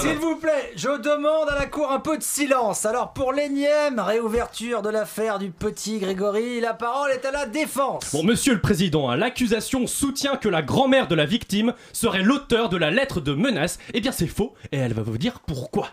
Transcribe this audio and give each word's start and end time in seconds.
S'il 0.00 0.18
vous 0.18 0.36
plaît, 0.36 0.72
je 0.76 0.88
demande 1.00 1.48
à 1.48 1.54
la 1.58 1.66
cour 1.66 1.90
un 1.90 2.00
peu 2.00 2.18
de 2.18 2.22
silence. 2.22 2.86
Alors 2.86 3.12
pour 3.12 3.32
l'énième 3.32 3.98
réouverture 3.98 4.82
de 4.82 4.88
l'affaire 4.90 5.38
du 5.38 5.50
petit 5.50 5.98
Grégory, 5.98 6.60
la 6.60 6.74
parole 6.74 7.10
est 7.10 7.24
à 7.24 7.30
la 7.30 7.46
défense. 7.46 8.12
Bon, 8.12 8.22
monsieur 8.22 8.54
le 8.54 8.60
président, 8.60 9.08
hein, 9.08 9.16
l'accusation 9.16 9.86
soutient 9.86 10.36
que 10.36 10.48
la 10.48 10.62
grand-mère 10.62 11.08
de 11.08 11.14
la 11.14 11.26
victime 11.26 11.74
serait 11.92 12.22
l'auteur 12.22 12.68
de 12.68 12.76
la 12.76 12.90
lettre 12.90 13.20
de 13.20 13.34
menace. 13.34 13.78
Eh 13.92 14.00
bien, 14.00 14.12
c'est 14.12 14.26
faux, 14.26 14.54
et 14.72 14.78
elle 14.78 14.94
va 14.94 15.02
vous 15.02 15.18
dire 15.18 15.40
pourquoi. 15.46 15.88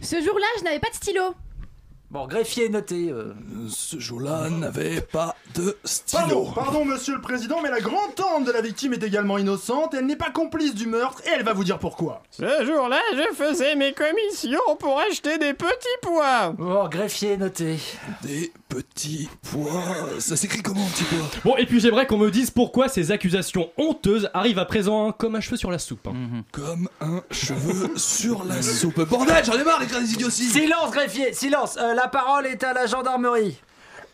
Ce 0.00 0.16
jour-là, 0.20 0.46
je 0.58 0.64
n'avais 0.64 0.80
pas 0.80 0.90
de 0.90 0.94
stylo. 0.94 1.34
Bon, 2.12 2.26
greffier 2.26 2.68
noté. 2.68 3.08
euh. 3.10 3.32
Ce 3.70 3.98
jour-là 3.98 4.50
n'avait 4.50 5.00
pas 5.00 5.34
de 5.54 5.62
Pardon, 6.12 6.44
stylo. 6.44 6.44
pardon, 6.54 6.84
monsieur 6.84 7.14
le 7.14 7.22
président, 7.22 7.60
mais 7.62 7.70
la 7.70 7.80
grand-tante 7.80 8.44
de 8.44 8.52
la 8.52 8.60
victime 8.60 8.92
est 8.92 9.02
également 9.02 9.38
innocente, 9.38 9.94
elle 9.94 10.04
n'est 10.04 10.16
pas 10.16 10.30
complice 10.30 10.74
du 10.74 10.86
meurtre, 10.86 11.22
et 11.24 11.30
elle 11.34 11.42
va 11.42 11.54
vous 11.54 11.64
dire 11.64 11.78
pourquoi. 11.78 12.22
Ce 12.30 12.42
jour-là, 12.66 13.00
je 13.14 13.34
faisais 13.34 13.76
mes 13.76 13.94
commissions 13.94 14.60
pour 14.78 14.98
acheter 15.00 15.38
des 15.38 15.54
petits 15.54 15.88
pois. 16.02 16.50
Bon, 16.50 16.86
greffier 16.88 17.38
noté. 17.38 17.78
Des 18.22 18.52
petits 18.68 19.30
pois. 19.50 19.82
Ça 20.18 20.36
s'écrit 20.36 20.60
comment, 20.62 20.84
petit 20.94 21.04
pois? 21.04 21.28
Bon, 21.44 21.56
et 21.56 21.64
puis 21.64 21.80
j'aimerais 21.80 22.06
qu'on 22.06 22.18
me 22.18 22.30
dise 22.30 22.50
pourquoi 22.50 22.88
ces 22.90 23.10
accusations 23.10 23.70
honteuses 23.78 24.28
arrivent 24.34 24.58
à 24.58 24.66
présent 24.66 25.08
hein, 25.08 25.14
comme 25.16 25.34
un 25.36 25.40
cheveu 25.40 25.56
sur 25.56 25.70
la 25.70 25.78
soupe. 25.78 26.06
hein. 26.08 26.42
Comme 26.52 26.90
un 27.00 27.22
cheveu 27.30 27.90
sur 27.96 28.44
la 28.44 28.60
soupe. 28.60 29.00
Bordel, 29.08 29.42
j'en 29.46 29.54
ai 29.58 29.64
marre 29.64 29.80
d'écrire 29.80 30.00
des 30.00 30.12
idioties 30.12 30.50
Silence, 30.50 30.90
greffier, 30.90 31.32
silence. 31.32 31.78
Euh, 31.80 31.94
la 31.94 32.01
parole 32.08 32.46
est 32.46 32.62
à 32.64 32.72
la 32.72 32.86
gendarmerie. 32.86 33.60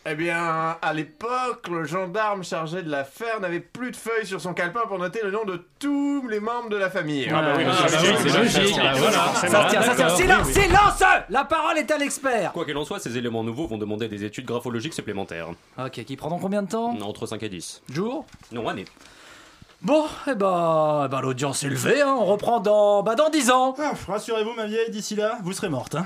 Eh 0.05 0.15
bien, 0.15 0.77
à 0.81 0.93
l'époque, 0.93 1.67
le 1.69 1.83
gendarme 1.83 2.41
chargé 2.43 2.81
de 2.81 2.89
l'affaire 2.89 3.41
n'avait 3.41 3.59
plus 3.59 3.91
de 3.91 3.97
feuilles 3.97 4.25
sur 4.25 4.39
son 4.39 4.53
calepin 4.53 4.79
pour 4.87 4.97
noter 4.97 5.19
le 5.21 5.29
nom 5.29 5.43
de 5.43 5.61
tous 5.77 6.25
les 6.29 6.39
membres 6.39 6.69
de 6.69 6.77
la 6.77 6.89
famille. 6.89 7.27
Ah 7.29 7.41
bah 7.41 7.53
oui, 7.57 7.63
Ah, 7.67 7.81
bah 7.83 7.87
c'est 7.89 7.97
oui, 8.07 8.13
logique, 8.13 8.49
c'est 8.49 8.59
logique. 8.61 8.79
voilà. 8.79 9.11
Ça 9.11 9.33
C'est 9.41 9.47
se 9.47 9.51
tient, 9.51 9.59
bon, 9.59 9.69
ça 9.69 9.69
se 9.69 9.81
tient. 9.81 9.95
d'accord, 9.95 10.15
Silence, 10.17 10.47
silence 10.51 11.03
La 11.29 11.43
parole 11.43 11.77
est 11.77 11.91
à 11.91 11.97
l'expert. 11.97 12.53
Quoi 12.53 12.63
qu'il 12.65 12.77
en 12.77 12.85
soit, 12.85 12.99
ces 12.99 13.17
éléments 13.17 13.43
nouveaux 13.43 13.67
vont 13.67 13.77
demander 13.77 14.07
des 14.07 14.23
études 14.23 14.45
graphologiques 14.45 14.93
supplémentaires. 14.93 15.47
Ok, 15.77 15.91
qui 16.05 16.15
prendront 16.15 16.39
combien 16.39 16.63
de 16.63 16.69
temps? 16.69 16.95
Entre 17.01 17.25
5 17.27 17.43
et 17.43 17.49
10. 17.49 17.81
Jours 17.91 18.25
Non, 18.53 18.67
année. 18.69 18.85
Bon, 19.81 20.05
eh 20.27 20.33
ben, 20.33 21.03
eh 21.05 21.07
ben 21.09 21.21
l'audience 21.21 21.63
est 21.63 21.69
levée, 21.69 22.01
hein. 22.01 22.15
on 22.17 22.25
reprend 22.25 22.61
dans, 22.61 23.03
bah, 23.03 23.15
dans 23.15 23.29
10 23.29 23.51
ans. 23.51 23.75
Ah, 23.79 23.91
rassurez-vous, 24.07 24.53
ma 24.53 24.65
vieille, 24.65 24.89
d'ici 24.91 25.15
là, 25.15 25.37
vous 25.43 25.51
serez 25.53 25.69
morte. 25.69 25.95
Hein. 25.95 26.05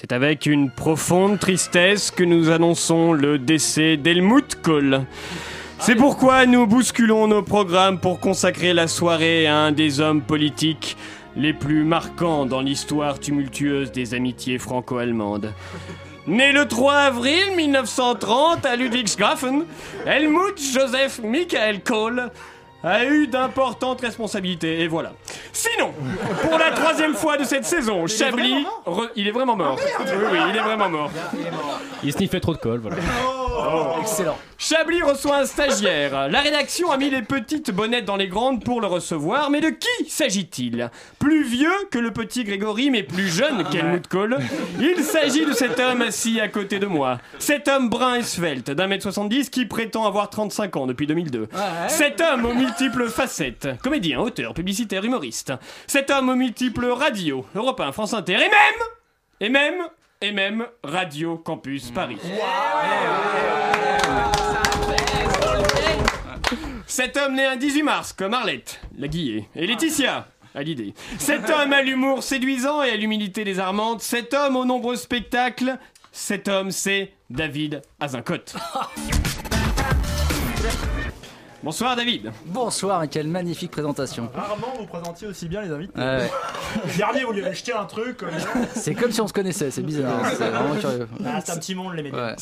C'est 0.00 0.12
avec 0.12 0.46
une 0.46 0.70
profonde 0.70 1.38
tristesse 1.38 2.10
que 2.10 2.24
nous 2.24 2.48
annonçons 2.48 3.12
le 3.12 3.38
décès 3.38 3.98
d'Helmut 3.98 4.54
Kohl. 4.62 5.02
C'est 5.78 5.94
pourquoi 5.94 6.46
nous 6.46 6.66
bousculons 6.66 7.26
nos 7.26 7.42
programmes 7.42 8.00
pour 8.00 8.18
consacrer 8.18 8.72
la 8.72 8.88
soirée 8.88 9.46
à 9.46 9.58
un 9.58 9.72
des 9.72 10.00
hommes 10.00 10.22
politiques 10.22 10.96
les 11.36 11.52
plus 11.52 11.84
marquants 11.84 12.46
dans 12.46 12.62
l'histoire 12.62 13.20
tumultueuse 13.20 13.92
des 13.92 14.14
amitiés 14.14 14.58
franco-allemandes. 14.58 15.52
Né 16.26 16.52
le 16.52 16.66
3 16.66 16.94
avril 16.94 17.54
1930 17.56 18.64
à 18.64 18.76
Ludwigshafen, 18.76 19.66
Helmut 20.06 20.58
Joseph 20.72 21.20
Michael 21.22 21.82
Kohl 21.82 22.30
a 22.82 23.04
eu 23.04 23.26
d'importantes 23.26 24.00
responsabilités, 24.00 24.80
et 24.80 24.88
voilà. 24.88 25.12
Sinon, 25.52 25.92
pour 26.42 26.58
la 26.58 26.70
troisième 26.70 27.14
fois 27.14 27.36
de 27.36 27.44
cette 27.44 27.64
saison, 27.64 28.06
Chablis... 28.06 28.64
re- 28.86 29.10
Il 29.16 29.28
est 29.28 29.32
vraiment 29.32 29.56
mort. 29.56 29.76
oui, 29.78 30.12
oui, 30.32 30.38
il 30.50 30.56
est 30.56 30.60
vraiment 30.62 30.88
mort. 30.88 31.10
Il 32.02 32.12
sniffait 32.12 32.40
trop 32.40 32.52
de 32.54 32.58
colle, 32.58 32.80
voilà. 32.80 32.96
Excellent. 34.00 34.38
Chablis 34.56 35.02
reçoit 35.02 35.36
un 35.38 35.44
stagiaire. 35.46 36.28
La 36.28 36.40
rédaction 36.40 36.90
a 36.90 36.96
mis 36.96 37.10
les 37.10 37.22
petites 37.22 37.70
bonnettes 37.70 38.04
dans 38.04 38.16
les 38.16 38.28
grandes 38.28 38.64
pour 38.64 38.80
le 38.80 38.86
recevoir, 38.86 39.50
mais 39.50 39.60
de 39.60 39.70
qui 39.70 40.08
s'agit-il? 40.10 40.90
Plus 41.18 41.44
vieux 41.44 41.72
que 41.90 41.98
le 41.98 42.10
petit 42.12 42.44
Grégory, 42.44 42.90
mais 42.90 43.02
plus 43.02 43.28
jeune 43.28 43.64
qu'Helmut 43.64 44.06
Kohl? 44.06 44.38
Il 44.80 45.02
s'agit 45.02 45.44
de 45.44 45.52
cet 45.52 45.78
homme 45.78 46.02
assis 46.02 46.40
à 46.40 46.48
côté 46.48 46.78
de 46.78 46.86
moi. 46.86 47.18
Cet 47.38 47.68
homme 47.68 47.88
brun 47.90 48.16
et 48.16 48.22
svelte, 48.22 48.70
d'un 48.70 48.86
mètre 48.86 49.02
70 49.02 49.50
qui 49.50 49.66
prétend 49.66 50.06
avoir 50.06 50.30
35 50.30 50.76
ans 50.76 50.86
depuis 50.86 51.06
2002. 51.06 51.48
Cet 51.88 52.20
homme 52.20 52.44
aux 52.46 52.54
multiples 52.70 53.08
facettes. 53.08 53.68
Comédien, 53.82 54.20
auteur, 54.20 54.54
publicitaire, 54.54 55.04
humoriste. 55.04 55.52
Cet 55.88 56.10
homme 56.10 56.28
aux 56.28 56.36
multiples 56.36 56.86
radios. 56.86 57.44
Europe 57.54 57.80
1, 57.80 57.92
France 57.92 58.14
Inter, 58.14 58.34
et 58.34 58.38
même... 58.38 58.50
Et 59.40 59.48
même... 59.48 59.82
Et 60.22 60.32
même 60.32 60.66
Radio 60.84 61.38
Campus 61.38 61.90
Paris. 61.90 62.18
Cet 66.86 67.16
homme 67.16 67.36
né 67.36 67.46
un 67.46 67.56
18 67.56 67.82
mars, 67.82 68.12
comme 68.12 68.34
Arlette, 68.34 68.82
la 68.98 69.08
Guillet, 69.08 69.48
et 69.56 69.66
Laetitia, 69.66 70.28
à 70.54 70.62
l'idée. 70.62 70.92
Cet 71.18 71.48
homme 71.48 71.72
à 71.72 71.80
l'humour 71.80 72.22
séduisant 72.22 72.82
et 72.82 72.90
à 72.90 72.96
l'humilité 72.96 73.44
désarmante. 73.44 74.02
Cet 74.02 74.34
homme 74.34 74.56
aux 74.56 74.66
nombreux 74.66 74.96
spectacles. 74.96 75.78
Cet 76.12 76.48
homme, 76.48 76.70
c'est 76.70 77.14
David 77.30 77.80
Azincote. 77.98 78.56
Bonsoir 81.62 81.94
David. 81.94 82.32
Bonsoir, 82.46 83.02
et 83.02 83.08
quelle 83.08 83.28
magnifique 83.28 83.70
présentation. 83.70 84.30
Rarement 84.34 84.72
vous 84.78 84.86
présentiez 84.86 85.26
aussi 85.28 85.46
bien 85.46 85.60
les 85.60 85.70
invités. 85.70 85.92
Ouais, 85.98 86.04
ouais. 86.04 86.30
Le 86.86 86.96
dernier, 86.96 87.24
vous 87.24 87.32
lui 87.32 87.44
avez 87.44 87.54
jeté 87.54 87.74
un 87.74 87.84
truc. 87.84 88.22
euh, 88.22 88.28
C'est 88.74 88.94
comme 88.94 89.10
si 89.12 89.20
on 89.20 89.28
se 89.28 89.32
connaissait, 89.34 89.70
c'est 89.70 89.82
bizarre. 89.82 90.20
C'est 90.38 90.48
vraiment 90.48 90.74
curieux. 90.76 91.06
Ah, 91.26 91.40
c'est 91.44 91.52
un 91.52 91.56
petit 91.58 91.74
monde, 91.74 91.94
les 91.96 92.02
médias. 92.04 92.28
Ouais. 92.30 92.36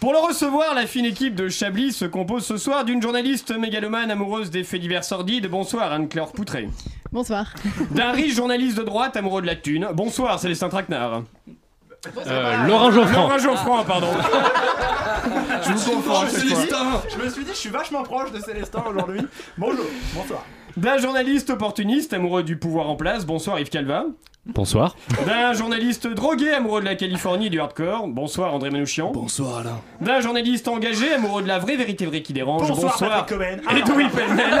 Pour 0.00 0.12
le 0.12 0.18
recevoir, 0.18 0.74
la 0.74 0.86
fine 0.86 1.06
équipe 1.06 1.34
de 1.34 1.48
Chablis 1.48 1.92
se 1.92 2.04
compose 2.04 2.44
ce 2.44 2.58
soir 2.58 2.84
d'une 2.84 3.00
journaliste 3.00 3.56
mégalomane 3.56 4.10
amoureuse 4.10 4.50
des 4.50 4.64
faits 4.64 4.82
divers 4.82 5.04
sordides. 5.04 5.48
Bonsoir 5.48 5.90
Anne-Claire 5.90 6.28
Poutré. 6.32 6.68
Bonsoir. 7.10 7.54
D'un 7.92 8.12
riche 8.12 8.34
journaliste 8.34 8.76
de 8.76 8.82
droite 8.82 9.16
amoureux 9.16 9.40
de 9.40 9.46
la 9.46 9.56
thune. 9.56 9.88
Bonsoir 9.94 10.38
Célestin 10.38 10.68
Traquenard. 10.68 11.22
Euh, 12.26 12.66
Laurent 12.66 12.90
Geoffrand. 12.92 13.22
Laurent 13.22 13.38
Geoffrand, 13.38 13.84
pardon. 13.84 14.08
Je 15.78 15.84
vous 15.84 15.96
confonds 15.96 16.20
à 16.20 16.28
chaque 16.28 16.68
fois. 16.68 17.02
Je 17.08 17.24
me 17.24 17.30
suis 17.30 17.44
dit, 17.44 17.50
je 17.50 17.56
suis 17.56 17.70
vachement 17.70 18.02
proche 18.02 18.32
de 18.32 18.40
Célestin 18.40 18.82
aujourd'hui. 18.88 19.20
Bonjour, 19.56 19.84
bonsoir. 20.14 20.44
D'un 20.76 20.98
journaliste 20.98 21.50
opportuniste 21.50 22.12
amoureux 22.12 22.42
du 22.42 22.56
pouvoir 22.56 22.88
en 22.88 22.96
place. 22.96 23.24
Bonsoir 23.26 23.60
Yves 23.60 23.68
Calva. 23.68 24.06
Bonsoir. 24.54 24.96
D'un 25.26 25.52
journaliste 25.52 26.06
drogué 26.06 26.50
amoureux 26.54 26.80
de 26.80 26.86
la 26.86 26.94
Californie 26.94 27.46
et 27.46 27.50
du 27.50 27.60
hardcore. 27.60 28.08
Bonsoir 28.08 28.54
André 28.54 28.70
Manouchian. 28.70 29.10
Bonsoir 29.12 29.58
Alain. 29.58 29.78
D'un 30.00 30.20
journaliste 30.20 30.68
engagé 30.68 31.12
amoureux 31.12 31.42
de 31.42 31.48
la 31.48 31.58
vraie 31.58 31.76
vérité 31.76 32.06
vraie 32.06 32.22
qui 32.22 32.32
dérange. 32.32 32.66
Bonsoir, 32.66 32.96
Patrick 32.98 33.38
Cohen. 33.38 33.76
Et 33.76 33.80
Louis 33.90 34.08
Pellemel. 34.14 34.60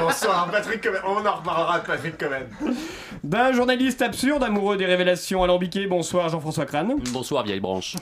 Bonsoir, 0.00 0.46
Patrick 0.52 0.82
Cohen. 0.82 1.00
On 1.06 1.26
en 1.26 1.36
reparlera 1.36 1.78
de 1.80 1.86
Patrick 1.86 2.18
Cohen. 2.18 2.74
D'un 3.24 3.52
journaliste 3.52 4.02
absurde 4.02 4.42
amoureux 4.44 4.76
des 4.76 4.84
révélations 4.86 5.42
alambiquées. 5.42 5.86
Bonsoir 5.86 6.28
Jean-François 6.28 6.66
Crane. 6.66 6.94
Bonsoir, 7.12 7.44
vieille 7.44 7.60
branche. 7.60 7.96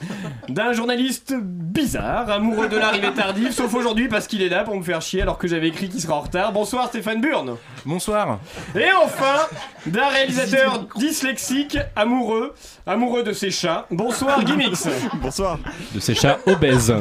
D'un 0.49 0.73
journaliste 0.73 1.33
bizarre, 1.41 2.29
amoureux 2.29 2.67
de 2.67 2.77
l'arrivée 2.77 3.13
tardive, 3.13 3.51
sauf 3.53 3.73
aujourd'hui 3.73 4.09
parce 4.09 4.27
qu'il 4.27 4.41
est 4.41 4.49
là 4.49 4.63
pour 4.65 4.75
me 4.75 4.83
faire 4.83 5.01
chier 5.01 5.21
alors 5.21 5.37
que 5.37 5.47
j'avais 5.47 5.69
écrit 5.69 5.87
qu'il 5.89 6.01
sera 6.01 6.15
en 6.17 6.21
retard. 6.21 6.51
Bonsoir 6.51 6.87
Stéphane 6.89 7.21
Burn. 7.21 7.55
Bonsoir. 7.85 8.39
Et 8.75 8.91
enfin, 9.03 9.47
d'un 9.85 10.09
réalisateur 10.09 10.80
dyslexique, 10.95 11.77
amoureux, 11.95 12.53
amoureux 12.85 13.23
de 13.23 13.33
ses 13.33 13.51
chats. 13.51 13.85
Bonsoir 13.91 14.45
Gimmix. 14.45 14.87
Bonsoir. 15.21 15.59
De 15.93 15.99
ces 15.99 16.15
chats 16.15 16.39
obèses. 16.45 16.93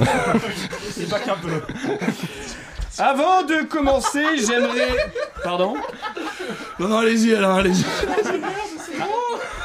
C'est 0.91 1.09
pas 1.09 1.19
qu'un 1.21 1.37
peu. 1.37 1.61
Avant 2.99 3.43
de 3.45 3.63
commencer, 3.65 4.25
j'aimerais. 4.47 5.11
Pardon 5.43 5.75
Non, 6.79 6.89
non, 6.89 6.99
allez-y, 6.99 7.35
Alain, 7.35 7.57
allez-y. 7.57 7.85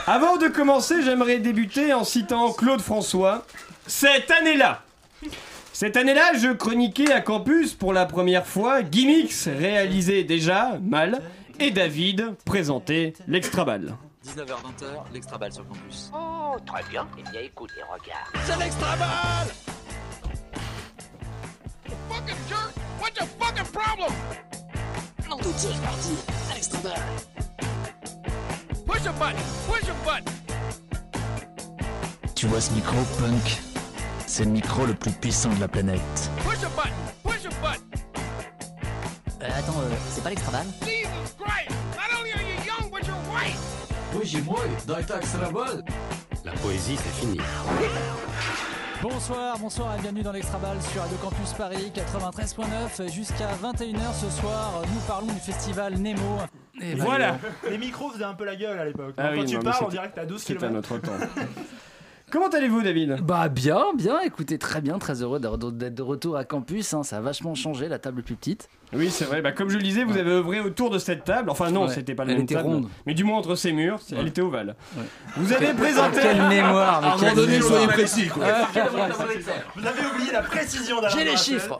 Avant 0.07 0.38
de 0.38 0.47
commencer, 0.47 1.01
j'aimerais 1.03 1.39
débuter 1.39 1.91
en 1.94 2.03
citant 2.03 2.53
Claude 2.53 2.81
François. 2.81 3.45
Cette 3.88 4.31
année-là 4.31 4.83
Cette 5.73 5.97
année-là, 5.97 6.33
je 6.38 6.53
chroniquais 6.53 7.12
à 7.12 7.21
campus 7.21 7.73
pour 7.73 7.91
la 7.91 8.06
première 8.06 8.45
fois 8.45 8.79
Gimmix 8.89 9.47
réalisé 9.47 10.23
déjà 10.23 10.77
mal 10.81 11.21
et 11.59 11.71
David 11.71 12.33
présentait 12.45 13.13
l'extra-balle. 13.27 13.95
19h-20h, 14.25 15.13
l'extra 15.13 15.38
balle 15.38 15.54
sur 15.54 15.68
campus. 15.68 16.12
Oh, 16.13 16.56
très 16.66 16.83
bien. 16.89 17.07
Eh 17.18 17.24
bien, 17.30 17.42
écoutez, 17.42 17.81
regarde. 17.83 18.45
C'est 18.45 18.57
l'extra 18.57 18.95
balle 18.95 19.48
Fucking 22.10 22.36
jerk 22.50 22.74
What's 23.00 23.18
your 23.19 23.27
fucking 23.39 23.72
problem? 23.72 24.12
En 25.31 25.38
tout 25.38 25.54
c'est 25.57 25.81
parti, 25.81 26.16
Alex 26.51 26.69
Trabal. 26.69 27.01
Push 28.86 29.07
a 29.07 29.12
button, 29.12 29.38
push 29.68 29.89
a 29.89 29.94
button. 30.06 30.31
Tu 32.36 32.48
vois 32.48 32.62
ce 32.62 32.72
micro, 32.74 32.98
Punk? 33.19 33.62
C'est 34.27 34.45
le 34.45 34.51
micro 34.51 34.86
le 34.86 34.94
plus 34.94 35.12
puissant 35.12 35.54
de 35.54 35.60
la 35.60 35.68
planète. 35.68 36.00
Push 36.38 36.63
a 36.63 36.69
button, 36.69 36.89
push 37.24 37.45
a 37.45 37.50
button. 37.62 37.83
Euh, 39.42 39.50
attends, 39.60 39.80
euh, 39.80 39.95
c'est 40.10 40.24
pas 40.24 40.30
l'extraval 40.30 40.66
Jesus 40.83 41.36
Christ! 41.39 41.75
Les 44.25 45.04
taxes 45.04 45.36
à 45.36 45.42
la 46.45 46.51
poésie, 46.54 46.98
c'est 46.98 47.13
fini. 47.22 47.38
Bonsoir, 49.04 49.60
bonsoir 49.60 49.95
et 49.95 50.01
bienvenue 50.01 50.24
dans 50.24 50.31
l'Extra 50.31 50.57
Ball 50.57 50.81
sur 50.81 51.00
Radio 51.04 51.16
Campus 51.18 51.54
Paris 51.54 51.92
93.9 51.94 53.13
jusqu'à 53.13 53.50
21h 53.62 54.16
ce 54.19 54.30
soir. 54.31 54.81
Nous 54.92 55.00
parlons 55.07 55.27
du 55.27 55.39
festival 55.39 55.94
Nemo. 56.00 56.39
Et 56.81 56.95
Voilà. 56.95 57.38
Les 57.69 57.77
micros 57.77 58.10
faisaient 58.10 58.24
un 58.24 58.33
peu 58.33 58.45
la 58.45 58.56
gueule 58.56 58.80
à 58.80 58.86
l'époque. 58.86 59.13
Ah 59.19 59.30
Quand 59.36 59.42
oui, 59.42 59.45
tu 59.45 59.54
non, 59.57 59.62
mais 59.63 59.69
parles, 59.69 59.83
on 59.86 59.89
dirait 59.89 60.10
que 60.10 60.16
t'as 60.16 60.25
12 60.25 60.42
C'était 60.42 60.54
km. 60.56 60.66
à 60.66 60.72
notre 60.72 60.98
temps. 60.98 61.12
Comment 62.31 62.48
allez-vous, 62.48 62.81
David? 62.81 63.18
Bah 63.22 63.48
bien, 63.50 63.83
bien, 63.95 64.19
écoutez, 64.22 64.57
très 64.57 64.81
bien, 64.81 64.98
très 64.98 65.22
heureux 65.22 65.39
d'être 65.39 65.94
de 65.94 66.01
retour 66.01 66.36
à 66.38 66.44
campus, 66.44 66.94
hein, 66.94 67.04
ça 67.04 67.18
a 67.18 67.22
vachement 67.22 67.54
changé, 67.54 67.88
la 67.88 68.00
table 68.00 68.19
est 68.22 68.24
plus 68.24 68.36
petite. 68.36 68.68
Oui, 68.94 69.10
c'est 69.12 69.25
vrai. 69.25 69.42
Bah, 69.44 69.51
comme 69.51 69.69
je 69.69 69.77
le 69.77 69.83
disais, 69.83 70.04
vous 70.04 70.18
avez 70.18 70.31
œuvré 70.31 70.60
autour 70.60 70.89
de 70.89 70.98
cette 70.98 71.24
table. 71.24 71.50
Enfin, 71.51 71.69
non, 71.69 71.83
Ouais. 71.86 71.94
c'était 71.94 72.16
pas 72.16 72.25
la 72.25 72.31
Elle 72.31 72.38
même 72.38 72.44
était 72.45 72.56
table, 72.56 72.68
ronde. 72.68 72.89
Mais 73.06 73.13
du 73.13 73.24
moins 73.24 73.38
entre 73.38 73.56
ces 73.56 73.72
murs, 73.74 74.00
elle 74.12 74.27
était 74.27 74.42
ovale. 74.42 74.75
Ouais. 74.98 75.04
Vous 75.38 75.54
avez 75.54 75.74
présenté. 75.74 76.19
Quelle 76.22 76.42
mémoire, 76.48 77.01
mais 77.01 77.07
À 77.07 77.13
un 77.13 77.18
moment 77.18 77.33
donné, 77.36 77.62
soyez 77.62 77.88
précis, 77.88 78.27
quoi. 78.27 78.45
Vous 79.75 79.86
avez 79.88 80.06
oublié 80.13 80.31
la 80.33 80.42
précision 80.42 80.98
J'ai 81.16 81.24
les 81.25 81.38
chiffres 81.38 81.77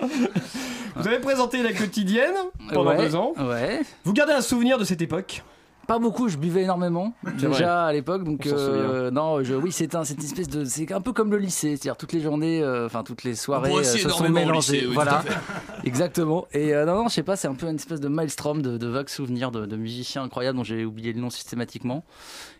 Vous 0.96 1.08
avez 1.08 1.20
présenté 1.20 1.64
la 1.64 1.74
quotidienne 1.74 2.36
pendant 2.72 2.92
Ouais, 2.92 2.98
deux 2.98 3.16
ans. 3.16 3.34
Ouais. 3.38 3.82
Vous 4.04 4.14
gardez 4.14 4.34
un 4.34 4.42
souvenir 4.42 4.78
de 4.78 4.84
cette 4.84 5.02
époque? 5.02 5.44
Pas 5.88 6.00
beaucoup, 6.00 6.30
je 6.30 6.38
buvais 6.38 6.64
énormément 6.64 7.14
déjà 7.38 7.86
à 7.86 7.94
l'époque, 7.94 8.24
donc 8.24 8.46
euh, 8.48 9.12
non, 9.12 9.44
je, 9.44 9.54
oui, 9.54 9.72
c'est 9.72 9.96
un, 9.96 10.04
une 10.04 10.20
espèce 10.20 10.48
de, 10.48 10.66
c'est 10.66 10.92
un 10.92 11.02
peu 11.02 11.14
comme 11.14 11.32
le 11.32 11.38
lycée, 11.38 11.70
c'est-à-dire 11.78 11.98
toutes 11.98 12.14
les 12.14 12.22
journées, 12.22 12.62
euh, 12.64 12.86
enfin 12.88 13.04
toutes 13.04 13.24
les 13.24 13.36
soirées 13.36 13.74
euh, 13.74 13.84
se 13.84 14.10
sont 14.10 14.30
mélangées, 14.30 14.78
lycée, 14.78 14.88
oui, 14.88 14.94
voilà, 14.94 15.24
exactement. 15.84 16.48
Et 16.54 16.74
non, 16.74 17.04
non, 17.04 17.08
je 17.08 17.14
sais 17.14 17.24
pas, 17.24 17.36
c'est 17.36 17.48
un 17.48 17.56
peu 17.56 17.68
une 17.68 17.76
espèce 17.76 18.00
de 18.02 18.08
maelstrom 18.08 18.62
de, 18.62 18.78
de 18.78 18.88
vagues 18.88 19.10
souvenirs 19.10 19.52
de, 19.52 19.66
de 19.66 19.76
musiciens 19.76 20.24
incroyables 20.24 20.58
dont 20.58 20.64
j'ai 20.64 20.86
oublié 20.86 21.14
le 21.14 21.22
nom 21.22 21.30
systématiquement. 21.30 22.04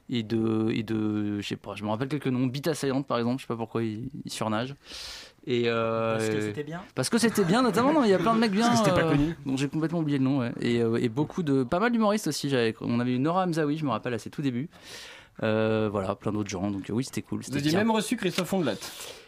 Et 0.08 0.22
de, 0.22 0.70
et 0.72 0.84
de, 0.84 1.42
je 1.42 1.48
sais 1.48 1.56
pas, 1.56 1.74
je 1.74 1.84
me 1.84 1.90
rappelle 1.90 2.10
quelques 2.10 2.28
noms. 2.28 2.46
Beat 2.46 2.68
Assaillante 2.68 3.08
par 3.08 3.18
exemple, 3.18 3.38
je 3.40 3.46
sais 3.46 3.48
pas 3.48 3.56
pourquoi 3.56 3.82
il, 3.82 4.08
il 4.24 4.32
surnage. 4.32 4.76
Et 5.48 5.64
euh, 5.68 6.16
Parce 6.18 6.30
que 6.30 6.42
c'était 6.42 6.64
bien. 6.64 6.82
parce 6.96 7.10
que 7.10 7.18
c'était 7.20 7.44
bien, 7.44 7.62
notamment, 7.62 7.94
non, 7.94 8.04
il 8.04 8.10
y 8.10 8.14
a 8.14 8.18
plein 8.18 8.34
de 8.34 8.40
mecs 8.40 8.52
bien. 8.52 8.68
Parce 8.68 8.80
que 8.80 8.86
c'était 8.86 9.00
pas 9.00 9.06
euh, 9.06 9.12
connu. 9.12 9.36
dont 9.46 9.56
j'ai 9.58 9.68
complètement 9.68 10.00
oublié 10.00 10.18
le 10.18 10.24
nom, 10.24 10.40
ouais. 10.40 10.52
Et, 10.60 10.82
euh, 10.82 10.98
et 10.98 11.08
beaucoup 11.08 11.44
de. 11.44 11.64
Pas 11.64 11.80
mal 11.80 11.92
d'humoristes 11.92 12.28
aussi. 12.28 12.52
On 12.82 13.00
avait 13.00 13.14
eu 13.14 13.20
Nora 13.20 13.44
Hamzaoui, 13.46 13.78
je 13.78 13.86
me 13.86 13.92
rappelle, 13.92 14.14
à 14.16 14.20
ses 14.20 14.30
tout 14.32 14.42
débuts. 14.42 14.70
Euh, 15.44 15.90
voilà, 15.92 16.16
plein 16.16 16.32
d'autres 16.32 16.50
gens. 16.50 16.72
Donc 16.72 16.86
oui, 16.90 17.04
c'était 17.04 17.22
cool. 17.22 17.40
Vous 17.40 17.44
c'était 17.44 17.58
aviez 17.58 17.70
bien. 17.72 17.80
même 17.80 17.92
reçu 17.92 18.16
Christophe 18.18 18.52
Ondelat. 18.54 18.76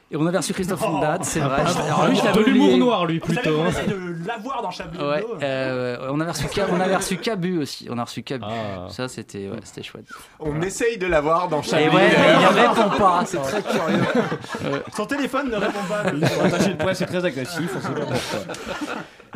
Et 0.09 0.15
on 0.15 0.25
avait 0.25 0.38
reçu 0.38 0.54
Christophe 0.54 0.81
Ondat, 0.83 1.19
c'est 1.24 1.42
vrai. 1.42 1.63
Ah, 1.65 1.83
Alors 1.86 2.07
lui, 2.07 2.18
de 2.21 2.39
l'humour 2.50 2.77
noir, 2.77 3.06
lui, 3.06 3.19
Vous 3.19 3.27
savez 3.33 3.42
plutôt. 3.42 3.57
qu'on 3.57 3.65
hein. 3.65 3.69
essaie 3.69 3.88
de 3.88 4.25
l'avoir 4.25 4.62
dans 4.62 4.71
Chablis 4.71 5.00
Ouais, 5.00 5.25
euh, 5.44 5.98
on 6.12 6.19
avait 6.21 6.31
reçu 6.31 6.45
Cab- 6.48 6.69
on 6.71 6.80
avait 6.80 6.95
reçu 6.95 7.18
Cabu 7.18 7.57
aussi. 7.59 7.88
On 7.92 7.98
a 7.98 8.06
reçu 8.06 8.24
Cabu. 8.24 8.45
Ah. 8.48 8.88
Ça, 8.89 9.09
c'était 9.09 9.50
ouais, 9.50 9.59
c'était 9.65 9.83
chouette. 9.83 10.06
On 10.39 10.62
essaye 10.62 10.98
de 10.98 11.07
l'avoir 11.07 11.50
dans 11.50 11.59
Et 11.59 11.63
chaque 11.63 11.94
ouais, 11.94 12.09
mais 12.09 12.33
il 12.36 12.56
ne 12.56 12.68
répond 12.69 12.98
pas. 12.98 13.24
C'est 13.25 13.38
très 13.42 13.62
curieux. 13.62 14.81
Son 14.95 15.06
téléphone 15.06 15.50
ne 15.50 15.57
répond 15.57 15.83
pas. 15.89 16.09
lui. 16.09 16.24
Attaché 16.24 16.69
de 16.69 16.77
presse 16.77 17.01
est 17.01 17.06
très 17.06 17.25
agressif, 17.25 17.69
on 17.75 17.81
sait 17.81 17.88
pas 17.94 18.00
pourquoi. 18.06 18.54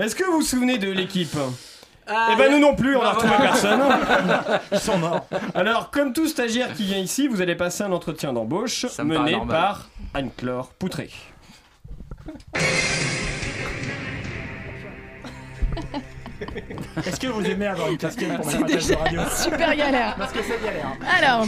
Est-ce 0.05 0.15
que 0.15 0.23
vous 0.23 0.37
vous 0.37 0.41
souvenez 0.41 0.77
de 0.77 0.89
l'équipe? 0.89 1.35
Eh 2.09 2.35
ben 2.35 2.51
nous 2.51 2.59
non 2.59 2.75
plus, 2.75 2.95
on 2.95 3.01
a 3.01 3.11
retrouvé 3.11 3.33
personne. 3.41 3.81
Ils 4.71 4.79
sont 4.79 4.97
morts. 4.97 5.25
Alors, 5.55 5.91
comme 5.91 6.13
tout 6.13 6.27
stagiaire 6.27 6.73
qui 6.73 6.83
vient 6.83 6.97
ici, 6.97 7.27
vous 7.27 7.41
allez 7.41 7.55
passer 7.55 7.83
un 7.83 7.91
entretien 7.91 8.33
d'embauche 8.33 8.85
Ça 8.87 9.03
me 9.03 9.15
paraît 9.15 9.25
mené 9.25 9.37
normal. 9.37 9.57
par 9.57 9.89
Anne-Claire 10.13 10.65
Poutré. 10.79 11.09
Est-ce 17.05 17.19
que 17.19 17.27
vous 17.27 17.45
aimez 17.45 17.67
avoir 17.67 17.89
une 17.89 17.97
casquette 17.97 18.35
pour 18.35 18.45
radio 18.45 18.77
Super 19.35 19.75
galère. 19.75 20.15
Parce 20.17 20.31
que 20.31 20.39
c'est 20.41 20.63
galère. 20.63 20.97
Alors, 21.17 21.45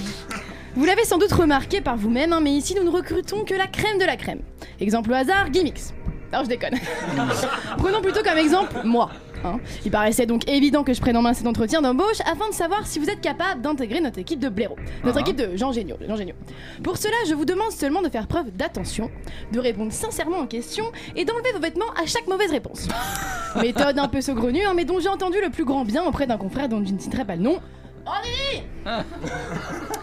vous 0.76 0.86
l'avez 0.86 1.04
sans 1.04 1.18
doute 1.18 1.32
remarqué 1.32 1.82
par 1.82 1.98
vous-même, 1.98 2.34
hein, 2.34 2.40
mais 2.42 2.52
ici 2.52 2.76
nous 2.76 2.84
ne 2.84 2.90
recrutons 2.90 3.44
que 3.44 3.54
la 3.54 3.68
crème 3.68 3.98
de 3.98 4.06
la 4.06 4.16
crème. 4.18 4.42
Exemple 4.80 5.12
au 5.12 5.16
hasard, 5.16 5.50
Gimmicks. 5.50 5.94
Non, 6.32 6.44
je 6.44 6.50
déconne. 6.50 6.80
Prenons 7.78 8.02
plutôt 8.02 8.24
comme 8.24 8.38
exemple 8.38 8.76
moi. 8.84 9.10
Hein. 9.44 9.60
Il 9.86 9.92
paraissait 9.92 10.26
donc 10.26 10.50
évident 10.50 10.84
que 10.84 10.94
je 10.94 11.02
prenne 11.02 11.18
en 11.18 11.22
main 11.22 11.34
cet 11.34 11.48
entretien 11.48 11.82
d'embauche 11.82 12.20
afin 12.32 12.50
de 12.50 12.54
savoir 12.54 12.86
si 12.88 13.00
vous 13.00 13.10
êtes 13.10 13.22
capable 13.22 13.62
d'intégrer 13.62 14.02
notre 14.02 14.20
équipe 14.20 14.40
de 14.40 14.50
blaireaux, 14.50 14.78
notre 15.04 15.18
Ah. 15.18 15.22
équipe 15.22 15.36
de 15.38 15.56
Jean 15.56 15.72
Géniaux, 15.72 15.98
Jean 16.08 16.16
Géniaux. 16.16 16.36
Pour 16.84 16.98
cela, 16.98 17.16
je 17.28 17.34
vous 17.34 17.46
demande 17.46 17.72
seulement 17.72 18.02
de 18.02 18.10
faire 18.10 18.28
preuve 18.28 18.52
d'attention, 18.52 19.10
de 19.52 19.60
répondre 19.60 19.92
sincèrement 19.92 20.40
aux 20.40 20.48
questions 20.48 20.92
et 21.16 21.26
d'enlever 21.26 21.52
vos 21.54 21.60
vêtements 21.60 21.92
à 22.02 22.06
chaque 22.06 22.28
mauvaise 22.28 22.52
réponse. 22.52 22.88
Méthode 23.62 24.00
un 24.00 24.08
peu 24.08 24.22
saugrenue, 24.22 24.64
hein, 24.66 24.74
mais 24.76 24.86
dont 24.86 25.00
j'ai 25.00 25.10
entendu 25.10 25.38
le 25.44 25.50
plus 25.50 25.66
grand 25.66 25.86
bien 25.86 26.04
auprès 26.04 26.26
d'un 26.28 26.38
confrère 26.38 26.70
dont 26.70 26.84
je 26.86 26.92
ne 26.94 27.00
citerai 27.00 27.26
pas 27.26 27.36
le 27.36 27.42
nom. 27.44 27.60
Oh 28.06 28.12
Lily 28.24 28.64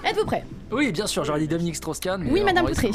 Êtes-vous 0.05 0.25
prêt? 0.25 0.45
Oui, 0.73 0.91
bien 0.93 1.07
sûr, 1.07 1.25
j'aurais 1.25 1.41
dit 1.41 1.49
Dominique 1.49 1.77
Strauss-Kahn. 1.77 2.27
Oui, 2.31 2.43
Madame 2.43 2.67
Poutré. 2.67 2.91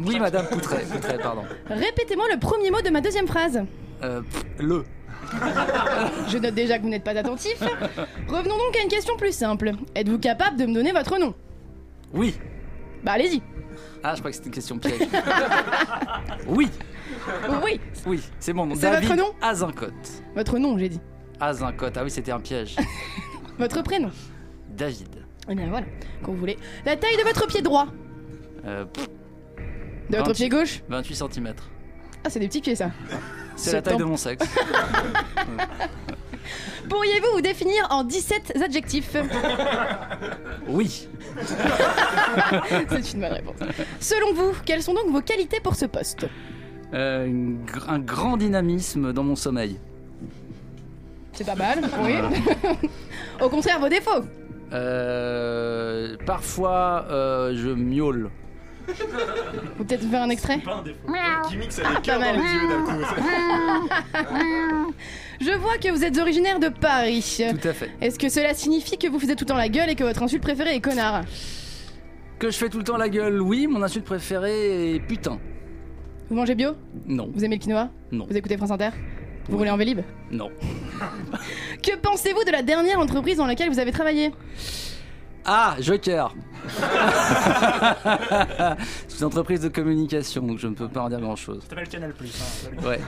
Oui, 0.00 0.18
Madame 0.18 0.46
Poutré. 0.46 0.84
Poutré, 0.90 1.18
pardon. 1.18 1.42
Répétez-moi 1.68 2.24
le 2.32 2.38
premier 2.38 2.70
mot 2.70 2.80
de 2.80 2.90
ma 2.90 3.00
deuxième 3.00 3.26
phrase. 3.26 3.60
Euh, 4.02 4.22
le. 4.58 4.84
Je 6.28 6.38
note 6.38 6.54
déjà 6.54 6.78
que 6.78 6.82
vous 6.82 6.88
n'êtes 6.88 7.04
pas 7.04 7.16
attentif. 7.16 7.60
Revenons 8.28 8.56
donc 8.56 8.76
à 8.78 8.82
une 8.82 8.88
question 8.88 9.16
plus 9.16 9.32
simple. 9.32 9.72
Êtes-vous 9.94 10.18
capable 10.18 10.56
de 10.56 10.66
me 10.66 10.74
donner 10.74 10.92
votre 10.92 11.18
nom? 11.18 11.34
Oui. 12.12 12.34
Bah 13.04 13.12
allez-y. 13.12 13.42
Ah, 14.02 14.14
je 14.14 14.20
crois 14.20 14.30
que 14.30 14.36
c'était 14.36 14.48
une 14.48 14.54
question 14.54 14.78
piège. 14.78 15.00
oui. 16.46 16.68
Oui, 17.62 17.80
Oui, 18.06 18.22
c'est 18.40 18.52
mon 18.52 18.66
nom. 18.66 18.74
C'est 18.74 18.82
David 18.90 19.08
votre 19.08 19.20
nom? 19.20 19.32
Azincote. 19.42 19.92
votre 20.34 20.58
nom, 20.58 20.78
j'ai 20.78 20.88
dit. 20.88 21.00
Azincote. 21.40 21.96
Ah 21.96 22.04
oui, 22.04 22.10
c'était 22.10 22.32
un 22.32 22.40
piège. 22.40 22.76
Votre 23.58 23.82
prénom? 23.82 24.10
David. 24.70 25.08
Eh 25.48 25.54
bien 25.56 25.68
voilà, 25.68 25.86
quand 26.22 26.30
vous 26.30 26.38
voulez. 26.38 26.56
La 26.86 26.96
taille 26.96 27.16
de 27.16 27.22
votre 27.24 27.44
pied 27.48 27.60
droit? 27.60 27.88
Euh, 28.64 28.84
De 30.10 30.16
votre 30.16 30.28
28. 30.30 30.34
pied 30.34 30.48
gauche? 30.48 30.82
28 30.88 31.14
cm. 31.16 31.54
Ah, 32.24 32.30
c'est 32.30 32.38
des 32.38 32.46
petits 32.46 32.60
pieds 32.60 32.76
ça. 32.76 32.90
C'est 33.58 33.70
Ce 33.70 33.76
la 33.76 33.82
taille 33.82 33.96
de 33.96 34.04
mon 34.04 34.16
sexe. 34.16 34.46
Pourriez-vous 36.88 37.32
vous 37.34 37.40
définir 37.40 37.88
en 37.90 38.04
17 38.04 38.62
adjectifs 38.64 39.16
Oui. 40.68 41.08
C'est 42.88 43.12
une 43.12 43.20
bonne 43.20 43.32
réponse. 43.32 43.56
Selon 44.00 44.32
vous, 44.32 44.52
quelles 44.64 44.82
sont 44.82 44.94
donc 44.94 45.10
vos 45.10 45.20
qualités 45.20 45.58
pour 45.60 45.74
ce 45.74 45.86
poste 45.86 46.26
Euh, 46.94 47.26
une 47.26 47.58
un 47.88 47.98
grand 47.98 48.36
dynamisme 48.36 49.12
dans 49.12 49.24
mon 49.24 49.36
sommeil. 49.36 49.78
C'est 51.32 51.44
pas 51.44 51.56
mal, 51.56 51.80
oui. 52.02 52.14
Au 53.40 53.48
contraire, 53.48 53.80
vos 53.80 53.88
défauts. 53.88 54.24
Euh, 54.72 56.16
parfois, 56.26 57.06
euh, 57.10 57.54
je 57.56 57.70
miaule. 57.70 58.30
Vous 59.76 59.84
peut-être 59.84 60.08
faire 60.08 60.22
un 60.22 60.30
extrait 60.30 60.58
Pas 60.58 60.76
un 60.76 60.82
défaut. 60.82 60.98
Dans 61.06 61.50
les 61.50 61.66
yeux 61.66 62.68
d'un 62.68 62.82
coup. 62.84 62.92
Je 65.40 65.52
vois 65.58 65.78
que 65.78 65.90
vous 65.90 66.04
êtes 66.04 66.18
originaire 66.18 66.58
de 66.58 66.68
Paris. 66.68 67.38
Tout 67.60 67.68
à 67.68 67.72
fait. 67.72 67.90
Est-ce 68.00 68.18
que 68.18 68.28
cela 68.28 68.54
signifie 68.54 68.98
que 68.98 69.06
vous 69.08 69.18
faisiez 69.20 69.36
tout 69.36 69.44
le 69.44 69.48
temps 69.48 69.56
la 69.56 69.68
gueule 69.68 69.90
et 69.90 69.94
que 69.94 70.04
votre 70.04 70.22
insulte 70.22 70.42
préférée 70.42 70.74
est 70.74 70.80
connard 70.80 71.22
Que 72.38 72.50
je 72.50 72.56
fais 72.56 72.68
tout 72.68 72.78
le 72.78 72.84
temps 72.84 72.96
la 72.96 73.08
gueule, 73.08 73.40
oui. 73.40 73.66
Mon 73.66 73.82
insulte 73.82 74.04
préférée 74.04 74.94
est 74.96 75.00
putain. 75.00 75.38
Vous 76.28 76.36
mangez 76.36 76.54
bio 76.54 76.72
Non. 77.06 77.30
Vous 77.34 77.44
aimez 77.44 77.56
le 77.56 77.62
quinoa 77.62 77.88
Non. 78.12 78.26
Vous 78.28 78.36
écoutez 78.36 78.56
France 78.56 78.70
Inter 78.70 78.90
Vous 79.48 79.56
roulez 79.58 79.70
en 79.70 79.76
Vélib 79.76 80.00
Non. 80.30 80.50
Que 81.82 81.96
pensez-vous 81.96 82.44
de 82.44 82.50
la 82.50 82.62
dernière 82.62 82.98
entreprise 82.98 83.36
dans 83.36 83.46
laquelle 83.46 83.70
vous 83.70 83.78
avez 83.78 83.92
travaillé? 83.92 84.32
Ah, 85.50 85.76
Joker 85.80 86.34
C'est 89.08 89.20
une 89.20 89.24
entreprise 89.26 89.60
de 89.60 89.68
communication, 89.68 90.42
donc 90.42 90.58
je 90.58 90.66
ne 90.66 90.74
peux 90.74 90.88
pas 90.88 91.00
en 91.02 91.08
dire 91.08 91.20
grand-chose. 91.20 91.62
Ça 91.62 91.70
s'appelle 91.70 91.88
Canal 91.88 92.12
Plus. 92.12 92.32
Hein. 92.42 92.86
Ouais. 92.86 93.00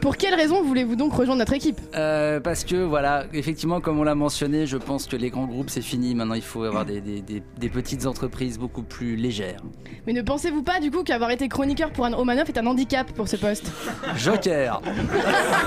Pour 0.00 0.16
quelle 0.16 0.34
raison 0.34 0.62
voulez-vous 0.62 0.96
donc 0.96 1.12
rejoindre 1.12 1.40
notre 1.40 1.52
équipe? 1.52 1.78
Euh, 1.94 2.40
parce 2.40 2.64
que 2.64 2.76
voilà, 2.76 3.24
effectivement, 3.34 3.80
comme 3.82 3.98
on 3.98 4.04
l'a 4.04 4.14
mentionné, 4.14 4.66
je 4.66 4.78
pense 4.78 5.06
que 5.06 5.16
les 5.16 5.28
grands 5.30 5.46
groupes 5.46 5.68
c'est 5.68 5.82
fini. 5.82 6.14
Maintenant, 6.14 6.34
il 6.34 6.40
faut 6.42 6.62
avoir 6.64 6.86
des, 6.86 7.00
des- 7.02 7.20
des- 7.20 7.42
des 7.58 7.68
petites 7.68 8.06
entreprises 8.06 8.58
beaucoup 8.58 8.82
plus 8.82 9.16
légères. 9.16 9.60
Mais 10.06 10.12
ne 10.14 10.22
pensez-vous 10.22 10.62
pas 10.62 10.80
du 10.80 10.90
coup 10.90 11.02
qu'avoir 11.02 11.30
été 11.30 11.48
chroniqueur 11.48 11.90
pour 11.92 12.06
Anne 12.06 12.14
Romanoff 12.14 12.48
est 12.48 12.58
un 12.58 12.66
handicap 12.66 13.12
pour 13.12 13.28
ce 13.28 13.36
poste? 13.36 13.70
Joker 14.16 14.80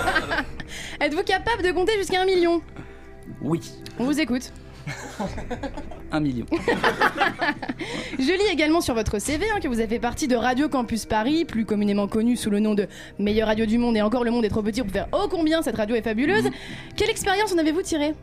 Êtes-vous 1.02 1.24
capable 1.24 1.62
de 1.64 1.72
compter 1.72 1.94
jusqu'à 2.00 2.22
un 2.22 2.26
million? 2.26 2.62
Oui. 3.42 3.62
On 4.00 4.06
vous 4.06 4.20
écoute. 4.20 4.52
Un 6.12 6.20
million. 6.20 6.46
Je 8.20 8.32
lis 8.32 8.52
également 8.52 8.82
sur 8.82 8.94
votre 8.94 9.20
CV 9.20 9.46
hein, 9.50 9.60
que 9.62 9.68
vous 9.68 9.80
avez 9.80 9.88
fait 9.88 10.00
partie 10.00 10.28
de 10.28 10.36
Radio 10.36 10.70
Campus 10.70 11.06
Paris, 11.06 11.46
plus 11.46 11.66
communément 11.66 12.08
connu 12.08 12.36
sous 12.36 12.50
le 12.50 12.60
nom 12.60 12.74
de 12.74 12.88
meilleure 13.20 13.48
radio 13.48 13.66
du 13.66 13.78
monde 13.78 13.98
et 13.98 14.02
encore 14.02 14.24
le 14.24 14.32
monde 14.32 14.46
est 14.46 14.50
trop 14.50 14.62
petit 14.62 14.82
pour 14.82 14.92
faire 14.92 15.08
oh 15.12 15.28
combien 15.30 15.62
cette 15.62 15.78
radio 15.78 15.96
est 15.96 16.02
fabuleuse. 16.02 16.50
Quelle 16.96 17.10
expérience 17.10 17.54
en 17.54 17.58
avez-vous 17.58 17.82
tiré 17.82 18.14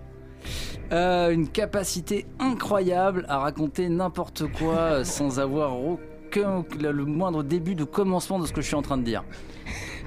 Euh, 0.93 1.31
une 1.31 1.49
capacité 1.49 2.27
incroyable 2.39 3.25
à 3.29 3.39
raconter 3.39 3.89
n'importe 3.89 4.47
quoi 4.53 4.75
euh, 4.75 5.05
sans 5.05 5.41
avoir 5.41 5.79
aucun 5.79 6.65
le 6.79 7.05
moindre 7.05 7.43
début 7.43 7.75
de 7.75 7.85
commencement 7.85 8.39
de 8.39 8.47
ce 8.47 8.53
que 8.53 8.61
je 8.61 8.67
suis 8.67 8.77
en 8.77 8.83
train 8.83 8.99
de 8.99 9.03
dire. 9.03 9.25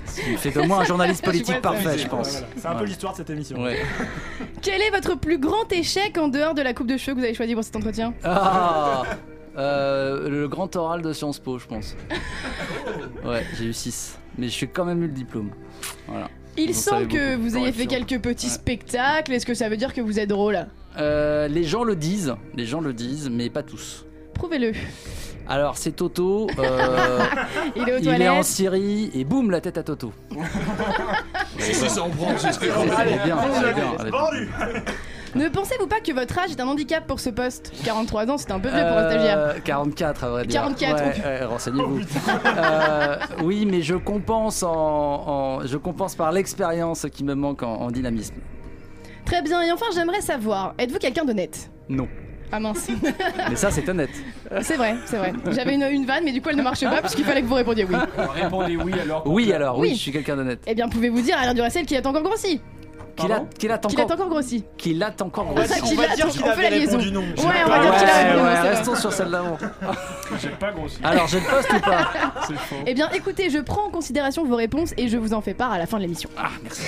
Qui 0.05 0.37
fait 0.37 0.51
de 0.51 0.61
moi 0.67 0.81
un 0.81 0.83
journaliste 0.83 1.23
politique 1.23 1.61
parfait, 1.61 1.97
je 1.97 2.07
pense. 2.07 2.31
Voilà. 2.31 2.47
C'est 2.57 2.67
un 2.67 2.75
peu 2.75 2.85
l'histoire 2.85 3.13
de 3.13 3.17
cette 3.17 3.29
émission. 3.29 3.61
Ouais. 3.61 3.79
Quel 4.61 4.81
est 4.81 4.91
votre 4.91 5.15
plus 5.19 5.37
grand 5.39 5.71
échec 5.71 6.17
en 6.17 6.27
dehors 6.27 6.53
de 6.53 6.61
la 6.61 6.73
coupe 6.73 6.87
de 6.87 6.97
cheveux 6.97 7.13
que 7.15 7.19
vous 7.19 7.25
avez 7.25 7.33
choisi 7.33 7.53
pour 7.55 7.63
cet 7.63 7.75
entretien? 7.75 8.13
Ah 8.23 9.03
Euh, 9.57 10.29
Le 10.29 10.47
grand 10.47 10.75
oral 10.75 11.01
de 11.01 11.13
Sciences 11.13 11.39
Po, 11.39 11.57
je 11.59 11.67
pense. 11.67 11.95
Ouais, 13.25 13.45
j'ai 13.57 13.65
eu 13.65 13.73
6. 13.73 14.17
Mais 14.37 14.47
je 14.47 14.51
suis 14.53 14.67
quand 14.67 14.83
même 14.85 15.01
eu 15.03 15.07
le 15.07 15.13
diplôme. 15.13 15.51
Voilà. 16.07 16.27
Il 16.57 16.67
Vous 16.67 16.73
semble 16.73 17.07
que 17.07 17.35
beaucoup. 17.35 17.49
vous 17.49 17.57
ayez 17.57 17.71
fait 17.71 17.85
quelques 17.87 18.19
petits 18.19 18.49
spectacles. 18.49 19.31
Est-ce 19.33 19.45
que 19.45 19.53
ça 19.53 19.69
veut 19.69 19.77
dire 19.77 19.93
que 19.93 20.01
vous 20.01 20.19
êtes 20.19 20.29
drôle? 20.29 20.67
Euh, 20.97 21.47
les 21.47 21.63
gens 21.63 21.83
le 21.83 21.95
disent, 21.95 22.35
les 22.55 22.65
gens 22.65 22.81
le 22.81 22.93
disent, 22.93 23.29
mais 23.31 23.49
pas 23.49 23.63
tous. 23.63 24.05
Prouvez-le. 24.35 24.73
Alors 25.47 25.77
c'est 25.77 25.91
Toto, 25.91 26.47
euh, 26.57 27.19
Il 27.75 27.87
est 27.89 27.95
aux 27.95 27.99
il 27.99 28.21
est 28.21 28.29
en. 28.29 28.43
Syrie 28.43 29.11
et 29.13 29.23
boum 29.25 29.51
la 29.51 29.59
tête 29.61 29.77
à 29.77 29.83
Toto. 29.83 30.13
Si, 31.59 31.73
ça 31.73 32.01
en 32.01 32.09
prend, 32.09 32.33
bien, 32.33 33.37
Ne 35.35 35.47
pensez-vous 35.49 35.87
pas 35.87 35.99
que 36.01 36.11
votre 36.11 36.37
âge 36.39 36.51
est 36.51 36.59
un 36.59 36.67
handicap 36.67 37.05
pour 37.07 37.19
ce 37.19 37.29
poste 37.29 37.71
43 37.85 38.29
ans, 38.31 38.37
c'est 38.37 38.51
un 38.51 38.59
peu 38.59 38.69
vieux 38.69 38.81
pour 38.81 38.97
un 38.97 39.09
stagiaire. 39.09 39.37
Euh, 39.37 39.53
44 39.63 40.23
à 40.23 40.29
vrai 40.29 40.45
dire. 40.45 40.61
44, 40.61 41.03
Ouais, 41.03 41.39
oh 41.43 41.49
renseignez-vous. 41.49 41.99
Euh, 42.45 43.17
oui, 43.43 43.65
mais 43.69 43.81
je 43.81 43.95
compense 43.95 44.63
en, 44.63 44.71
en- 44.73 45.65
je 45.65 45.77
compense 45.77 46.15
par 46.15 46.31
l'expérience 46.31 47.05
qui 47.11 47.23
me 47.23 47.33
manque 47.35 47.63
en, 47.63 47.73
en 47.75 47.91
dynamisme. 47.91 48.35
Très 49.25 49.41
bien, 49.41 49.61
et 49.61 49.71
enfin 49.71 49.85
j'aimerais 49.93 50.21
savoir, 50.21 50.73
êtes-vous 50.77 50.99
quelqu'un 50.99 51.23
d'honnête 51.23 51.69
Non. 51.87 52.07
Ah 52.55 52.59
mince. 52.59 52.87
Mais 53.49 53.55
ça 53.55 53.71
c'est 53.71 53.89
honnête. 53.89 54.11
c'est 54.61 54.77
vrai, 54.77 54.95
c'est 55.07 55.17
vrai. 55.17 55.33
J'avais 55.51 55.73
une, 55.73 55.81
une 55.83 56.05
vanne, 56.05 56.23
mais 56.23 56.31
du 56.31 56.39
coup 56.41 56.49
elle 56.49 56.55
ne 56.57 56.61
marche 56.61 56.81
pas 56.81 57.01
puisqu'il 57.01 57.25
fallait 57.25 57.41
que 57.41 57.47
vous 57.47 57.55
répondiez 57.55 57.83
oui. 57.85 57.95
Répondez 58.35 58.77
oui 58.77 58.93
alors. 59.01 59.23
Oui 59.25 59.51
alors, 59.51 59.79
oui, 59.79 59.89
Oui. 59.89 59.95
je 59.95 60.01
suis 60.01 60.11
quelqu'un 60.11 60.35
d'honnête. 60.35 60.59
Eh 60.67 60.75
bien, 60.75 60.87
pouvez-vous 60.87 61.21
dire 61.21 61.35
à 61.37 61.41
Alain 61.41 61.53
Duracel 61.55 61.85
qu'il 61.87 61.97
a 61.97 62.07
encore 62.07 62.21
grossi 62.21 62.61
Qu'il 63.15 63.31
a, 63.31 63.39
qu'il 63.57 63.71
a 63.71 63.77
Qu'il 63.79 63.99
a 63.99 64.03
encore, 64.05 64.29
grossi 64.29 64.63
qu'il 64.77 65.01
a 65.03 65.11
encore 65.21 65.47
On 65.49 65.53
va 65.55 65.65
grossi. 65.65 65.73
dire 65.81 65.83
qu'il 65.83 65.97
va 65.97 66.03
a- 66.11 66.15
dire 66.15 66.25
on 66.27 66.31
qu'il 66.31 66.41
fait 66.43 66.49
avait 66.49 66.69
la 66.69 66.77
liaison. 66.77 66.97
répondu 66.99 67.11
non. 67.11 67.21
Ouais, 67.21 67.25
on 67.65 67.69
va 67.69 67.79
dire 67.79 67.91
Ouais, 67.91 67.97
qu'il 67.99 68.09
a 68.09 68.17
répondu 68.17 68.37
non, 68.37 68.43
ouais, 68.43 68.51
c'est 68.55 68.59
vrai. 68.61 68.69
restons 68.75 68.95
sur 68.95 69.13
celle 69.13 69.29
d'avant. 69.31 69.57
J'ai 70.41 70.49
pas 70.49 70.71
grossi. 70.71 70.97
Alors 71.03 71.27
j'ai 71.27 71.39
le 71.39 71.45
poste 71.45 71.73
ou 71.73 71.79
pas 71.79 72.11
C'est 72.47 72.53
faux. 72.57 72.75
Eh 72.85 72.93
bien, 72.93 73.09
écoutez, 73.15 73.49
je 73.49 73.57
prends 73.59 73.87
en 73.87 73.89
considération 73.89 74.45
vos 74.45 74.55
réponses 74.55 74.93
et 74.97 75.07
je 75.07 75.17
vous 75.17 75.33
en 75.33 75.41
fais 75.41 75.53
part 75.55 75.71
à 75.71 75.79
la 75.79 75.85
fin 75.87 75.97
de 75.97 76.03
l'émission. 76.03 76.29
Ah 76.37 76.49
merci. 76.63 76.81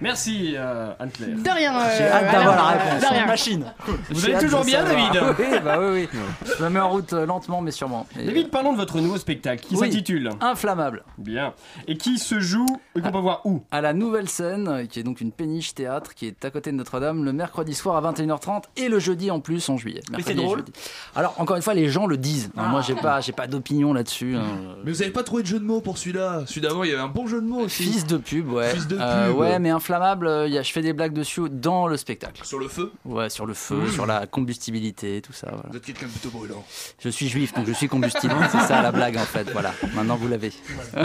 Merci 0.00 0.54
euh, 0.56 0.92
Anne-Claire. 0.98 1.36
De 1.36 1.50
rien. 1.50 1.78
euh, 1.80 1.88
J'ai 1.96 2.04
hâte 2.04 2.32
d'avoir 2.32 2.56
la 2.56 2.64
réponse. 2.78 3.02
De 3.02 3.14
rien. 3.14 3.26
Machine. 3.26 3.64
Vous 4.10 4.24
allez 4.26 4.38
toujours 4.38 4.64
bien. 4.64 4.84
David 4.84 5.20
Oui, 5.38 5.44
bah 5.64 5.78
oui, 5.80 6.08
oui. 6.12 6.20
Je 6.58 6.64
me 6.64 6.68
mets 6.70 6.80
en 6.80 6.90
route 6.90 7.12
euh, 7.12 7.26
lentement 7.26 7.60
mais 7.62 7.70
sûrement. 7.70 8.06
Et- 8.18 8.24
David, 8.26 8.50
parlons 8.50 8.72
de 8.72 8.76
votre 8.78 8.98
nouveau 9.00 9.16
spectacle 9.18 9.64
qui 9.66 9.74
Oui. 9.74 9.80
s'intitule 9.90 10.30
Inflammable. 10.40 11.02
Bien. 11.18 11.54
Et 11.88 11.96
qui 11.96 12.18
se 12.18 12.40
joue 12.40 12.66
et 12.96 13.00
qu'on 13.00 13.10
peut 13.10 13.18
voir 13.18 13.40
où? 13.44 13.62
à 13.70 13.80
la 13.80 13.92
nouvelle 13.94 14.28
scène, 14.28 14.68
euh, 14.68 14.84
qui 14.86 15.00
est 15.00 15.02
donc 15.02 15.20
une 15.20 15.32
péniche 15.32 15.74
théâtre, 15.74 16.14
qui 16.14 16.26
est 16.26 16.44
à 16.44 16.50
côté 16.50 16.70
de 16.72 16.76
Notre-Dame, 16.76 17.24
le 17.24 17.32
mercredi 17.32 17.74
soir 17.74 17.96
à 17.96 18.12
21h30 18.12 18.64
et 18.76 18.88
le 18.88 18.98
jeudi 18.98 19.30
en 19.30 19.40
plus 19.40 19.68
en 19.68 19.76
juillet. 19.76 20.02
Mais 20.10 20.18
c'est 20.22 20.34
drôle 20.34 20.58
jeudi. 20.58 20.72
Alors 21.14 21.34
encore 21.38 21.56
une 21.56 21.62
fois, 21.62 21.74
les 21.74 21.88
gens 21.88 22.06
le 22.06 22.16
disent. 22.16 22.50
hein, 22.56 22.68
Moi, 22.68 22.82
j'ai 22.82 22.94
pas, 22.94 23.20
j'ai 23.20 23.32
pas 23.32 23.46
d'opinion 23.46 23.92
là-dessus. 23.92 24.36
hein. 24.36 24.42
Mais 24.84 24.92
vous 24.92 25.02
avez 25.02 25.10
pas 25.10 25.22
trouvé 25.22 25.42
de 25.42 25.48
jeu 25.48 25.58
de 25.58 25.64
mots 25.64 25.80
pour 25.80 25.98
celui-là? 25.98 26.42
Celui 26.46 26.60
d'avant, 26.60 26.84
il 26.84 26.90
y 26.90 26.92
avait 26.92 27.02
un 27.02 27.08
bon 27.08 27.26
jeu 27.26 27.40
de 27.40 27.46
mots 27.46 27.60
aussi. 27.60 27.84
Fils 27.84 28.06
de 28.06 28.16
pub, 28.16 28.50
ouais. 28.52 28.70
Fils 28.70 28.86
de 28.86 28.98
Euh, 29.00 29.28
pub. 29.28 29.36
ouais, 29.38 29.58
mais 29.58 29.70
inflammable. 29.86 30.26
euh, 30.26 30.48
y 30.48 30.58
a, 30.58 30.62
je 30.62 30.72
fais 30.72 30.82
des 30.82 30.92
blagues 30.92 31.12
dessus 31.12 31.42
dans 31.48 31.86
le 31.86 31.96
spectacle. 31.96 32.44
Sur 32.44 32.58
le 32.58 32.66
feu? 32.68 32.92
Ouais, 33.04 33.30
sur 33.30 33.46
le 33.46 33.54
feu, 33.54 33.76
Mmh. 33.76 33.90
sur 33.92 34.06
la 34.06 34.26
combustibilité, 34.26 35.22
tout 35.22 35.32
ça. 35.32 35.48
Voilà. 35.52 35.68
Vous 35.70 35.76
êtes 35.76 35.84
quelqu'un 35.84 36.06
de 36.06 36.10
plutôt 36.10 36.30
brûlant. 36.30 36.64
Je 36.98 37.08
suis 37.08 37.28
juif, 37.28 37.54
donc 37.54 37.66
je 37.66 37.72
suis 37.72 37.88
combustible. 37.88 38.34
c'est 38.50 38.60
ça 38.60 38.82
la 38.82 38.90
blague 38.92 39.16
en 39.16 39.24
fait. 39.24 39.48
Voilà. 39.52 39.72
Maintenant 39.94 40.16
vous 40.16 40.28
l'avez. 40.28 40.52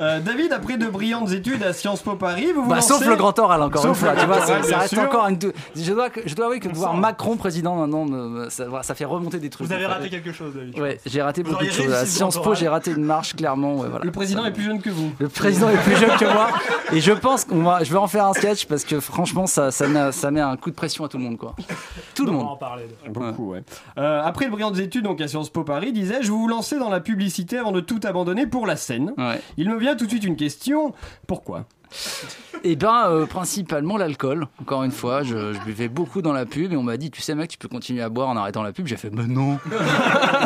Euh, 0.00 0.20
David, 0.20 0.52
après 0.52 0.76
de 0.76 0.86
brillantes 0.86 1.30
études 1.32 1.62
à 1.62 1.72
Sciences 1.72 2.02
Po 2.02 2.14
Paris, 2.14 2.48
vous 2.54 2.62
vous 2.64 2.68
Bah, 2.68 2.76
lancez... 2.76 2.88
sauf 2.88 3.06
le 3.06 3.16
grand 3.16 3.38
oral 3.38 3.62
encore 3.62 3.82
Sauf 3.82 3.90
une 3.90 4.06
fois, 4.06 4.16
tu 4.16 4.26
vois, 4.26 4.40
ça, 4.40 4.52
oral, 4.52 4.62
ça 4.62 4.68
bien 4.68 4.78
reste 4.78 4.94
sûr. 4.94 5.02
encore 5.02 5.26
une. 5.28 5.38
Je 5.74 5.92
dois, 5.92 6.08
je 6.24 6.34
dois 6.34 6.46
avouer 6.46 6.60
que 6.60 6.68
de 6.68 6.74
voir 6.74 6.94
Macron 6.94 7.36
président 7.36 7.74
maintenant, 7.76 8.04
me- 8.04 8.28
me- 8.28 8.48
ça, 8.50 8.64
ça 8.82 8.94
fait 8.94 9.04
remonter 9.04 9.38
des 9.38 9.50
trucs. 9.50 9.66
Vous 9.66 9.72
avez 9.72 9.86
raté 9.86 10.08
quelque 10.10 10.32
chose, 10.32 10.54
David. 10.54 10.78
Ouais, 10.78 11.00
j'ai 11.06 11.22
raté 11.22 11.42
Vous 11.42 11.50
beaucoup 11.52 11.64
de 11.64 11.70
choses. 11.70 11.92
À 11.92 12.06
Sciences 12.06 12.40
Po, 12.40 12.54
j'ai 12.54 12.68
raté 12.68 12.90
une 12.92 13.04
marche 13.04 13.34
clairement. 13.36 13.76
ouais, 13.76 13.88
voilà. 13.88 14.04
Le 14.04 14.10
président 14.12 14.44
est 14.44 14.52
plus 14.52 14.64
jeune 14.64 14.80
que 14.80 14.90
vous. 14.90 15.12
Le 15.18 15.28
président 15.28 15.68
est 15.70 15.76
plus 15.82 15.96
jeune 15.96 16.16
que 16.18 16.24
moi 16.32 16.48
et 16.92 17.00
je 17.00 17.12
pense 17.12 17.44
qu'on 17.44 17.62
va, 17.62 17.82
je 17.84 17.90
vais 17.92 17.98
en 17.98 18.06
faire 18.08 18.26
un 18.26 18.32
sketch 18.34 18.66
parce 18.66 18.84
que 18.84 19.00
franchement 19.00 19.46
ça, 19.46 19.70
ça, 19.70 19.86
met, 19.88 20.12
ça 20.12 20.30
met 20.30 20.40
un 20.40 20.56
coup 20.56 20.70
de 20.70 20.74
pression 20.74 21.04
à 21.04 21.08
tout 21.08 21.18
le 21.18 21.24
monde 21.24 21.36
quoi. 21.38 21.54
Tout 22.14 22.24
le 22.26 22.30
On 22.32 22.34
va 22.36 22.42
monde. 22.42 22.52
en 22.52 22.56
parler. 22.56 22.84
Beaucoup, 23.08 23.52
ouais. 23.52 23.62
Euh, 23.98 24.22
après 24.24 24.46
de 24.46 24.50
brillantes 24.50 24.78
études 24.78 25.04
donc 25.04 25.20
à 25.20 25.28
Sciences 25.28 25.50
Po 25.50 25.64
Paris, 25.64 25.92
disais-je, 25.92 26.30
vous 26.30 26.38
vous 26.40 26.48
lancez 26.48 26.78
dans 26.78 26.90
la 26.90 27.00
publicité 27.00 27.58
avant 27.58 27.72
de 27.72 27.80
tout 27.80 28.00
abandonner 28.04 28.46
pour 28.46 28.66
la 28.66 28.76
scène. 28.76 29.12
Ouais. 29.18 29.40
Il 29.56 29.68
me 29.70 29.76
vient 29.80 29.96
tout 29.96 30.04
de 30.04 30.10
suite 30.10 30.24
une 30.24 30.36
question. 30.36 30.94
Pourquoi? 31.26 31.66
Et 32.62 32.76
ben 32.76 33.06
euh, 33.08 33.24
principalement 33.26 33.96
l'alcool. 33.96 34.46
Encore 34.60 34.82
une 34.84 34.90
fois, 34.90 35.22
je, 35.22 35.54
je 35.54 35.58
buvais 35.64 35.88
beaucoup 35.88 36.20
dans 36.20 36.32
la 36.34 36.44
pub 36.44 36.72
et 36.72 36.76
on 36.76 36.82
m'a 36.82 36.98
dit 36.98 37.10
tu 37.10 37.22
sais 37.22 37.34
mec 37.34 37.48
tu 37.48 37.56
peux 37.56 37.68
continuer 37.68 38.02
à 38.02 38.10
boire 38.10 38.28
en 38.28 38.36
arrêtant 38.36 38.62
la 38.62 38.72
pub. 38.72 38.86
J'ai 38.86 38.96
fait 38.98 39.10
mais 39.10 39.26
non. 39.26 39.58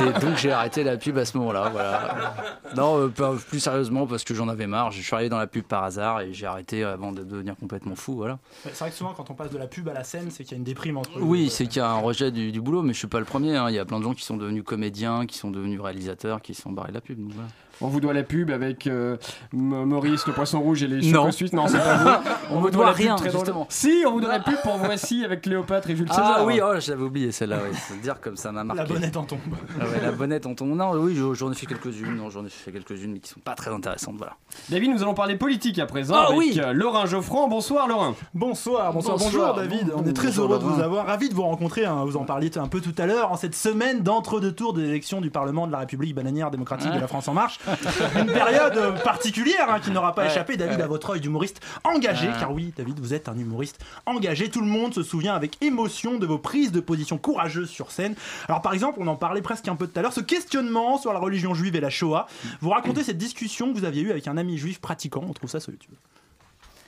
et 0.01 0.21
donc 0.21 0.37
j'ai 0.37 0.53
arrêté 0.53 0.85
la 0.85 0.97
pub 0.97 1.19
à 1.19 1.25
ce 1.25 1.37
moment-là. 1.39 1.71
Voilà. 1.71 2.35
Non 2.77 2.99
euh, 3.01 3.37
plus 3.49 3.59
sérieusement 3.61 4.07
parce 4.07 4.23
que 4.25 4.33
j'en 4.35 4.49
avais 4.49 4.67
marre. 4.69 4.93
Je 4.93 5.03
suis 5.03 5.13
arrivé 5.15 5.29
dans 5.29 5.39
la 5.39 5.47
pub 5.49 5.65
par 5.65 5.83
hasard 5.85 6.21
et 6.21 6.33
j'ai 6.33 6.47
arrêté 6.47 6.85
avant 6.85 7.11
de 7.13 7.25
devenir 7.25 7.57
complètement 7.57 7.97
fou. 7.97 8.15
Voilà. 8.17 8.39
C'est 8.63 8.79
vrai 8.79 8.91
que 8.91 8.97
souvent, 8.97 9.13
quand 9.13 9.31
on 9.31 9.35
passe 9.35 9.51
de 9.51 9.59
la 9.59 9.67
pub 9.67 9.89
à 9.89 9.93
la 9.93 10.05
scène, 10.05 10.29
c'est 10.31 10.45
qu'il 10.45 10.53
y 10.53 10.55
a 10.55 10.59
une 10.59 10.65
déprime 10.65 10.97
entre 10.99 11.21
Oui, 11.21 11.51
c'est 11.51 11.67
qu'il 11.67 11.79
y 11.79 11.85
a 11.85 11.89
un 11.91 11.99
rejet 12.01 12.31
du, 12.31 12.53
du 12.53 12.61
boulot, 12.61 12.83
mais 12.83 12.93
je 12.93 12.99
suis 12.99 13.09
pas 13.09 13.19
le 13.19 13.25
premier. 13.25 13.57
hein. 13.57 13.67
Il 13.71 13.75
y 13.75 13.79
a 13.81 13.85
plein 13.85 13.99
de 13.99 14.05
gens 14.05 14.15
qui 14.15 14.25
sont 14.25 14.37
devenus 14.37 14.63
comédiens, 14.65 15.27
qui 15.27 15.37
sont 15.37 15.51
devenus 15.51 15.81
réalisateurs, 15.81 16.41
qui 16.43 16.55
sont 16.55 16.71
barrés 16.71 16.91
de 16.91 16.95
la 16.95 17.01
pub. 17.01 17.19
donc 17.21 17.33
voilà. 17.35 17.49
On 17.81 17.89
vous 17.89 17.99
doit 18.01 18.13
la 18.13 18.23
pub 18.23 18.53
avec 18.53 18.87
euh, 18.87 19.17
Maurice, 19.53 20.29
le 20.29 20.33
poisson 20.33 20.61
rouge 20.61 20.85
et 20.85 20.87
les 20.87 21.11
Non. 21.11 21.33
Suisses. 21.35 21.53
Non, 21.53 21.67
c'est 21.69 21.79
pas 21.79 21.97
vous. 21.97 22.11
On 22.57 22.61
vous 22.61 22.71
doit 22.71 22.93
rien, 22.93 23.17
très 23.17 23.31
justement. 23.31 23.67
Si, 23.69 24.05
on 24.07 24.13
vous 24.13 24.21
doit 24.21 24.33
la 24.33 24.41
pub 24.41 24.57
pour 24.63 24.77
Voici 24.77 25.25
avec 25.25 25.43
Cléopâtre 25.43 25.91
et 25.91 25.97
Jules 25.97 26.09
César. 26.09 26.37
Ah 26.39 26.45
oui, 26.45 26.61
oh, 26.63 26.75
j'avais 26.79 27.03
oublié 27.03 27.33
celle-là. 27.33 27.59
Oui. 27.69 27.77
Faut 27.77 27.95
dire 28.03 28.21
comme 28.21 28.37
ça 28.37 28.53
m'a 28.53 28.65
marqué. 28.65 28.83
La 28.83 28.89
bonnette 28.89 29.17
en 29.17 29.25
tombe. 29.25 29.39
Ah 29.81 29.85
ouais, 29.85 30.01
la 30.03 30.13
bonnette 30.13 30.47
en 30.47 30.55
tombe. 30.55 30.71
Non, 30.77 30.93
oui, 30.95 31.15
je- 31.17 31.35
j'en 31.35 31.51
ai 31.51 31.55
fait 31.55 31.67
quelques-unes. 31.67 32.17
Non, 32.17 32.31
j'en 32.31 32.45
ai 32.45 32.49
fait 32.49 32.71
quelques-unes, 32.73 33.13
mais 33.13 33.19
qui 33.21 33.31
sont 33.31 33.41
pas 33.41 33.55
très 33.55 33.71
intéressantes. 33.73 34.15
Voilà. 34.17 34.35
David, 34.69 34.91
nous 34.93 35.03
allons 35.03 35.15
parler 35.15 35.37
politique 35.37 35.79
à 35.79 35.87
présent 35.87 36.15
Ah 36.17 36.27
avec 36.27 36.39
oui. 36.39 36.61
euh, 36.63 36.73
Laurent 36.73 37.07
Geoffrand. 37.07 37.49
Bonsoir 37.49 37.89
Laurent. 37.89 38.15
Bonsoir, 38.35 38.93
bonsoir, 38.93 39.17
bonjour 39.19 39.55
David. 39.55 39.87
Bon- 39.89 40.03
On 40.05 40.07
est 40.07 40.13
très 40.13 40.29
bonjour, 40.29 40.45
heureux 40.53 40.59
de 40.59 40.65
vous 40.65 40.81
avoir, 40.83 41.07
ravi 41.07 41.29
de 41.29 41.35
vous 41.35 41.43
rencontrer. 41.43 41.85
hein. 41.87 42.05
Vous 42.05 42.17
en 42.17 42.25
parliez 42.25 42.57
un 42.59 42.69
peu 42.69 42.81
tout 42.81 42.95
à 42.99 43.07
l'heure 43.07 43.33
en 43.33 43.37
cette 43.37 43.55
semaine 43.55 44.01
d'entre-deux 44.03 44.53
tours 44.53 44.75
des 44.75 44.85
élections 44.85 45.21
du 45.21 45.31
Parlement 45.31 45.67
de 45.67 45.73
la 45.73 45.79
République 45.79 46.15
bananière 46.15 46.51
démocratique 46.51 46.93
de 46.93 47.01
la 47.01 47.09
France 47.09 47.27
en 47.29 47.35
marche. 47.35 47.59
Une 48.19 48.27
période 48.27 49.03
particulière 49.03 49.67
hein, 49.71 49.79
qui 49.83 49.91
n'aura 49.91 50.15
pas 50.15 50.23
Ouais, 50.23 50.29
échappé, 50.31 50.57
David, 50.57 50.79
ouais. 50.79 50.85
à 50.85 50.87
votre 50.87 51.11
œil 51.11 51.21
d'humoriste 51.25 51.61
engagé. 51.83 52.29
Ouais. 52.29 52.35
Car 52.39 52.53
oui, 52.53 52.73
David, 52.77 53.01
vous 53.01 53.15
êtes 53.15 53.29
un 53.29 53.37
humoriste 53.37 53.85
engagé. 54.07 54.51
Tout 54.51 54.61
le 54.61 54.69
monde 54.69 54.95
se 54.95 55.03
souvient 55.03 55.35
avec 55.35 55.63
émotion 55.63 56.19
de 56.19 56.27
vos 56.27 56.39
prises 56.39 56.71
de 56.71 56.81
position 56.81 57.19
courageuses 57.19 57.71
sur 57.71 57.91
scène. 57.91 58.15
Alors 58.49 58.63
par 58.63 58.73
exemple, 58.73 58.99
on 59.01 59.07
en 59.09 59.17
parlait 59.17 59.43
presque 59.43 59.67
un 59.69 59.77
peu 59.77 59.87
tout 59.87 59.99
à 59.99 60.03
l'heure, 60.03 60.13
ce 60.13 60.21
questionnement 60.21 60.99
sur 60.99 61.13
la 61.13 61.19
religion 61.19 61.55
juive 61.55 61.75
et 61.77 61.81
la 61.81 61.91
Shoah. 61.91 62.27
Vous 62.61 62.71
racontez 62.71 63.03
cette 63.03 63.19
discussion 63.19 63.73
que 63.73 63.79
vous 63.79 63.85
aviez 63.85 64.03
eue 64.03 64.11
avec 64.11 64.29
un 64.29 64.37
ami 64.37 64.59
juif 64.59 64.81
pratiquant. 64.81 65.25
On 65.29 65.33
trouve 65.33 65.51
ça 65.51 65.61
sur 65.61 65.73
YouTube. 65.73 65.95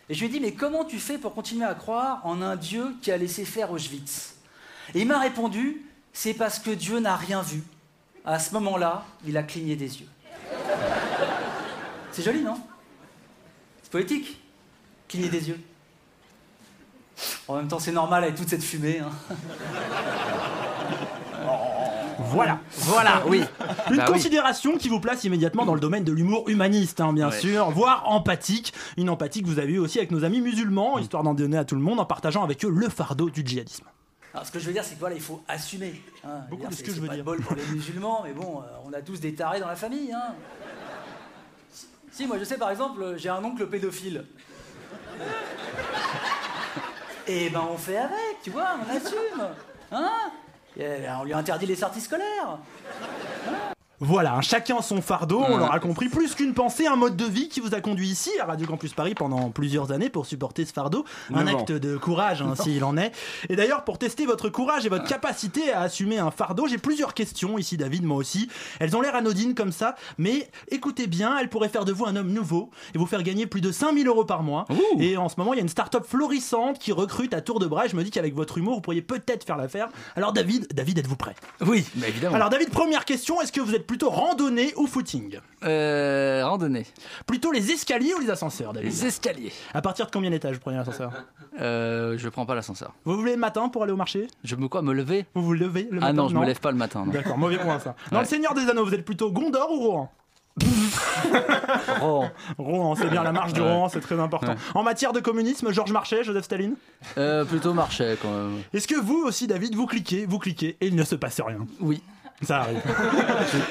Et 0.09 0.15
je 0.15 0.21
lui 0.21 0.27
ai 0.27 0.29
dit, 0.29 0.41
mais 0.41 0.53
comment 0.53 0.85
tu 0.85 0.99
fais 0.99 1.19
pour 1.19 1.35
continuer 1.35 1.65
à 1.65 1.75
croire 1.75 2.21
en 2.25 2.41
un 2.41 2.55
Dieu 2.55 2.95
qui 3.03 3.11
a 3.11 3.17
laissé 3.17 3.45
faire 3.45 3.73
Auschwitz? 3.73 4.37
Et 4.95 5.01
il 5.01 5.09
m'a 5.09 5.19
répondu, 5.19 5.83
c'est 6.13 6.35
parce 6.35 6.61
que 6.61 6.71
Dieu 6.71 7.01
n'a 7.01 7.17
rien 7.17 7.43
vu. 7.43 7.63
À 8.25 8.39
ce 8.39 8.55
moment-là, 8.55 9.05
il 9.27 9.37
a 9.37 9.43
cligné 9.43 9.75
des 9.75 10.01
yeux. 10.01 10.09
C'est 12.13 12.23
joli, 12.23 12.43
non? 12.43 12.59
Poétique. 13.97 14.39
Cligner 15.09 15.29
des 15.31 15.49
yeux. 15.49 15.61
En 17.49 17.57
même 17.57 17.67
temps, 17.69 17.79
c'est 17.79 17.93
normal 17.93 18.25
avec 18.25 18.35
toute 18.37 18.49
cette 18.49 18.63
fumée. 18.63 18.99
hein. 19.01 19.11
Voilà. 22.19 22.59
Voilà, 22.79 23.23
oui. 23.27 23.43
Une 23.91 23.97
Bah 23.99 24.05
oui. 24.09 24.13
considération 24.15 24.77
qui 24.79 24.89
vous 24.89 25.01
place 25.01 25.25
immédiatement 25.25 25.65
dans 25.65 25.75
le 25.75 25.81
domaine 25.81 26.03
de 26.05 26.13
l'humour 26.13 26.49
humaniste, 26.49 27.01
hein, 27.01 27.13
bien 27.13 27.29
Ouais. 27.31 27.39
sûr, 27.41 27.71
voire 27.71 28.09
empathique. 28.11 28.73
Une 28.97 29.09
empathie 29.11 29.43
que 29.43 29.47
vous 29.47 29.59
avez 29.59 29.75
eue 29.75 29.79
aussi 29.79 29.99
avec 29.99 30.11
nos 30.11 30.25
amis 30.25 30.41
musulmans, 30.41 30.99
histoire 30.99 31.23
d'en 31.23 31.35
donner 31.35 31.57
à 31.57 31.65
tout 31.65 31.77
le 31.77 31.81
monde 31.83 32.01
en 32.01 32.05
partageant 32.05 32.43
avec 32.43 32.65
eux 32.65 32.71
le 32.71 32.89
fardeau 32.89 33.31
du 33.31 33.43
djihadisme. 33.47 33.85
Alors, 34.35 34.47
ce 34.47 34.51
que 34.53 34.59
je 34.59 34.67
veux 34.67 34.73
dire, 34.73 34.83
c'est 34.85 34.95
que 34.97 35.01
voilà, 35.01 35.15
il 35.15 35.21
faut 35.23 35.43
assumer. 35.49 36.03
hein. 36.25 36.41
Beaucoup 36.51 36.63
Dire, 36.63 36.71
de 36.71 36.75
ce 36.75 36.83
que 36.83 36.91
je 36.93 37.01
veux 37.01 37.07
pas 37.07 37.15
dire. 37.15 37.23
de 37.25 37.27
bol 37.27 37.41
pour 37.41 37.55
les 37.55 37.65
musulmans, 37.75 38.23
mais 38.25 38.33
bon, 38.33 38.61
euh, 38.61 38.65
on 38.87 38.93
a 38.93 39.01
tous 39.03 39.21
des 39.21 39.35
tarés 39.35 39.61
dans 39.61 39.69
la 39.69 39.77
famille. 39.77 40.13
Hein. 40.13 40.35
Si, 42.17 42.27
moi 42.27 42.39
je 42.39 42.45
sais 42.45 42.57
par 42.57 42.71
exemple, 42.71 43.17
j'ai 43.19 43.29
un 43.29 43.45
oncle 43.45 43.67
pédophile. 43.67 44.25
Et 47.27 47.51
ben 47.51 47.69
on 47.71 47.77
fait 47.77 47.99
avec, 47.99 48.41
tu 48.43 48.49
vois, 48.49 48.71
on 48.81 48.97
assume. 48.97 49.47
Hein? 49.93 50.31
On 51.21 51.25
lui 51.25 51.35
interdit 51.35 51.67
les 51.67 51.77
sorties 51.77 52.01
scolaires. 52.01 52.59
Voilà, 53.45 53.76
un 54.01 54.41
chacun 54.43 54.83
son 54.83 55.01
fardeau, 55.01 55.43
on 55.49 55.57
l'aura 55.57 55.81
compris, 55.81 56.09
plus 56.09 56.35
qu'une 56.35 56.55
pensée, 56.55 56.87
un 56.87 56.97
mode 56.97 57.17
de 57.17 57.25
vie 57.25 57.49
qui 57.49 57.61
vous 57.61 57.75
a 57.75 57.81
conduit 57.81 58.09
ici 58.09 58.31
à 58.41 58.45
Radio 58.45 58.67
Campus 58.67 58.93
Paris 58.93 59.15
pendant 59.15 59.51
plusieurs 59.51 59.93
années 59.93 60.11
pour 60.11 60.27
supporter 60.27 60.65
ce 60.65 60.73
fardeau, 60.73 61.05
un 61.33 61.47
acte 61.47 61.73
de 61.73 61.97
courage 61.97 62.43
hein, 62.43 62.55
s'il 62.57 62.85
en 62.85 62.97
est. 62.97 63.13
Et 63.49 63.57
d'ailleurs, 63.57 63.85
pour 63.85 63.99
tester 63.99 64.27
votre 64.27 64.49
courage 64.49 64.85
et 64.85 64.89
votre 64.89 65.07
capacité 65.07 65.73
à 65.73 65.81
assumer 65.81 66.19
un 66.19 66.31
fardeau, 66.31 66.67
j'ai 66.67 66.79
plusieurs 66.79 67.15
questions 67.15 67.59
ici, 67.59 67.77
David, 67.77 68.05
moi 68.05 68.17
aussi. 68.17 68.49
Elles 68.81 68.97
ont 68.97 69.01
l'air 69.01 69.15
anodines 69.15 69.55
comme 69.55 69.73
ça, 69.73 69.95
mais 70.19 70.49
écoutez 70.71 71.07
bien, 71.07 71.39
elles 71.39 71.49
pourraient 71.49 71.69
faire 71.69 71.85
de 71.85 71.93
vous 71.93 72.07
un 72.07 72.17
homme 72.17 72.33
nouveau 72.33 72.71
et 72.95 72.99
vous 72.99 73.07
faire 73.07 73.23
gagner 73.23 73.47
plus 73.47 73.61
de 73.61 73.73
5000 73.73 74.07
euros 74.07 74.25
par 74.25 74.43
mois. 74.43 74.67
Et 74.99 75.17
en 75.17 75.29
ce 75.29 75.37
moment, 75.39 75.55
il 75.55 75.57
y 75.57 75.61
a 75.61 75.63
une 75.63 75.69
start-up 75.69 76.05
florissante 76.07 76.79
qui 76.79 76.93
recrute 76.93 77.33
à 77.33 77.41
tour 77.41 77.61
de 77.61 77.67
bras. 77.67 77.87
Et 77.87 77.89
je 77.89 77.97
me 77.97 78.05
dis 78.05 78.11
qu'avec 78.11 78.35
votre 78.35 78.59
humour, 78.59 78.75
vous 78.75 78.81
pourriez 78.81 79.03
peut-être 79.03 79.45
faire 79.45 79.57
l'affaire. 79.57 79.89
Alors 80.17 80.33
David, 80.33 80.69
David, 80.75 80.99
êtes-vous 80.99 81.17
prêt? 81.17 81.35
Oui, 81.61 81.85
bah 81.95 82.09
évidemment. 82.09 82.37
alors 82.37 82.51
David, 82.51 82.71
première 82.71 83.05
question, 83.05 83.41
est-ce 83.41 83.53
que 83.53 83.61
vous 83.61 83.75
êtes 83.75 83.86
plutôt 83.87 84.11
randonnée 84.11 84.73
ou 84.77 84.87
footing 84.87 85.39
Euh, 85.65 86.43
randonnée. 86.45 86.87
Plutôt 87.27 87.53
les 87.53 87.71
escaliers 87.71 88.15
ou 88.15 88.19
les 88.21 88.31
ascenseurs, 88.31 88.73
David 88.73 88.91
Les 88.91 89.07
escaliers. 89.07 89.53
À 89.75 89.81
partir 89.83 90.07
de 90.07 90.11
combien 90.11 90.31
d'étages 90.31 90.55
vous 90.57 90.61
prenez 90.61 90.77
l'ascenseur 90.77 91.13
Euh, 91.61 92.17
je 92.19 92.29
prends 92.29 92.45
pas 92.47 92.55
l'ascenseur. 92.55 92.93
Vous 93.05 93.15
vous 93.15 93.21
levez 93.23 93.33
le 93.35 93.41
matin 93.41 93.69
pour 93.69 93.83
aller 93.83 93.93
au 93.93 93.97
marché 93.97 94.27
Je 94.45 94.57
me 94.57 94.69
quoi 94.69 94.83
me 94.83 94.93
lever? 94.93 95.27
Vous 95.35 95.43
vous 95.43 95.55
levez 95.55 95.89
le 95.91 96.01
matin 96.01 96.07
Ah 96.11 96.13
non, 96.13 96.29
je 96.29 96.37
me 96.37 96.45
lève 96.45 96.61
pas 96.61 96.71
le 96.73 96.77
matin. 96.77 97.05
non. 97.07 97.13
D'accord, 97.13 97.39
mauvais 97.39 97.57
point 97.59 97.79
ça. 97.79 97.95
Dans 98.11 98.19
Ouais. 98.19 98.23
le 98.25 98.29
Seigneur 98.29 98.53
des 98.55 98.69
Anneaux, 98.69 98.85
vous 98.85 98.95
êtes 98.95 99.05
plutôt 99.05 99.31
Gondor 99.33 99.71
ou 99.73 99.81
Rohan? 99.81 100.13
Rohan. 102.01 102.31
Rohan, 102.59 102.95
c'est 102.95 103.09
bien 103.11 103.23
la 103.23 103.33
marche 103.33 103.53
du 103.53 103.61
Ouais. 103.61 103.71
Rohan, 103.71 103.89
c'est 103.89 104.01
très 104.01 104.19
important. 104.19 104.53
Ouais. 104.53 104.59
En 104.75 104.83
matière 104.83 105.13
de 105.13 105.21
communisme, 105.21 105.71
Georges 105.73 105.93
Marchais, 105.93 106.25
Joseph 106.25 106.45
Staline? 106.45 106.75
Euh, 107.19 107.45
plutôt 107.45 107.75
marché 107.75 108.17
quand 108.23 108.31
même. 108.31 108.59
Est-ce 108.73 108.89
que 108.89 108.95
vous 108.99 109.23
aussi, 109.27 109.47
David, 109.47 109.75
vous 109.75 109.87
cliquez, 109.87 110.25
vous 110.27 110.39
cliquez 110.39 110.77
et 110.81 110.87
il 110.87 110.95
ne 110.97 111.05
se 111.05 111.15
passe 111.15 111.41
rien? 111.41 111.59
Oui. 111.81 112.01
Ça 112.43 112.61
arrive. 112.61 112.83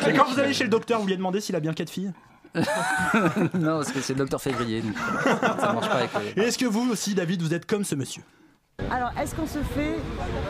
et 0.08 0.14
quand 0.14 0.26
vous 0.26 0.40
allez 0.40 0.54
chez 0.54 0.64
le 0.64 0.70
docteur, 0.70 1.00
vous 1.00 1.08
lui 1.08 1.18
demandez 1.18 1.42
s'il 1.42 1.56
a 1.56 1.60
bien 1.60 1.74
quatre 1.74 1.90
filles 1.90 2.12
non, 3.54 3.80
parce 3.80 3.92
que 3.92 4.00
c'est 4.00 4.14
le 4.14 4.20
docteur 4.20 4.42
février. 4.42 4.82
donc 4.82 4.96
ça 5.60 5.74
marche 5.74 5.90
pas 5.90 5.96
avec 5.96 6.12
les... 6.38 6.42
Et 6.42 6.46
est-ce 6.48 6.58
que 6.58 6.66
vous 6.66 6.90
aussi, 6.90 7.14
David, 7.14 7.42
vous 7.42 7.54
êtes 7.54 7.66
comme 7.66 7.84
ce 7.84 7.96
monsieur 7.96 8.24
Alors, 8.90 9.12
est-ce 9.22 9.36
qu'on 9.36 9.46
se 9.46 9.60
fait 9.60 9.98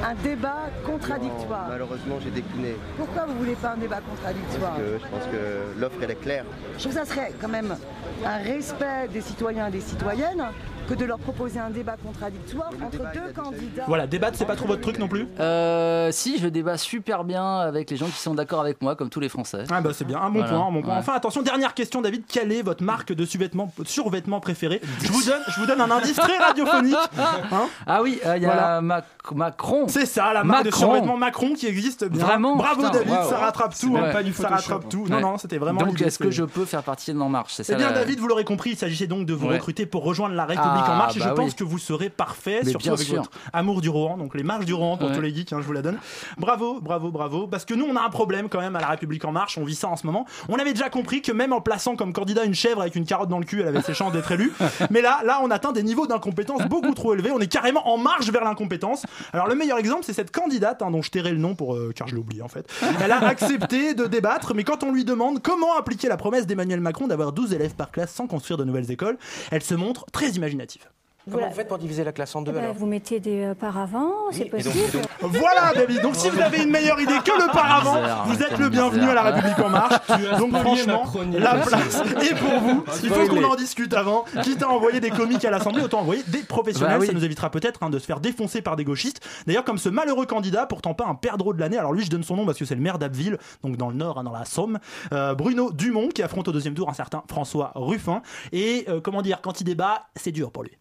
un 0.03 0.13
débat 0.21 0.69
contradictoire 0.85 1.65
Malheureusement, 1.67 2.19
j'ai 2.23 2.29
décliné. 2.29 2.75
Pourquoi 2.95 3.25
vous 3.25 3.33
voulez 3.39 3.55
pas 3.55 3.71
un 3.71 3.77
débat 3.77 4.01
contradictoire 4.01 4.73
Parce 4.73 4.83
que 4.83 4.99
je 5.03 5.07
pense 5.09 5.23
que 5.31 5.79
l'offre, 5.81 5.97
elle 6.03 6.11
est 6.11 6.21
claire. 6.21 6.45
Je 6.77 6.79
trouve 6.83 6.93
que 6.93 6.99
ça 6.99 7.05
serait 7.05 7.33
quand 7.41 7.49
même 7.49 7.75
un 8.23 8.37
respect 8.37 9.07
des 9.11 9.21
citoyens 9.21 9.67
et 9.69 9.71
des 9.71 9.81
citoyennes 9.81 10.43
que 10.87 10.93
de 10.93 11.05
leur 11.05 11.17
proposer 11.19 11.59
un 11.59 11.69
débat 11.69 11.95
contradictoire 12.03 12.69
entre 12.83 12.97
deux 13.13 13.33
candidats. 13.33 13.83
Voilà, 13.87 14.07
débattre, 14.07 14.37
c'est 14.37 14.45
pas 14.45 14.55
trop 14.55 14.67
votre 14.67 14.81
truc 14.81 14.99
non 14.99 15.07
plus 15.07 15.27
Euh, 15.39 16.11
si, 16.11 16.37
je 16.39 16.47
débat 16.47 16.77
super 16.77 17.23
bien 17.23 17.59
avec 17.59 17.89
les 17.89 17.97
gens 17.97 18.05
qui 18.05 18.13
sont 18.19 18.35
d'accord 18.35 18.61
avec 18.61 18.81
moi, 18.81 18.95
comme 18.95 19.09
tous 19.09 19.19
les 19.19 19.29
Français. 19.29 19.63
Ah 19.71 19.81
bah 19.81 19.91
c'est 19.93 20.05
bien, 20.05 20.19
un 20.19 20.29
bon 20.29 20.39
Voilà. 20.39 20.49
point, 20.57 20.67
un 20.67 20.71
bon 20.71 20.81
point. 20.81 20.93
Ouais. 20.93 20.99
Enfin 20.99 21.13
attention, 21.13 21.41
dernière 21.41 21.73
question 21.73 22.01
David, 22.01 22.23
quelle 22.27 22.51
est 22.51 22.61
votre 22.61 22.83
marque 22.83 23.13
de 23.13 23.25
survêtement, 23.25 23.71
survêtement 23.85 24.39
préférée 24.39 24.81
je 25.01 25.11
vous, 25.11 25.23
donne, 25.25 25.41
je 25.47 25.59
vous 25.59 25.65
donne 25.65 25.81
un 25.81 25.91
indice 25.91 26.15
très 26.17 26.37
radiophonique. 26.37 26.95
Hein 27.17 27.67
ah 27.87 28.01
oui, 28.03 28.19
il 28.23 28.27
y 28.41 28.45
a 28.45 28.53
Voilà. 28.53 28.81
Mac- 28.81 29.05
Macron. 29.33 29.87
C'est 29.87 30.05
ça, 30.05 30.33
la 30.33 30.43
marque 30.43 30.65
de 30.65 30.69
Macron. 30.69 30.79
survêtement 30.79 31.17
Macron 31.17 31.53
qui 31.53 31.67
existe 31.67 32.05
bien. 32.05 32.23
Vraiment 32.23 32.55
Bravo 32.55 32.81
Putain, 32.83 32.91
David, 32.91 33.13
ça 33.29 33.37
rattrape 33.37 33.75
tout. 33.79 33.91
même 33.91 34.03
hein. 34.05 34.11
pas 34.13 34.23
du 34.23 34.33
ça 34.33 34.47
rattrape 34.49 34.89
tout. 34.89 35.05
Non, 35.09 35.19
non, 35.21 35.37
c'était 35.37 35.57
vraiment 35.57 35.81
Donc, 35.81 36.01
est-ce 36.01 36.19
que 36.19 36.31
je 36.31 36.43
peux 36.43 36.65
faire 36.65 36.83
partie 36.83 37.13
de 37.13 37.19
En 37.19 37.29
Marche 37.29 37.53
C'est 37.55 37.69
Eh 37.71 37.75
bien, 37.75 37.87
la- 37.87 37.93
David, 37.99 38.19
vous 38.19 38.27
l'aurez 38.27 38.43
compris, 38.43 38.71
il 38.71 38.77
s'agissait 38.77 39.07
donc 39.07 39.25
de 39.25 39.33
vous 39.33 39.47
recruter 39.47 39.85
pour 39.85 40.03
rejoindre 40.03 40.35
la 40.35 40.45
République 40.45 40.83
Ah, 40.85 40.93
en 40.93 40.97
marche. 40.97 41.15
Et 41.15 41.19
bah 41.19 41.27
je 41.29 41.33
pense 41.33 41.49
oui. 41.51 41.55
que 41.55 41.63
vous 41.63 41.77
serez 41.79 42.09
parfait, 42.09 42.59
Mais 42.63 42.69
surtout 42.71 42.89
avec 42.89 43.07
sûr. 43.07 43.17
votre 43.17 43.31
amour 43.53 43.81
du 43.81 43.89
Rohan, 43.89 44.17
donc 44.17 44.35
les 44.35 44.43
marches 44.43 44.65
du 44.65 44.73
Rohan 44.73 44.97
pour 44.97 45.11
tous 45.11 45.21
les 45.21 45.33
geeks, 45.33 45.53
hein, 45.53 45.57
je 45.61 45.65
vous 45.65 45.73
la 45.73 45.81
donne. 45.81 45.97
Bravo, 46.37 46.79
bravo, 46.81 47.09
bravo. 47.11 47.47
Parce 47.47 47.65
que 47.65 47.73
nous, 47.73 47.85
on 47.85 47.95
a 47.95 48.01
un 48.01 48.09
problème 48.09 48.49
quand 48.49 48.59
même 48.59 48.75
à 48.75 48.79
la 48.81 48.87
République 48.87 49.23
en 49.25 49.31
marche. 49.31 49.57
On 49.57 49.63
vit 49.63 49.75
ça 49.75 49.87
en 49.87 49.95
ce 49.95 50.05
moment. 50.05 50.25
On 50.49 50.55
avait 50.57 50.73
déjà 50.73 50.89
compris 50.89 51.21
que 51.21 51.31
même 51.31 51.53
en 51.53 51.61
plaçant 51.61 51.95
comme 51.95 52.13
candidat 52.13 52.43
une 52.43 52.53
chèvre 52.55 52.81
avec 52.81 52.95
une 52.95 53.05
carotte 53.05 53.29
dans 53.29 53.39
le 53.39 53.45
cul, 53.45 53.61
elle 53.61 53.67
avait 53.69 53.81
ses 53.81 53.93
chances 53.93 54.11
d'être 54.11 54.31
élue. 54.31 54.51
Mais 54.89 55.01
là, 55.01 55.19
là, 55.23 55.39
on 55.43 55.49
atteint 55.51 55.71
des 55.71 55.83
niveaux 55.83 56.07
d'incompétence 56.07 56.63
beaucoup 56.63 56.93
trop 56.93 57.13
élevés. 57.13 57.31
On 57.31 57.39
est 57.39 57.47
carrément 57.47 57.87
en 57.89 57.97
marche 57.97 58.29
vers 58.29 58.43
l'incompétence. 58.43 59.05
Alors, 59.33 59.47
le 59.47 59.55
meilleur 59.55 59.77
exemple, 59.77 60.03
c'est 60.03 60.13
cette 60.13 60.31
candidate 60.31 60.81
hein, 60.81 60.91
dont 60.91 61.01
je 61.01 61.11
tairai 61.11 61.31
le 61.31 61.37
nom 61.37 61.55
pour 61.55 61.75
euh, 61.75 61.91
car 61.95 62.07
je 62.07 62.15
l'ai 62.15 62.21
oublié 62.21 62.41
en 62.41 62.47
fait. 62.47 62.71
Elle 63.03 63.11
a 63.11 63.25
accepté 63.27 63.93
de 63.93 64.05
débattre, 64.05 64.53
mais 64.53 64.63
quand 64.63 64.83
on 64.83 64.91
lui 64.91 65.05
demande 65.05 65.41
comment 65.41 65.77
appliquer 65.77 66.07
la 66.07 66.17
promesse 66.17 66.45
d'Emmanuel 66.45 66.81
Macron 66.81 67.07
d'avoir 67.07 67.31
12 67.31 67.53
élèves 67.53 67.75
par 67.75 67.91
classe 67.91 68.13
sans 68.13 68.27
construire 68.27 68.57
de 68.57 68.63
nouvelles 68.63 68.91
écoles, 68.91 69.17
elle 69.51 69.63
se 69.63 69.75
montre 69.75 70.05
très 70.11 70.29
imaginative. 70.29 70.89
Comment 71.29 71.47
vous 71.47 71.55
faites 71.55 71.67
pour 71.67 71.77
diviser 71.77 72.03
la 72.03 72.11
classe 72.11 72.35
en 72.35 72.41
deux 72.41 72.51
Eh 72.51 72.55
ben, 72.55 72.63
alors 72.63 72.75
vous 72.75 72.85
mettez 72.85 73.19
des 73.19 73.43
euh, 73.43 73.55
paravents, 73.55 74.11
c'est 74.31 74.45
possible. 74.45 75.01
Voilà 75.21 75.73
David, 75.73 76.01
donc 76.01 76.15
si 76.15 76.29
vous 76.29 76.39
avez 76.39 76.63
une 76.63 76.69
meilleure 76.69 76.99
idée 76.99 77.17
que 77.23 77.31
le 77.31 77.51
paravent, 77.51 77.97
vous 78.25 78.41
êtes 78.41 78.57
le 78.57 78.69
bienvenu 78.69 79.03
à 79.03 79.13
la. 79.13 79.25
République 79.25 79.59
en 79.59 79.69
marche. 79.69 79.95
Donc 80.37 80.55
franchement, 80.55 81.03
la 81.33 81.55
place 81.55 82.03
est 82.21 82.35
pour 82.35 82.59
vous. 82.59 82.85
Il 83.03 83.09
faut 83.09 83.27
qu'on 83.27 83.43
en 83.43 83.55
discute 83.55 83.93
avant. 83.93 84.25
Quitte 84.43 84.61
à 84.61 84.69
envoyer 84.69 84.99
des 84.99 85.09
comiques 85.09 85.43
à 85.45 85.51
l'Assemblée, 85.51 85.81
autant 85.81 86.01
envoyer 86.01 86.23
des 86.27 86.43
professionnels. 86.43 86.97
Bah 86.97 86.99
oui. 87.01 87.07
Ça 87.07 87.13
nous 87.13 87.25
évitera 87.25 87.49
peut-être 87.49 87.81
hein, 87.83 87.89
de 87.89 87.97
se 87.97 88.05
faire 88.05 88.19
défoncer 88.19 88.61
par 88.61 88.75
des 88.75 88.83
gauchistes. 88.83 89.21
D'ailleurs, 89.47 89.63
comme 89.63 89.77
ce 89.77 89.89
malheureux 89.89 90.25
candidat, 90.25 90.65
pourtant 90.65 90.93
pas 90.93 91.05
un 91.05 91.15
perdreau 91.15 91.53
de 91.53 91.59
l'année. 91.59 91.77
Alors 91.77 91.93
lui, 91.93 92.05
je 92.05 92.09
donne 92.09 92.23
son 92.23 92.35
nom 92.35 92.45
parce 92.45 92.57
que 92.57 92.65
c'est 92.65 92.75
le 92.75 92.81
maire 92.81 92.99
d'Abbeville, 92.99 93.37
donc 93.63 93.77
dans 93.77 93.89
le 93.89 93.95
Nord, 93.95 94.19
hein, 94.19 94.23
dans 94.23 94.31
la 94.31 94.45
Somme. 94.45 94.79
Euh, 95.11 95.33
Bruno 95.33 95.71
Dumont, 95.71 96.09
qui 96.09 96.21
affronte 96.21 96.47
au 96.47 96.51
deuxième 96.51 96.75
tour 96.75 96.89
un 96.89 96.93
certain 96.93 97.23
François 97.27 97.71
Ruffin. 97.75 98.21
Et 98.51 98.85
euh, 98.89 99.01
comment 99.01 99.21
dire, 99.21 99.41
quand 99.41 99.59
il 99.61 99.63
débat, 99.63 100.07
c'est 100.15 100.31
dur 100.31 100.51
pour 100.51 100.63
lui. 100.63 100.77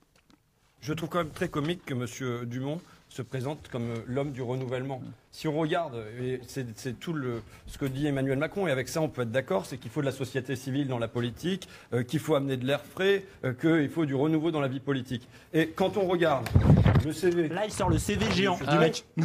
Je 0.84 0.92
trouve 0.92 1.08
quand 1.08 1.18
même 1.18 1.30
très 1.30 1.48
comique 1.48 1.82
que 1.86 1.94
M. 1.94 2.44
Dumont 2.44 2.78
se 3.14 3.22
présente 3.22 3.68
comme 3.70 3.90
euh, 3.90 3.96
l'homme 4.08 4.32
du 4.32 4.42
renouvellement. 4.42 5.00
Si 5.30 5.46
on 5.46 5.56
regarde, 5.56 5.94
et 6.20 6.40
c'est 6.48 6.98
tout 6.98 7.12
le, 7.12 7.42
ce 7.68 7.78
que 7.78 7.86
dit 7.86 8.06
Emmanuel 8.06 8.38
Macron, 8.38 8.66
et 8.66 8.72
avec 8.72 8.88
ça 8.88 9.00
on 9.00 9.08
peut 9.08 9.22
être 9.22 9.30
d'accord, 9.30 9.66
c'est 9.66 9.78
qu'il 9.78 9.90
faut 9.90 10.00
de 10.00 10.06
la 10.06 10.12
société 10.12 10.56
civile 10.56 10.88
dans 10.88 10.98
la 10.98 11.06
politique, 11.06 11.68
euh, 11.92 12.02
qu'il 12.02 12.18
faut 12.18 12.34
amener 12.34 12.56
de 12.56 12.66
l'air 12.66 12.80
frais, 12.84 13.24
euh, 13.44 13.52
qu'il 13.52 13.88
faut 13.88 14.04
du 14.04 14.16
renouveau 14.16 14.50
dans 14.50 14.60
la 14.60 14.66
vie 14.66 14.80
politique. 14.80 15.28
Et 15.52 15.68
quand 15.68 15.96
on 15.96 16.06
regarde 16.08 16.48
le 17.04 17.12
CV... 17.12 17.48
Là, 17.48 17.64
il 17.64 17.72
sort 17.72 17.88
le 17.88 17.98
CV 17.98 18.26
géant 18.32 18.58
Ah 18.66 18.72
du 18.72 18.78
ouais. 18.78 18.84
mec. 18.86 19.04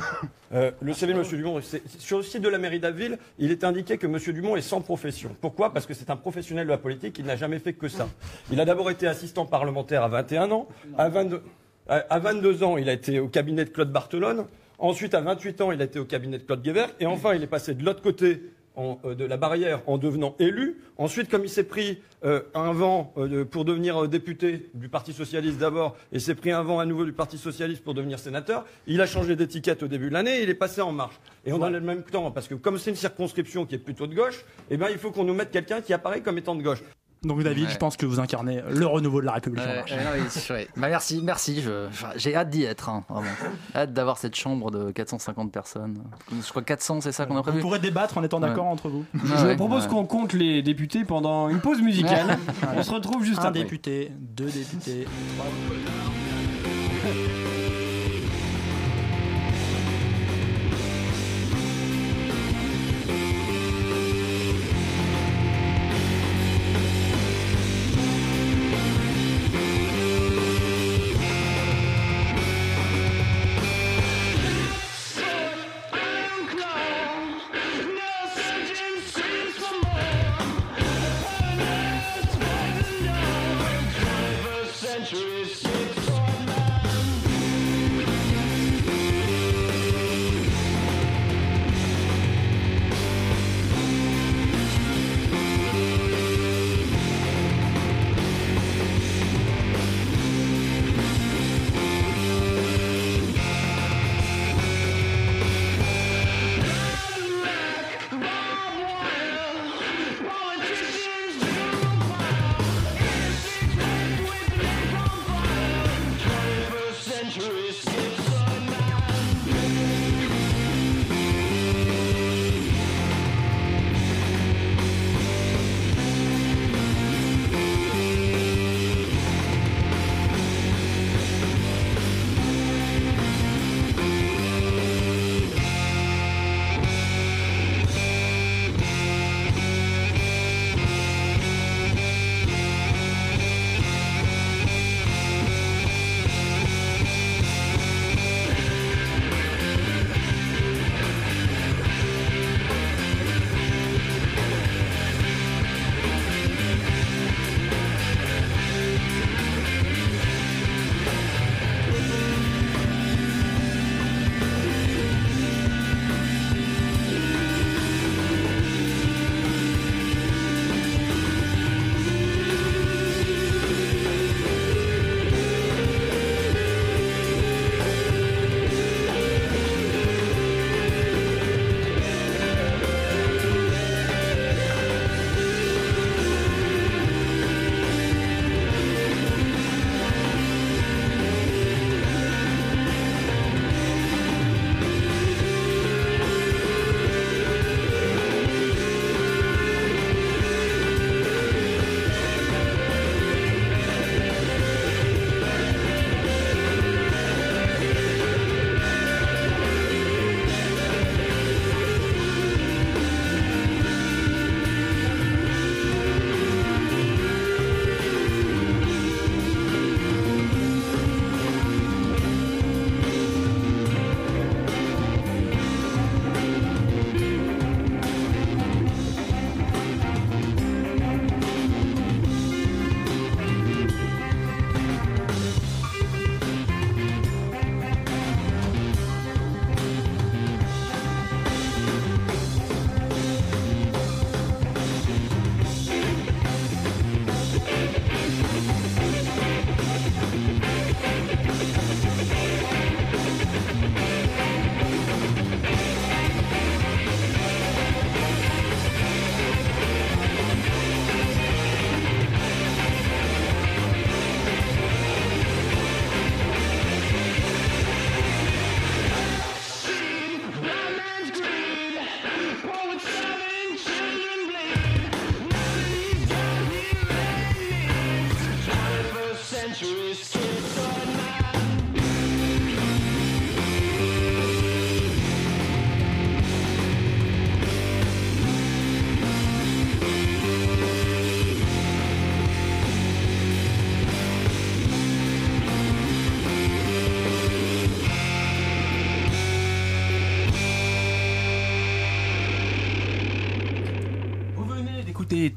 Euh, 0.51 0.71
le 0.81 0.93
CV 0.93 1.13
de 1.13 1.19
M. 1.19 1.27
Dumont, 1.27 1.61
sur 1.99 2.17
le 2.17 2.23
site 2.23 2.41
de 2.41 2.49
la 2.49 2.57
mairie 2.57 2.79
d'Abbeville, 2.79 3.19
il 3.37 3.51
est 3.51 3.63
indiqué 3.63 3.99
que 3.99 4.07
M. 4.07 4.17
Dumont 4.33 4.55
est 4.55 4.63
sans 4.63 4.81
profession. 4.81 5.35
Pourquoi? 5.39 5.71
Parce 5.71 5.85
que 5.85 5.93
c'est 5.93 6.09
un 6.09 6.15
professionnel 6.15 6.65
de 6.65 6.71
la 6.71 6.79
politique, 6.79 7.19
il 7.19 7.25
n'a 7.25 7.35
jamais 7.35 7.59
fait 7.59 7.73
que 7.73 7.87
ça. 7.87 8.09
Il 8.51 8.59
a 8.59 8.65
d'abord 8.65 8.89
été 8.89 9.05
assistant 9.05 9.45
parlementaire 9.45 10.01
à 10.01 10.07
21 10.07 10.49
ans, 10.49 10.67
à 10.97 11.07
22, 11.07 11.43
à 11.89 11.95
à 12.09 12.19
22 12.19 12.63
ans, 12.63 12.77
il 12.77 12.87
a 12.89 12.93
été 12.93 13.19
au 13.19 13.27
cabinet 13.27 13.65
de 13.65 13.69
Claude 13.69 13.91
Barthelone, 13.91 14.45
ensuite 14.77 15.13
à 15.13 15.21
28 15.21 15.61
ans, 15.61 15.71
il 15.71 15.81
a 15.81 15.85
été 15.85 15.99
au 15.99 16.05
cabinet 16.05 16.37
de 16.37 16.43
Claude 16.43 16.61
Guébert, 16.61 16.89
et 16.99 17.05
enfin, 17.05 17.33
il 17.33 17.43
est 17.43 17.47
passé 17.47 17.73
de 17.73 17.83
l'autre 17.83 18.01
côté 18.01 18.41
euh, 18.77 19.15
de 19.15 19.25
la 19.25 19.35
barrière 19.35 19.81
en 19.87 19.97
devenant 19.97 20.35
élu. 20.39 20.77
Ensuite, 20.97 21.29
comme 21.29 21.43
il 21.43 21.49
s'est 21.49 21.63
pris 21.63 22.01
euh, 22.23 22.41
un 22.53 22.71
vent 22.71 23.13
euh, 23.17 23.43
pour 23.43 23.65
devenir 23.65 24.07
député 24.07 24.69
du 24.73 24.87
Parti 24.87 25.11
Socialiste 25.11 25.57
d'abord, 25.57 25.97
et 26.13 26.19
s'est 26.19 26.35
pris 26.35 26.51
un 26.51 26.63
vent 26.63 26.79
à 26.79 26.85
nouveau 26.85 27.03
du 27.03 27.11
Parti 27.11 27.37
Socialiste 27.37 27.83
pour 27.83 27.93
devenir 27.93 28.19
sénateur, 28.19 28.65
il 28.87 29.01
a 29.01 29.05
changé 29.05 29.35
d'étiquette 29.35 29.83
au 29.83 29.87
début 29.87 30.07
de 30.07 30.13
l'année 30.13 30.39
et 30.39 30.43
il 30.43 30.49
est 30.49 30.55
passé 30.55 30.81
en 30.81 30.93
marche. 30.93 31.19
Et 31.45 31.51
on 31.51 31.61
a 31.61 31.69
le 31.69 31.81
même 31.81 32.03
temps, 32.03 32.31
parce 32.31 32.47
que 32.47 32.55
comme 32.55 32.77
c'est 32.77 32.91
une 32.91 32.95
circonscription 32.95 33.65
qui 33.65 33.75
est 33.75 33.79
plutôt 33.79 34.07
de 34.07 34.15
gauche, 34.15 34.45
eh 34.69 34.77
ben, 34.77 34.87
il 34.91 34.97
faut 34.97 35.11
qu'on 35.11 35.25
nous 35.25 35.33
mette 35.33 35.51
quelqu'un 35.51 35.81
qui 35.81 35.93
apparaît 35.93 36.21
comme 36.21 36.37
étant 36.37 36.55
de 36.55 36.63
gauche. 36.63 36.83
Donc 37.23 37.43
David, 37.43 37.65
Ouais. 37.65 37.69
je 37.73 37.77
pense 37.77 37.97
que 37.97 38.05
vous 38.05 38.21
incarnez 38.21 38.61
le 38.69 38.85
renouveau 38.85 39.19
de 39.19 39.25
la 39.25 39.33
République 39.33 39.61
en 39.61 39.75
marche. 39.75 39.91
non. 39.91 40.55
Bah, 40.77 40.87
merci, 40.87 41.21
merci. 41.21 41.61
J'ai 42.15 42.35
hâte 42.35 42.49
d'y 42.49 42.63
être, 42.63 42.87
hein, 42.87 43.03
vraiment. 43.09 43.27
Hâte 43.75 43.91
d'avoir 43.93 44.17
cette 44.17 44.35
chambre 44.35 44.71
de 44.71 44.91
450 44.91 45.51
personnes. 45.51 46.01
Je 46.31 46.49
crois 46.49 46.61
400, 46.61 47.01
c'est 47.01 47.11
ça 47.11 47.25
qu'on 47.25 47.33
a 47.35 47.37
Vous 47.39 47.43
prévu. 47.43 47.59
pourrez 47.59 47.79
débattre 47.79 48.17
en 48.17 48.23
étant 48.23 48.39
d'accord 48.39 48.65
Ouais. 48.67 48.71
entre 48.71 48.87
vous. 48.89 49.03
Je 49.13 49.45
Ouais, 49.47 49.55
propose 49.57 49.83
ouais. 49.83 49.89
qu'on 49.89 50.05
compte 50.05 50.31
les 50.33 50.61
députés 50.61 51.03
pendant 51.03 51.49
une 51.49 51.59
pause 51.59 51.81
musicale. 51.81 52.27
Ouais. 52.27 52.67
On 52.77 52.83
se 52.83 52.91
retrouve 52.91 53.23
juste 53.25 53.39
un 53.39 53.47
après. 53.49 53.63
député, 53.63 54.11
deux 54.17 54.49
députés, 54.49 55.05
trois. 55.37 55.45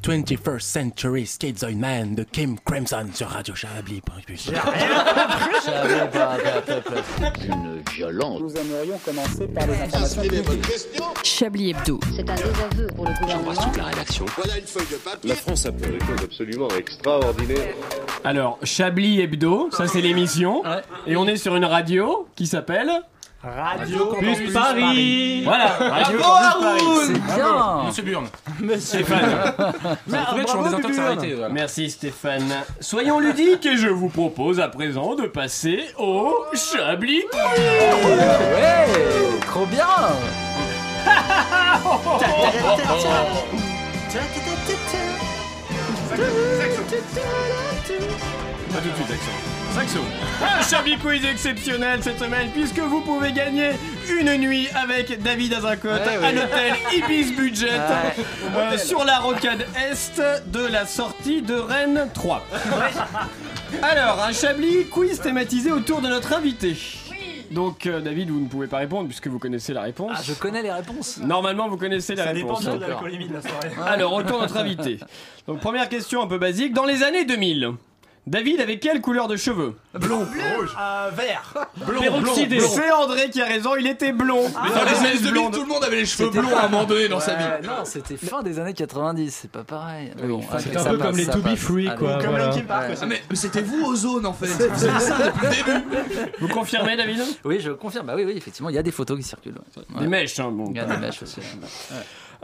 21st 0.03 0.61
Century 0.61 1.27
Schizoid 1.27 1.77
Man 1.77 2.17
de 2.17 2.25
Kim 2.25 2.59
Crimson 2.65 3.07
sur 3.15 3.29
Radio 3.29 3.55
Chablis. 3.55 4.03
Une 7.45 7.83
violence. 7.95 8.41
Nous 8.41 8.53
aimerions 8.57 8.99
commencer 8.99 9.47
par 9.47 9.67
les 9.69 9.75
informations 9.75 10.23
Chablis 11.23 11.71
Hebdo. 11.71 12.01
C'est 12.17 12.29
un 12.29 12.35
désaveu 12.35 12.87
pour 12.97 13.07
le 13.07 13.13
gouvernement. 13.21 13.55
toute 13.55 13.77
la 13.77 13.85
rédaction. 13.85 14.25
Voilà 14.37 14.59
une 14.59 14.67
feuille 14.67 14.87
de 14.91 14.97
papier. 14.97 15.31
La 15.31 15.37
France 15.37 15.67
a 15.67 15.73
fait 15.73 15.93
des 15.93 16.01
choses 16.01 16.25
absolument 16.25 16.69
extraordinaires. 16.77 17.75
Alors, 18.25 18.59
Chablis 18.65 19.21
Hebdo, 19.21 19.69
ça 19.71 19.87
c'est 19.87 20.01
l'émission. 20.01 20.63
Et 21.07 21.15
on 21.15 21.29
est 21.29 21.37
sur 21.37 21.55
une 21.55 21.65
radio 21.65 22.27
qui 22.35 22.49
s'appelle. 22.49 22.91
Radio 23.43 24.07
Campus 24.07 24.39
Campus 24.39 24.53
Paris. 24.53 25.43
Voilà, 25.45 25.67
Radio 25.81 26.19
Bravo, 26.19 26.61
Campus 26.63 27.19
Paris. 27.27 27.93
C'est 27.93 28.03
bien. 28.03 28.23
Monsieur 28.61 28.63
Burn. 28.63 28.81
Stéphane. 28.81 29.53
Vous 30.07 30.15
êtes 30.41 30.49
sur 30.49 30.63
des 30.63 30.75
antennes 30.75 30.95
s'arrêter. 30.95 31.35
voilà. 31.35 31.53
Merci 31.53 31.91
Stéphane. 31.91 32.53
Soyons 32.81 33.19
ludiques 33.19 33.67
et 33.67 33.77
je 33.77 33.89
vous 33.89 34.09
propose 34.09 34.61
à 34.61 34.69
présent 34.69 35.17
de 35.17 35.27
passer 35.27 35.81
au 35.99 36.33
Chablis 36.55 37.23
Ouais, 37.33 38.87
trop 39.47 39.67
bien. 39.67 39.87
Pas 46.13 46.19
tout 48.79 48.89
de 48.89 48.95
suite, 48.95 49.11
Action. 49.11 49.33
Saxo. 49.75 49.99
Un 50.43 50.63
Chablis 50.63 50.99
Quiz 50.99 51.25
exceptionnel 51.25 52.01
cette 52.03 52.19
semaine 52.19 52.51
puisque 52.53 52.79
vous 52.81 53.01
pouvez 53.01 53.33
gagner 53.33 53.71
une 54.11 54.37
nuit 54.37 54.69
avec 54.75 55.23
David 55.23 55.55
Azincote 55.55 56.03
Ouais, 56.07 56.17
à 56.17 56.21
ouais. 56.21 56.33
l'hôtel 56.33 56.75
Ibis 56.95 57.33
Budget 57.33 57.71
Ouais. 57.71 58.25
euh, 58.57 58.77
sur 58.79 59.05
la 59.05 59.19
rocade 59.21 59.67
est 59.91 60.21
de 60.49 60.67
la 60.67 60.85
sortie 60.87 61.41
de 61.41 61.55
Rennes 61.55 62.09
3. 62.13 62.45
Alors, 63.83 64.23
un 64.23 64.33
Chablis 64.33 64.85
quiz 64.91 65.19
thématisé 65.21 65.73
autour 65.73 66.03
de 66.03 66.09
notre 66.09 66.35
invité. 66.35 66.77
Donc, 67.53 67.87
euh, 67.87 68.01
David, 68.01 68.31
vous 68.31 68.41
ne 68.41 68.49
pouvez 68.49 68.67
pas 68.67 68.79
répondre 68.79 69.07
puisque 69.09 69.27
vous 69.29 69.39
connaissez 69.39 69.73
la 69.73 69.83
réponse. 69.83 70.13
Ah, 70.15 70.23
je 70.25 70.33
connais 70.35 70.63
les 70.63 70.73
réponses. 70.73 71.19
Normalement, 71.19 71.69
vous 71.69 71.77
connaissez 71.77 72.15
la 72.15 72.25
Ça 72.25 72.33
dépend 72.33 72.55
réponse. 72.55 72.65
de 72.77 72.81
l'alcoolémie 72.81 73.29
de 73.29 73.35
la 73.35 73.43
soirée. 73.43 73.71
Alors, 73.87 74.13
retour 74.13 74.41
notre 74.41 74.57
invité. 74.57 74.99
Donc, 75.47 75.61
première 75.61 75.89
question 75.89 76.23
un 76.23 76.27
peu 76.27 76.39
basique. 76.39 76.73
Dans 76.73 76.85
les 76.87 77.03
années 77.03 77.25
2000, 77.25 77.73
David 78.25 78.61
avait 78.61 78.79
quelle 78.79 79.01
couleur 79.01 79.27
de 79.27 79.35
cheveux 79.37 79.75
Blond. 79.95 80.21
Rouge. 80.57 80.77
Euh, 80.81 81.11
vert. 81.13 81.55
Peroxydé. 81.85 82.61
C'est 82.61 82.91
André 82.93 83.31
qui 83.31 83.43
a 83.43 83.47
raison, 83.47 83.75
il 83.77 83.87
était 83.89 84.13
blond. 84.13 84.45
Mais 84.63 84.69
dans 84.71 84.85
les 84.85 84.97
années 85.09 85.19
2000, 85.21 85.51
tout 85.51 85.63
le 85.63 85.67
monde 85.67 85.83
avait 85.83 85.97
les 85.97 86.07
cheveux 86.07 86.27
C'était 86.27 86.39
blonds 86.41 86.57
à 86.57 86.67
un 86.67 86.69
moment 86.69 86.85
donné 86.85 87.09
dans 87.09 87.19
sa 87.19 87.35
vie. 87.35 87.67
Non, 87.67 87.85
c'était 87.85 88.17
fin 88.17 88.45
des 88.45 88.61
années 88.61 88.75
90, 88.75 89.39
c'est 89.43 89.51
pas 89.51 89.65
pareil. 89.65 90.13
Mais 90.21 90.29
bon, 90.29 90.41
C'est 90.61 90.77
un 90.77 90.81
ça 90.85 90.91
peu 90.91 90.99
passe, 90.99 91.09
comme 91.09 91.17
les 91.17 91.25
ça 91.25 91.33
To 91.33 91.39
Be 91.41 91.43
passe. 91.43 91.59
Free, 91.59 91.89
Allez. 91.89 91.99
quoi. 91.99 92.19
Comme 92.19 92.31
voilà. 92.31 92.47
Linkin 92.47 92.61
Park 92.65 92.83
Ouais. 92.87 92.93
aussi. 92.93 93.01
Ah, 93.03 93.07
mais 93.07 93.23
mais 93.29 93.37
c'était 93.37 93.63
vous 93.63 93.85
au 93.85 93.97
zone 93.97 94.25
en 94.25 94.33
fait. 94.33 94.47
Vous 94.47 94.79
ça 94.79 95.19
depuis 95.19 95.47
le 95.47 95.81
début. 95.81 96.33
Vous 96.39 96.49
confirmez, 96.49 96.97
David? 96.97 97.23
Oui, 97.45 97.59
je 97.59 97.73
confirme. 97.73 98.07
Bah 98.07 98.15
oui, 98.15 98.23
oui, 98.25 98.35
effectivement, 98.37 98.69
il 98.69 98.77
y 98.77 98.79
a 98.79 98.83
des 98.85 98.93
photos 98.93 99.17
qui 99.19 99.25
circulent. 99.25 99.59
ouais. 99.77 100.01
Des 100.01 100.07
mèches, 100.07 100.39
hein, 100.39 100.51
bon. 100.53 100.67
Il 100.71 100.77
y 100.77 100.81
a 100.81 100.85
des 100.85 100.97
mèches 100.97 101.23
aussi. 101.25 101.41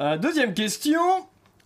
Euh, 0.01 0.17
deuxième 0.19 0.55
question. 0.55 1.01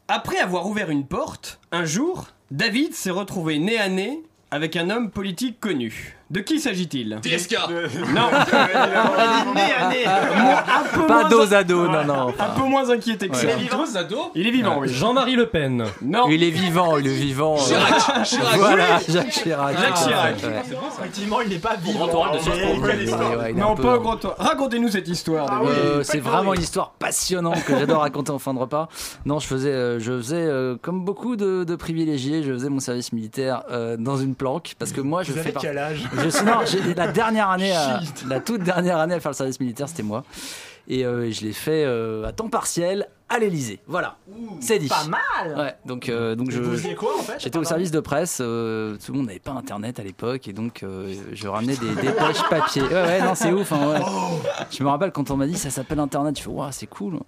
Après 0.09 0.38
avoir 0.38 0.66
ouvert 0.66 0.90
une 0.90 1.07
porte, 1.07 1.59
un 1.70 1.87
jour, 1.87 2.27
David 2.53 2.93
s'est 2.93 3.11
retrouvé 3.11 3.59
nez 3.59 3.79
à 3.79 3.88
nez 3.88 4.21
avec 4.51 4.77
un 4.77 4.91
homme 4.91 5.11
politique 5.11 5.59
connu. 5.59 6.19
De 6.33 6.40
qui 6.40 6.61
s'agit-il 6.61 7.18
TSK. 7.23 7.59
Non. 8.14 8.31
Pas 11.07 11.25
dos 11.25 11.53
à 11.53 11.62
dos, 11.62 11.87
non, 11.87 12.05
non. 12.05 12.29
Un 12.38 12.59
peu 12.59 12.62
moins 12.62 12.88
inquiété 12.88 13.29
que 13.29 13.37
ça. 13.37 13.49
Ouais. 13.49 13.57
Il 14.35 14.47
est 14.47 14.51
vivant, 14.51 14.79
oui. 14.79 14.88
Jean-Marie 14.88 15.37
Le 15.37 15.45
Pen. 15.45 15.85
Non. 16.01 16.29
Il 16.31 16.42
est 16.42 16.51
vivant, 16.51 16.97
il 16.97 17.07
est 17.07 17.14
vivant. 17.14 17.57
euh, 17.57 17.59
Chirac. 17.59 18.25
Chirac. 18.25 18.57
Voilà, 18.57 18.99
Jacques 19.07 19.29
Chirac. 19.31 19.79
Jacques 19.79 19.95
Chirac. 19.97 20.37
Effectivement, 20.99 21.42
il 21.42 21.51
n'est 21.51 21.59
pas 21.59 21.77
vivant. 21.77 22.09
Il 22.83 23.51
est 23.51 23.53
Non, 23.53 23.75
pas 23.75 23.97
au 23.97 24.01
grand 24.01 24.16
toit. 24.16 24.35
Racontez-nous 24.38 24.88
cette 24.88 25.09
histoire. 25.09 25.49
Ah 25.51 25.61
c'est 26.03 26.21
vraiment 26.21 26.55
une 26.55 26.62
histoire 26.62 26.92
passionnante 26.92 27.62
que 27.64 27.79
j'adore 27.79 28.01
raconter 28.01 28.31
en 28.31 28.38
fin 28.38 28.55
de 28.55 28.59
repas. 28.59 28.88
Non, 29.27 29.38
je 29.38 29.47
faisais, 29.47 29.71
euh, 29.71 30.01
je 30.01 30.16
faisais 30.16 30.37
euh, 30.37 30.77
comme 30.81 31.05
beaucoup 31.05 31.37
de, 31.37 31.77
privilégiés, 31.77 32.42
je 32.42 32.53
faisais 32.53 32.71
mon 32.71 32.81
service 32.81 33.12
militaire 33.12 33.64
dans 33.99 34.16
une 34.16 34.35
planque 34.35 34.77
parce 34.79 34.92
que 34.92 35.03
moi, 35.03 35.25
je 35.25 35.33
Vous 35.33 35.38
fais 35.38 35.53
quel 35.61 35.77
âge? 35.77 36.05
Je 36.23 36.29
suis, 36.29 36.45
non, 36.45 36.61
j'ai- 36.67 36.95
la 36.95 37.09
dernière 37.09 37.51
année, 37.51 37.73
à- 37.73 38.01
Shit. 38.01 38.25
la 38.29 38.41
toute 38.41 38.63
dernière 38.63 38.99
année 38.99 39.15
à 39.15 39.21
faire 39.21 39.33
le 39.33 39.37
service 39.37 39.59
militaire, 39.61 39.89
c'était 39.89 40.03
moi. 40.03 40.25
Et 40.89 41.05
euh, 41.05 41.31
je 41.31 41.43
l'ai 41.43 41.53
fait 41.53 41.85
euh, 41.85 42.25
à 42.27 42.33
temps 42.33 42.49
partiel 42.49 43.07
à 43.29 43.39
l'Elysée. 43.39 43.79
Voilà, 43.87 44.17
c'est 44.61 44.79
dit. 44.81 44.89
Pas 44.89 45.05
mal. 45.05 45.57
Ouais, 45.57 45.75
donc, 45.87 46.09
euh, 46.09 46.35
donc 46.35 46.51
je. 46.51 46.61
Vous 46.61 46.73
faisiez 46.73 46.95
quoi 46.97 47.13
en 47.19 47.23
fait 47.23 47.37
J'étais 47.39 47.57
au 47.57 47.63
service 47.65 47.93
de 47.93 48.01
presse, 48.01 48.39
euh, 48.41 48.97
tout 49.05 49.13
le 49.13 49.19
monde 49.19 49.29
n'avait 49.29 49.39
pas 49.39 49.53
internet 49.53 50.01
à 50.01 50.03
l'époque 50.03 50.49
et 50.49 50.53
donc 50.53 50.83
euh, 50.83 51.15
je 51.33 51.47
ramenais 51.49 51.77
des 51.77 51.95
dépêches 51.95 52.43
papier. 52.51 52.83
Ouais, 52.83 52.93
ouais, 52.93 53.23
non, 53.23 53.35
c'est 53.37 53.53
ouf. 53.53 53.73
hein, 53.73 53.93
ouais. 53.93 54.01
Je 54.71 54.83
me 54.83 54.89
rappelle 54.89 55.13
quand 55.13 55.31
on 55.31 55.37
m'a 55.37 55.47
dit 55.47 55.57
ça 55.57 55.71
s'appelle 55.71 56.01
internet, 56.01 56.37
je 56.37 56.43
fais 56.43 56.51
waouh, 56.51 56.69
c'est 56.73 56.87
cool. 56.89 57.21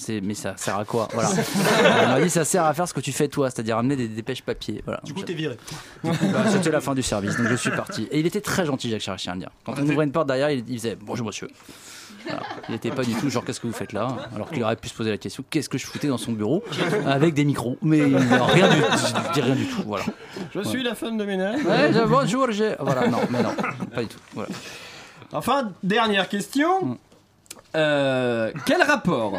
C'est, 0.00 0.20
mais 0.20 0.34
ça 0.34 0.56
sert 0.56 0.78
à 0.78 0.84
quoi? 0.84 1.08
Voilà. 1.12 1.28
on 1.30 2.06
m'a 2.12 2.20
dit 2.20 2.30
ça 2.30 2.44
sert 2.44 2.64
à 2.64 2.72
faire 2.72 2.86
ce 2.86 2.94
que 2.94 3.00
tu 3.00 3.10
fais 3.10 3.26
toi, 3.26 3.50
c'est-à-dire 3.50 3.74
ramener 3.74 3.96
des 3.96 4.06
dépêches 4.06 4.42
papier. 4.42 4.80
Voilà. 4.84 5.00
Du 5.02 5.12
coup, 5.12 5.22
t'es 5.22 5.34
viré. 5.34 5.56
Bah, 6.04 6.12
c'était 6.52 6.70
la 6.70 6.80
fin 6.80 6.94
du 6.94 7.02
service, 7.02 7.36
donc 7.36 7.48
je 7.48 7.56
suis 7.56 7.72
parti. 7.72 8.06
Et 8.12 8.20
il 8.20 8.26
était 8.26 8.40
très 8.40 8.64
gentil, 8.64 8.90
Jacques 8.90 9.00
Chirac, 9.00 9.18
je 9.18 9.24
tiens 9.24 9.32
à 9.32 9.34
le 9.34 9.40
dire. 9.40 9.50
Quand 9.66 9.74
on 9.76 9.82
ouvrait 9.88 10.04
une 10.04 10.12
porte 10.12 10.28
derrière, 10.28 10.50
il, 10.50 10.62
il 10.68 10.78
faisait 10.78 10.96
bonjour 11.00 11.26
monsieur. 11.26 11.48
Voilà. 12.24 12.42
Il 12.68 12.72
n'était 12.72 12.90
pas 12.90 13.02
du 13.04 13.12
tout 13.14 13.28
genre 13.30 13.44
qu'est-ce 13.44 13.58
que 13.58 13.66
vous 13.66 13.72
faites 13.72 13.92
là? 13.92 14.08
Alors 14.36 14.50
qu'il 14.50 14.62
aurait 14.62 14.76
pu 14.76 14.88
se 14.88 14.94
poser 14.94 15.10
la 15.10 15.18
question 15.18 15.42
qu'est-ce 15.50 15.68
que 15.68 15.78
je 15.78 15.86
foutais 15.86 16.08
dans 16.08 16.18
son 16.18 16.32
bureau 16.32 16.62
avec 17.06 17.34
des 17.34 17.44
micros? 17.44 17.76
Mais 17.82 17.98
il- 17.98 18.16
rien 18.16 18.68
du, 18.68 18.76
je 18.76 19.32
dis 19.34 19.40
rien 19.40 19.54
du 19.56 19.66
tout. 19.66 19.82
Voilà. 19.86 20.04
Je 20.54 20.60
suis 20.62 20.82
la 20.84 20.94
femme 20.94 21.16
de 21.18 21.24
ménage. 21.24 21.64
Ouais, 21.64 21.92
je- 21.92 22.06
bonjour, 22.06 22.50
j'ai. 22.52 22.74
Voilà, 22.78 23.08
non, 23.08 23.18
mais 23.30 23.42
non, 23.42 23.54
pas 23.94 24.02
du 24.02 24.08
tout. 24.08 24.18
Voilà. 24.34 24.50
Enfin, 25.32 25.70
dernière 25.82 26.28
question. 26.28 26.98
Euh, 27.76 28.50
quel 28.66 28.82
rapport 28.82 29.34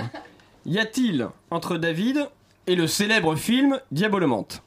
y 0.69 0.79
a-t-il 0.79 1.27
entre 1.51 1.77
David 1.77 2.29
et 2.67 2.75
le 2.75 2.87
célèbre 2.87 3.35
film 3.35 3.79
Diabolomante 3.91 4.63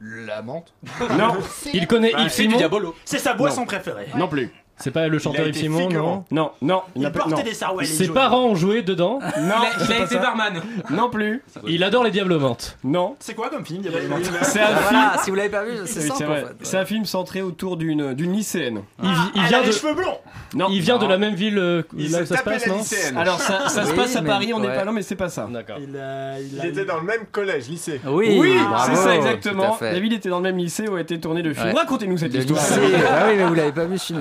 La 0.00 0.42
menthe. 0.42 0.72
Non, 1.18 1.34
Il 1.74 1.86
connaît 1.86 2.12
Bah, 2.12 2.22
Yves 2.22 2.28
c'est 2.30 2.42
Simon. 2.44 2.56
Diabolo. 2.56 2.94
C'est 3.04 3.18
sa 3.18 3.34
boisson 3.34 3.64
préférée. 3.66 4.06
non 4.16 4.28
plus. 4.28 4.50
C'est 4.78 4.90
pas 4.90 5.06
le 5.06 5.18
chanteur 5.20 5.44
a 5.44 5.48
Yves 5.48 5.54
Simon, 5.56 5.78
figurant. 5.88 6.24
non 6.32 6.50
Non, 6.60 6.74
non, 6.74 6.82
il 6.96 7.02
pas. 7.02 7.10
portait 7.10 7.30
Non, 7.36 7.42
des 7.42 7.54
sarouels. 7.54 7.86
Ses 7.86 8.08
parents 8.08 8.46
ont 8.46 8.54
joué 8.56 8.82
dedans. 8.82 9.20
non, 9.40 9.54
Il 9.78 9.86
c'est 9.86 9.92
a 9.94 9.98
été 10.04 10.14
ça. 10.16 10.20
barman. 10.20 10.60
Non 10.90 11.08
plus. 11.08 11.42
Il 11.68 11.84
adore 11.84 12.02
les 12.02 12.10
diablovantes. 12.10 12.78
Non. 12.82 13.14
C'est 13.20 13.34
quoi 13.34 13.48
comme 13.48 13.64
film 13.64 13.82
Diabolomante 13.82 14.24
C'est 14.42 14.60
un 14.60 14.66
film. 14.66 14.78
Voilà, 14.90 15.12
si 15.22 15.30
vous 15.30 15.36
l'avez 15.36 15.50
pas 15.50 15.62
vu, 15.64 15.72
c'est 15.84 16.00
Oui, 16.00 16.06
simple 16.08 16.18
c'est 16.18 16.24
en 16.24 16.28
vrai. 16.28 16.40
fait. 16.40 16.46
C'est 16.62 16.78
un 16.78 16.84
film 16.84 17.04
centré 17.04 17.42
autour 17.42 17.76
d'une 17.76 18.14
d'une 18.14 18.32
lycéenne. 18.32 18.82
Il, 19.02 19.08
vi- 19.08 19.14
il 19.36 19.42
Elle 19.42 19.48
vient 19.48 19.58
a 19.58 19.62
les 19.62 19.66
de, 19.68 19.72
cheveux 19.72 19.94
blonds. 19.94 20.18
Non. 20.54 20.66
il 20.70 20.80
vient 20.80 20.98
de 20.98 21.06
la 21.06 21.16
même 21.16 21.34
ville 21.34 21.58
euh, 21.58 21.82
Il 21.96 22.10
là 22.10 22.22
où 22.22 22.26
ça 22.26 22.36
se 22.38 22.42
passe, 22.42 22.66
la 22.66 22.72
non 22.72 22.78
lycéenne. 22.78 23.16
Alors 23.16 23.40
ça, 23.40 23.68
ça 23.68 23.84
se 23.86 23.92
passe 23.92 24.16
à 24.16 24.22
Paris, 24.22 24.52
on 24.52 24.58
n'est 24.58 24.66
pas 24.68 24.84
là, 24.84 24.90
mais 24.92 25.02
c'est 25.02 25.16
pas 25.16 25.28
ça. 25.28 25.48
D'accord. 25.50 25.76
Il, 25.80 25.96
a- 25.96 26.32
a- 26.34 26.38
Il 26.40 26.64
était 26.66 26.84
dans 26.84 26.96
le 26.96 27.04
même 27.04 27.26
collège, 27.30 27.68
lycée. 27.68 28.00
Oui, 28.06 28.40
c'est 28.86 28.96
ça 28.96 29.14
exactement. 29.16 29.74
fait. 29.74 29.92
David 29.92 30.14
était 30.14 30.28
dans 30.28 30.38
le 30.38 30.42
même 30.44 30.58
lycée 30.58 30.88
où 30.88 30.96
a 30.96 31.00
été 31.00 31.20
tourné 31.20 31.42
le 31.42 31.54
film. 31.54 31.72
Racontez-nous 31.76 32.18
cette 32.18 32.34
histoire. 32.34 32.60
Ah 32.60 33.26
oui, 33.28 33.34
mais 33.36 33.44
vous 33.44 33.54
l'avez 33.54 33.72
pas 33.72 33.84
vu 33.84 33.96
ce 33.98 34.14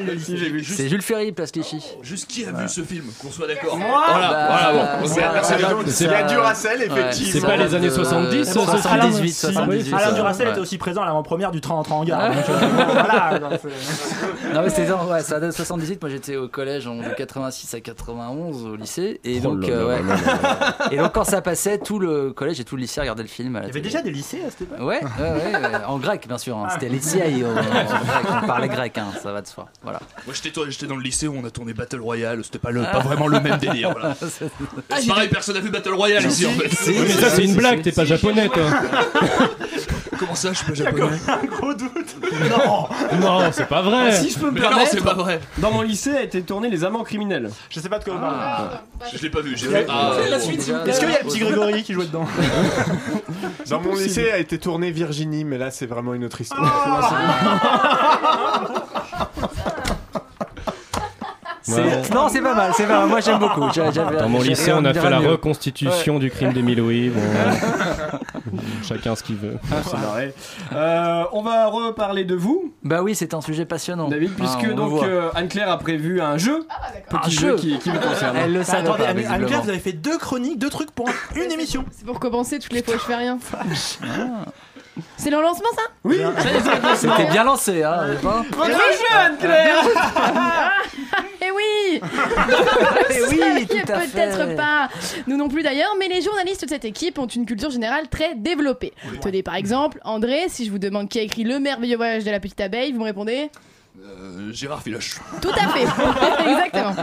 c'est 0.00 0.06
la- 0.06 0.08
s'appelle 0.08 0.50
le 0.52 0.58
lycée. 0.60 0.74
C'est 0.76 0.88
Jules 0.88 1.02
Ferry, 1.02 1.32
Place 1.32 1.52
Clichy. 1.52 1.82
Juste 2.02 2.26
qui 2.28 2.44
a 2.44 2.52
vu 2.52 2.68
ce 2.68 2.82
film 2.82 3.04
Qu'on 3.20 3.30
soit 3.30 3.46
d'accord. 3.46 3.76
Moi 3.76 4.02
Voilà, 4.08 4.30
Bah, 4.30 4.46
voilà, 4.48 4.72
bon. 4.72 4.78
bah, 4.78 4.98
on 5.02 5.06
ça- 5.06 5.14
s'est 5.14 5.22
aperçu. 5.22 5.52
ça- 5.62 5.70
donc, 5.70 5.88
ça- 5.88 6.04
il 6.04 6.10
y 6.10 6.14
a 6.14 6.22
du 6.24 6.36
Racel, 6.38 6.78
Ouais, 6.78 6.86
effectivement. 6.86 7.32
C'est 7.32 7.40
pas 7.46 7.56
les 7.56 7.64
date 7.64 7.74
années 7.74 7.88
de- 7.88 7.92
70, 7.94 8.36
euh, 8.40 8.44
ce- 8.44 8.52
ce 8.52 8.64
78, 8.66 9.12
film 9.16 9.28
78. 9.28 9.94
Alain 9.94 10.12
Duracell 10.12 10.46
ouais. 10.46 10.52
était 10.52 10.60
aussi 10.60 10.78
présent 10.78 11.02
à 11.02 11.06
l'avant-première 11.06 11.50
du 11.50 11.60
train 11.60 11.74
en 11.74 11.82
train 11.82 11.94
en 11.96 12.04
gare. 12.04 12.28
donc, 12.34 12.48
euh, 12.48 12.68
voilà, 12.84 13.38
c'est- 13.60 14.54
Non 14.54 14.62
mais 14.62 14.70
ouais, 15.10 15.20
ça 15.22 15.40
date 15.40 15.50
de 15.50 15.54
78. 15.54 16.00
Moi 16.00 16.10
j'étais 16.10 16.36
au 16.36 16.48
collège 16.48 16.86
en, 16.86 16.96
de 16.96 17.08
86 17.16 17.72
à 17.74 17.80
91 17.80 18.64
au 18.66 18.76
lycée 18.76 19.20
et 19.24 19.40
donc 19.40 19.64
euh, 19.68 19.98
et 20.90 20.96
donc 20.96 21.12
quand 21.12 21.24
ça 21.24 21.40
passait, 21.42 21.78
tout 21.78 21.98
le 21.98 22.32
collège 22.32 22.60
et 22.60 22.64
tout 22.64 22.76
le 22.76 22.82
lycée 22.82 23.00
regardait 23.00 23.22
le 23.22 23.28
film. 23.28 23.54
La 23.54 23.60
Il 23.62 23.66
y 23.66 23.70
avait 23.70 23.80
déjà 23.80 24.02
des 24.02 24.10
lycées 24.10 24.42
à 24.46 24.50
cette 24.50 24.62
époque? 24.62 24.78
Ouais, 24.80 25.00
ouais, 25.02 25.30
ouais, 25.30 25.52
ouais, 25.60 25.84
en 25.86 25.98
grec 25.98 26.26
bien 26.28 26.38
sûr. 26.38 26.56
hein. 26.56 26.68
C'était 26.72 26.88
lycée, 26.88 27.22
en, 27.44 27.50
en 27.50 27.54
grec, 27.54 27.86
on 28.42 28.46
parlait 28.46 28.68
grec, 28.68 28.96
hein, 28.98 29.06
ça 29.22 29.32
va 29.32 29.40
de 29.42 29.46
soi. 29.46 29.66
Voilà. 29.82 30.00
Moi 30.26 30.34
j'étais 30.34 30.50
toi, 30.50 30.66
j'étais 30.68 30.86
dans 30.86 30.96
le 30.96 31.02
lycée 31.02 31.26
où 31.26 31.34
on 31.36 31.44
a 31.44 31.50
tourné 31.50 31.72
Battle 31.74 32.00
Royale, 32.00 32.44
c'était 32.44 32.58
pas, 32.58 32.70
le, 32.70 32.82
pas 32.82 33.00
vraiment 33.00 33.26
le 33.26 33.40
même 33.40 33.58
délire. 33.58 33.90
Voilà. 33.92 34.14
C'est 35.00 35.08
pareil, 35.08 35.28
personne 35.28 35.54
n'a 35.56 35.60
vu 35.60 35.70
Battle 35.70 35.94
Royale 35.94 36.24
ici 36.26 36.46
en 36.46 36.50
fait. 36.50 36.70
Oui, 36.86 36.96
mais 37.00 37.08
ça, 37.12 37.30
c'est 37.30 37.44
une 37.44 37.54
blague, 37.54 37.82
t'es 37.82 37.92
pas 37.92 38.04
japonais, 38.04 38.48
toi. 38.48 38.62
Comment 40.18 40.34
ça, 40.36 40.52
je 40.52 40.58
suis 40.58 40.66
pas 40.66 40.74
japonais 40.74 41.16
un 41.26 41.46
gros 41.46 41.74
doute. 41.74 42.16
Non 42.48 42.88
Non, 43.20 43.50
c'est 43.52 43.66
pas 43.66 43.82
vrai. 43.82 44.08
Ah, 44.08 44.12
si 44.12 44.30
je 44.30 44.38
peux 44.38 44.46
me 44.46 44.52
Mais 44.52 44.60
non, 44.60 44.68
permettre, 44.68 44.90
c'est 44.92 45.02
pas 45.02 45.14
vrai. 45.14 45.40
dans 45.58 45.72
mon 45.72 45.82
lycée 45.82 46.14
a 46.16 46.22
été 46.22 46.42
tourné 46.42 46.70
Les 46.70 46.84
Amants 46.84 47.02
criminels. 47.02 47.50
Je 47.70 47.80
sais 47.80 47.88
pas 47.88 47.98
de 47.98 48.04
quoi 48.04 48.14
vous 48.14 48.20
parlez. 48.20 48.76
Je 49.16 49.22
l'ai 49.22 49.30
pas 49.30 49.40
vu. 49.40 49.56
j'ai 49.56 49.66
vu. 49.66 49.76
Ah, 49.88 50.12
la 50.30 50.38
suite. 50.38 50.60
Est-ce 50.86 51.00
qu'il 51.00 51.10
y 51.10 51.14
a 51.14 51.18
le 51.22 51.24
petit 51.28 51.40
Grégory 51.40 51.82
qui 51.82 51.92
jouait 51.94 52.06
dedans 52.06 52.26
Dans 53.68 53.80
mon 53.80 53.90
possible. 53.90 54.08
lycée 54.08 54.30
a 54.30 54.38
été 54.38 54.58
tourné 54.58 54.92
Virginie, 54.92 55.44
mais 55.44 55.58
là 55.58 55.70
c'est 55.72 55.86
vraiment 55.86 56.14
une 56.14 56.24
autre 56.24 56.40
histoire. 56.40 57.12
Non, 62.14 62.28
c'est 62.28 62.40
pas 62.40 62.54
mal, 62.54 62.72
c'est 62.76 62.86
pas 62.86 63.00
mal. 63.00 63.08
Moi 63.08 63.20
j'aime 63.20 63.38
beaucoup. 63.38 63.60
Dans 63.70 64.28
mon 64.28 64.40
lycée, 64.42 64.72
on 64.72 64.84
a 64.84 64.92
fait 64.94 65.10
la 65.10 65.18
reconstitution 65.18 66.18
du 66.18 66.30
crime 66.30 66.52
d'Émile 66.52 66.78
Louis. 66.78 67.08
Bon, 67.10 67.20
chacun 68.82 69.14
ce 69.14 69.22
qu'il 69.22 69.36
veut. 69.36 69.56
C'est 69.84 69.98
marré. 69.98 70.34
Euh, 70.74 71.24
on 71.32 71.42
va 71.42 71.66
reparler 71.66 72.24
de 72.24 72.34
vous, 72.34 72.72
Bah 72.82 73.02
oui, 73.02 73.14
c'est 73.14 73.34
un 73.34 73.40
sujet 73.40 73.64
passionnant. 73.64 74.08
David, 74.08 74.32
puisque 74.34 74.66
Ah, 74.70 74.72
donc 74.74 75.02
euh, 75.04 75.30
Anne-Claire 75.34 75.70
a 75.70 75.78
prévu 75.78 76.20
un 76.20 76.36
jeu. 76.38 76.66
Un 77.10 77.18
Petit 77.18 77.30
jeu. 77.30 77.48
jeu 77.50 77.56
qui, 77.56 77.78
qui 77.78 77.90
vous 77.90 77.98
concerne. 78.00 78.36
Elle 78.36 78.52
le 78.52 78.58
Bah, 78.60 78.64
savait 78.64 79.26
Anne-Claire, 79.26 79.62
vous 79.62 79.68
avez 79.70 79.78
fait 79.78 79.92
deux 79.92 80.18
chroniques, 80.18 80.58
deux 80.58 80.70
trucs 80.70 80.90
pour 80.90 81.08
un- 81.08 81.12
une 81.40 81.52
émission. 81.52 81.84
C'est 81.92 82.04
pour 82.04 82.18
commencer 82.20 82.58
toutes 82.58 82.72
les 82.72 82.82
fois 82.82 82.94
où 82.94 82.98
je 82.98 83.04
fais 83.04 83.14
rien. 83.16 83.38
C'est 85.16 85.30
le 85.30 85.40
lancement 85.40 85.68
ça 85.74 85.82
Oui, 86.04 86.18
C'était 86.96 87.30
bien 87.30 87.44
lancé, 87.44 87.82
hein, 87.82 88.08
Votre 88.22 88.66
jeu, 88.66 89.16
Anne-Claire 89.16 89.84
Eh 91.40 91.50
oui 91.50 92.00
Eh 93.10 93.22
oui, 93.30 93.66
tout 93.66 93.92
à 93.92 94.00
fait. 94.00 94.08
Peut-être 94.08 94.56
pas. 94.56 94.88
Nous 95.26 95.36
non 95.36 95.48
plus 95.48 95.62
d'ailleurs, 95.62 95.94
mais 95.98 96.08
les 96.08 96.20
journalistes 96.22 96.64
de 96.64 96.68
cette 96.68 96.84
équipe 96.84 97.18
ont 97.18 97.26
une 97.26 97.46
culture 97.46 97.70
générale 97.70 98.08
très 98.08 98.34
développée. 98.34 98.92
Tenez 99.20 99.42
par 99.42 99.54
exemple, 99.54 99.98
André, 100.04 100.44
si 100.48 100.66
je 100.66 100.70
vous 100.70 100.78
demande 100.78 101.08
qui 101.08 101.18
a 101.18 101.22
écrit 101.22 101.44
Le 101.44 101.58
merveilleux 101.58 101.96
voyage 101.96 102.24
de 102.24 102.30
la 102.30 102.40
petite 102.40 102.60
abeille, 102.60 102.92
vous 102.92 103.00
me 103.00 103.04
répondez 103.04 103.50
Euh, 104.00 104.52
Gérard 104.52 104.82
Filoche. 104.82 105.20
Tout 105.42 105.50
à 105.50 105.68
fait, 105.68 105.82
exactement. 106.50 106.94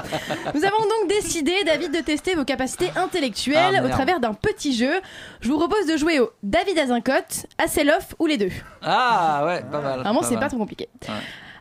Nous 0.55 0.63
avons 0.65 0.79
donc 0.79 1.07
décidé, 1.07 1.53
David, 1.63 1.91
de 1.93 1.99
tester 2.01 2.33
vos 2.35 2.45
capacités 2.45 2.91
Ah, 2.95 3.01
intellectuelles 3.03 3.69
au 3.75 3.83
merde. 3.83 3.91
travers 3.91 4.19
d'un 4.19 4.33
petit 4.33 4.75
jeu. 4.75 4.93
Je 5.41 5.49
vous 5.49 5.57
propose 5.57 5.85
de 5.85 5.97
jouer 5.97 6.19
au 6.19 6.31
David 6.41 6.79
Azincote, 6.79 7.45
Asseloff 7.59 8.15
ou 8.17 8.25
les 8.25 8.37
deux. 8.37 8.49
Ah 8.81 9.43
ouais, 9.45 9.63
pas 9.71 9.81
mal. 9.81 9.99
Vraiment, 9.99 10.23
c'est 10.23 10.31
mal. 10.31 10.39
pas 10.39 10.49
trop 10.49 10.57
compliqué. 10.57 10.89
Ouais. 11.07 11.13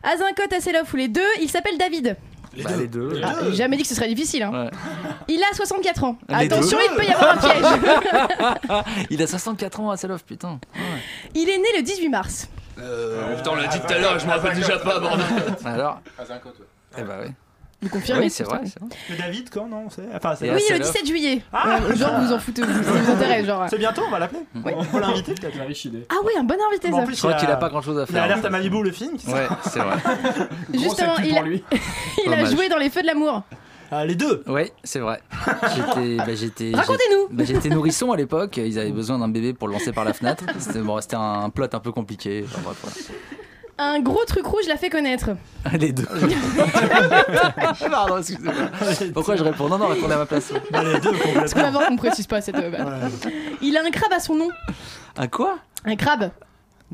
Azincote, 0.03 0.51
Asseloff 0.51 0.91
ou 0.93 0.97
les 0.97 1.07
deux, 1.07 1.21
il 1.41 1.49
s'appelle 1.49 1.77
David. 1.77 2.17
Bah, 2.63 2.71
les 2.79 2.87
deux. 2.87 3.21
Ah, 3.23 3.35
j'ai 3.45 3.53
jamais 3.55 3.77
dit 3.77 3.83
que 3.83 3.89
ce 3.89 3.93
serait 3.95 4.07
difficile. 4.07 4.41
Hein. 4.43 4.65
Ouais. 4.65 4.71
Il 5.27 5.43
a 5.43 5.53
64 5.55 6.03
ans. 6.03 6.17
Les 6.27 6.35
Attention, 6.45 6.77
deux. 6.79 6.83
il 6.89 6.95
peut 6.95 7.05
y 7.05 7.13
avoir 7.13 7.35
un 7.35 7.37
piège. 7.37 8.83
Il 9.11 9.21
a 9.21 9.27
64 9.27 9.79
ans 9.79 9.91
à 9.91 9.97
Salof, 9.97 10.23
putain. 10.25 10.59
il 11.35 11.47
est 11.47 11.57
né 11.59 11.67
le 11.77 11.83
18 11.83 12.09
mars. 12.09 12.49
Euh, 12.81 13.35
putain, 13.35 13.51
on 13.51 13.55
l'a 13.55 13.67
dit 13.67 13.79
tout 13.79 13.93
à 13.93 13.97
l'heure, 13.97 14.19
je 14.19 14.25
me 14.25 14.31
rappelle 14.31 14.55
déjà 14.55 14.77
pas, 14.77 14.99
bordel. 14.99 15.25
Alors 15.65 16.01
Eh 16.97 17.03
bah 17.03 17.17
oui. 17.23 17.31
Vous 17.81 17.87
confirmez 17.87 18.23
Oui, 18.23 18.29
c'est 18.29 18.43
vrai, 18.43 18.59
c'est 18.65 18.77
vrai. 18.77 18.89
Mais 19.09 19.15
David, 19.15 19.49
quand 19.49 19.65
non 19.67 19.89
c'est... 19.89 20.01
Enfin, 20.13 20.35
c'est 20.35 20.47
Et 20.47 20.51
Oui, 20.51 20.61
le 20.69 20.75
Asseloff. 20.75 20.91
17 20.91 21.07
juillet. 21.07 21.41
Ah. 21.53 21.79
Ouais, 21.87 21.95
genre, 21.95 22.19
vous 22.19 22.33
en 22.33 22.37
foutez, 22.39 22.61
vous, 22.61 22.83
ça 22.83 22.91
vous 22.91 23.11
intéresse, 23.11 23.45
genre. 23.45 23.67
C'est 23.69 23.77
bientôt, 23.77 24.01
on 24.05 24.11
va 24.11 24.19
l'appeler. 24.19 24.41
On 24.65 24.83
peut 24.83 24.99
l'inviter 24.99 25.33
peut-être. 25.33 25.57
La 25.57 25.63
riche 25.63 25.85
idée. 25.85 26.05
Ah 26.09 26.15
oui, 26.25 26.33
un 26.37 26.43
bon 26.43 26.57
invité, 26.69 26.89
Bon, 26.89 26.97
en 26.97 26.99
ça. 26.99 27.05
plus, 27.05 27.15
Je 27.15 27.19
crois 27.21 27.31
il 27.31 27.35
a- 27.35 27.39
qu'il 27.39 27.49
a 27.51 27.55
pas 27.55 27.69
grand 27.69 27.81
chose 27.81 27.97
à 27.97 28.01
Il 28.01 28.03
a 28.03 28.05
faire. 28.07 28.23
alerte 28.23 28.43
à 28.43 28.49
Malibu, 28.49 28.83
le 28.83 28.91
film. 28.91 29.15
qui. 29.17 29.27
Ouais, 29.29 29.47
c'est 29.63 29.79
vrai. 29.79 29.95
Justement, 30.73 31.15
il 31.23 31.29
pour 31.29 31.37
a, 31.39 31.41
lui. 31.43 31.63
il 32.25 32.33
a 32.33 32.35
Dommage. 32.35 32.51
joué 32.53 32.67
dans 32.67 32.77
Les 32.77 32.89
Feux 32.89 33.01
de 33.01 33.07
l'amour. 33.07 33.43
Ah, 33.91 34.05
les 34.05 34.15
deux. 34.15 34.43
Ouais, 34.47 34.71
c'est 34.83 34.99
vrai. 34.99 35.19
J'étais, 35.75 36.15
bah, 36.17 36.35
j'étais. 36.35 36.71
Racontez-nous. 36.75 37.27
bah, 37.35 37.43
j'étais 37.45 37.69
nourrisson 37.69 38.11
à 38.11 38.17
l'époque. 38.17 38.57
Ils 38.57 38.77
avaient 38.77 38.91
besoin 38.91 39.17
d'un 39.17 39.29
bébé 39.29 39.53
pour 39.53 39.67
le 39.67 39.73
lancer 39.73 39.91
par 39.91 40.05
la 40.05 40.13
fenêtre. 40.13 40.43
C'était 40.59 40.79
bon, 40.81 40.99
c'était 41.01 41.15
un 41.17 41.49
plot 41.49 41.65
un 41.73 41.79
peu 41.79 41.91
compliqué. 41.91 42.43
Enfin, 42.45 42.61
bref, 42.63 42.77
voilà. 42.83 42.95
Un 43.81 44.01
gros 44.01 44.23
truc 44.25 44.45
rouge 44.45 44.67
l'a 44.67 44.75
fait 44.75 44.89
connaître. 44.89 45.29
Les 45.79 45.91
deux. 45.93 46.05
Pardon, 47.89 48.17
excusez-moi. 48.17 48.53
Pourquoi 49.13 49.35
je 49.37 49.43
réponds? 49.43 49.69
Non, 49.69 49.77
non, 49.77 49.87
répondez 49.87 50.13
à 50.13 50.17
ma 50.17 50.25
place. 50.25 50.51
Bah, 50.69 50.83
les 50.83 50.99
deux 50.99 51.11
complètement. 51.13 51.79
qu'on 51.87 51.95
précise 51.95 52.27
pas 52.27 52.41
cette. 52.41 52.55
euh, 52.55 52.69
bah. 52.71 53.07
Il 53.61 53.77
a 53.77 53.81
un 53.85 53.89
crabe 53.89 54.11
à 54.13 54.19
son 54.19 54.35
nom. 54.35 54.49
Un 55.17 55.27
quoi? 55.27 55.59
Un 55.85 55.95
crabe. 55.95 56.29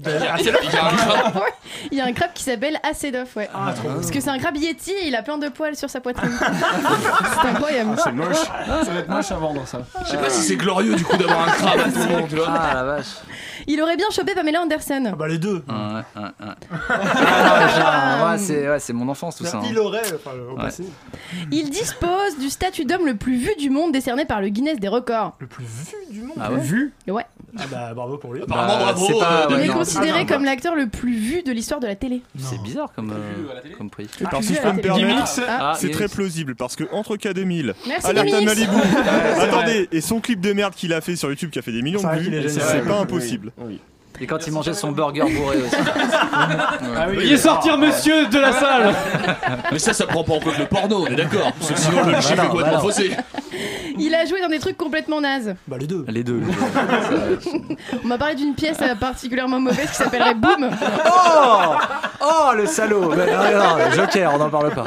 Ah, 0.03 0.35
c'est 0.37 0.51
là, 0.51 0.59
il 0.63 0.73
y 0.73 0.75
a 0.77 0.85
un 0.85 0.91
crabe. 0.91 1.35
Ouais, 1.35 1.53
il 1.91 1.97
y 1.97 2.01
a 2.01 2.05
un 2.05 2.11
crabe 2.11 2.31
qui 2.33 2.43
s'appelle 2.43 2.79
Acedoff, 2.83 3.35
ouais. 3.37 3.49
Ah, 3.53 3.73
trop 3.73 3.89
Parce 3.89 4.11
que 4.11 4.19
c'est 4.19 4.29
un 4.29 4.37
crabe 4.39 4.57
Yeti 4.57 4.91
et 4.91 5.07
il 5.07 5.15
a 5.15 5.21
plein 5.21 5.37
de 5.37 5.47
poils 5.47 5.75
sur 5.75 5.89
sa 5.89 6.01
poitrine. 6.01 6.31
c'est 6.39 7.47
incroyable. 7.47 7.95
C'est 8.03 8.11
moche. 8.11 8.35
Ça 8.35 8.91
va 8.91 8.99
être 8.99 9.09
moche 9.09 9.31
à 9.31 9.35
vendre 9.35 9.65
ça. 9.65 9.79
Je 10.03 10.11
sais 10.11 10.17
pas 10.17 10.29
si 10.29 10.41
c'est 10.41 10.57
glorieux 10.57 10.95
du 10.95 11.03
coup 11.03 11.15
d'avoir 11.17 11.47
un 11.47 11.51
crabe 11.51 11.79
à 11.79 11.87
nom, 11.87 12.27
tu 12.27 12.35
vois. 12.35 12.47
Ah 12.49 12.73
la 12.73 12.83
vache. 12.83 13.05
Il 13.67 13.81
aurait 13.81 13.97
bien 13.97 14.07
chopé 14.11 14.33
Pamela 14.35 14.61
Anderson. 14.61 15.03
Ah, 15.11 15.15
bah, 15.15 15.27
les 15.27 15.37
deux. 15.37 15.63
Ouais, 15.67 15.73
ouais, 16.15 16.21
ouais. 16.21 16.53
Ah, 16.89 18.17
non, 18.19 18.31
ouais, 18.31 18.37
c'est, 18.37 18.69
ouais, 18.69 18.79
c'est 18.79 18.93
mon 18.93 19.07
enfance 19.09 19.35
tout 19.37 19.45
ça. 19.45 19.57
hein. 19.57 19.63
Il 19.69 19.77
aurait, 19.79 20.01
enfin, 20.15 20.31
au 20.51 20.55
Ouais. 20.55 20.63
passé. 20.63 20.83
Il 21.51 21.69
dispose 21.69 22.37
du 22.39 22.49
statut 22.49 22.85
d'homme 22.85 23.05
le 23.05 23.15
plus 23.15 23.37
vu 23.37 23.51
du 23.57 23.69
monde 23.69 23.91
décerné 23.91 24.25
par 24.25 24.41
le 24.41 24.49
Guinness 24.49 24.79
des 24.79 24.87
records. 24.87 25.35
Le 25.39 25.47
plus 25.47 25.63
vu 25.65 25.95
du 26.13 26.21
monde. 26.21 26.37
Ah 26.39 26.51
ouais 26.51 26.59
Vu 26.59 26.93
Ouais. 27.07 27.25
Ah, 27.57 27.63
bah, 27.71 27.93
bravo 27.95 28.17
pour 28.17 28.33
lui. 28.33 28.41
Apparemment, 28.43 28.73
Bah, 28.77 28.83
bravo. 28.93 29.05
c'est 29.07 29.13
pas- 29.19 29.45
euh, 29.45 29.47
ouais, 29.49 29.55
Il 29.59 29.63
est 29.63 29.67
non. 29.67 29.73
considéré 29.75 30.19
Ah, 30.21 30.25
comme 30.25 30.43
l'acteur 30.45 30.75
le 30.75 30.87
plus 30.87 31.15
vu 31.17 31.43
de 31.43 31.51
l'histoire 31.51 31.79
de 31.79 31.87
la 31.87 31.95
télé. 31.95 32.21
C'est 32.37 32.61
bizarre 32.61 32.91
comme, 32.95 33.11
euh, 33.11 33.73
comme 33.77 33.89
prix. 33.89 34.07
Alors, 34.25 34.43
si 34.43 34.53
je 34.55 34.61
peux 34.61 34.71
me 34.73 34.81
permettre, 34.81 35.39
Ah, 35.47 35.73
c'est 35.77 35.89
très 35.91 36.07
plausible 36.07 36.55
parce 36.55 36.75
que 36.75 36.83
entre 36.91 37.15
K2000, 37.17 37.73
Merci 37.87 38.07
Alerte 38.07 38.27
à 38.27 38.31
Denis. 38.37 38.45
Malibu, 38.45 38.71
attendez, 39.41 39.87
et 39.91 40.01
son 40.01 40.19
clip 40.19 40.41
de 40.41 40.53
merde 40.53 40.73
qu'il 40.75 40.93
a 40.93 41.01
fait 41.01 41.15
sur 41.15 41.29
YouTube 41.29 41.49
qui 41.49 41.59
a 41.59 41.61
fait 41.61 41.71
des 41.71 41.81
millions 41.81 41.99
C'est 41.99 42.07
de 42.07 42.11
vrai 42.11 42.23
qu'il 42.23 42.33
est 42.33 42.39
vues, 42.41 42.49
génial. 42.49 42.67
c'est 42.69 42.81
Ouais. 42.81 42.87
pas 42.87 42.99
impossible. 42.99 43.51
Oui. 43.57 43.81
Et 44.21 44.27
quand 44.27 44.45
il 44.47 44.53
mangeait 44.53 44.73
son 44.73 44.91
burger 44.91 45.21
bourré 45.23 45.57
aussi. 45.57 45.75
Ah 46.97 47.07
oui. 47.09 47.15
Veuillez 47.17 47.37
sortir, 47.37 47.77
monsieur, 47.77 48.27
de 48.27 48.39
la 48.39 48.51
salle 48.51 48.93
Mais 49.71 49.79
ça, 49.79 49.93
ça 49.93 50.05
prend 50.05 50.23
pas 50.23 50.33
en 50.33 50.39
compte 50.39 50.57
le 50.57 50.65
porno, 50.65 51.03
on 51.03 51.07
est 51.07 51.15
d'accord. 51.15 51.51
Parce 51.59 51.71
que 51.71 51.79
sinon, 51.79 52.03
le 52.05 52.15
chiffre 52.21 52.35
Bah 52.35 52.43
est 52.45 52.49
complètement 52.49 52.73
bah 52.73 52.79
faussé. 52.79 53.11
Il 53.97 54.13
a 54.13 54.25
joué 54.25 54.41
dans 54.41 54.49
des 54.49 54.59
trucs 54.59 54.77
complètement 54.77 55.21
nazes. 55.21 55.55
Bah, 55.67 55.77
les 55.79 55.87
deux. 55.87 56.05
Les 56.09 56.23
deux. 56.23 56.41
On 58.03 58.07
m'a 58.07 58.17
parlé 58.17 58.35
d'une 58.35 58.53
pièce 58.53 58.77
euh, 58.81 58.95
particulièrement 58.95 59.59
mauvaise 59.59 59.89
qui 59.89 59.95
s'appellerait 59.95 60.35
Boom. 60.35 60.69
Oh 61.05 61.75
Oh 62.21 62.51
le 62.55 62.65
salaud 62.65 63.13
Mais 63.15 63.25
non, 63.25 63.43
non, 63.43 63.77
non, 63.77 63.91
Joker, 63.93 64.31
on 64.33 64.37
n'en 64.37 64.49
parle 64.49 64.71
pas. 64.73 64.83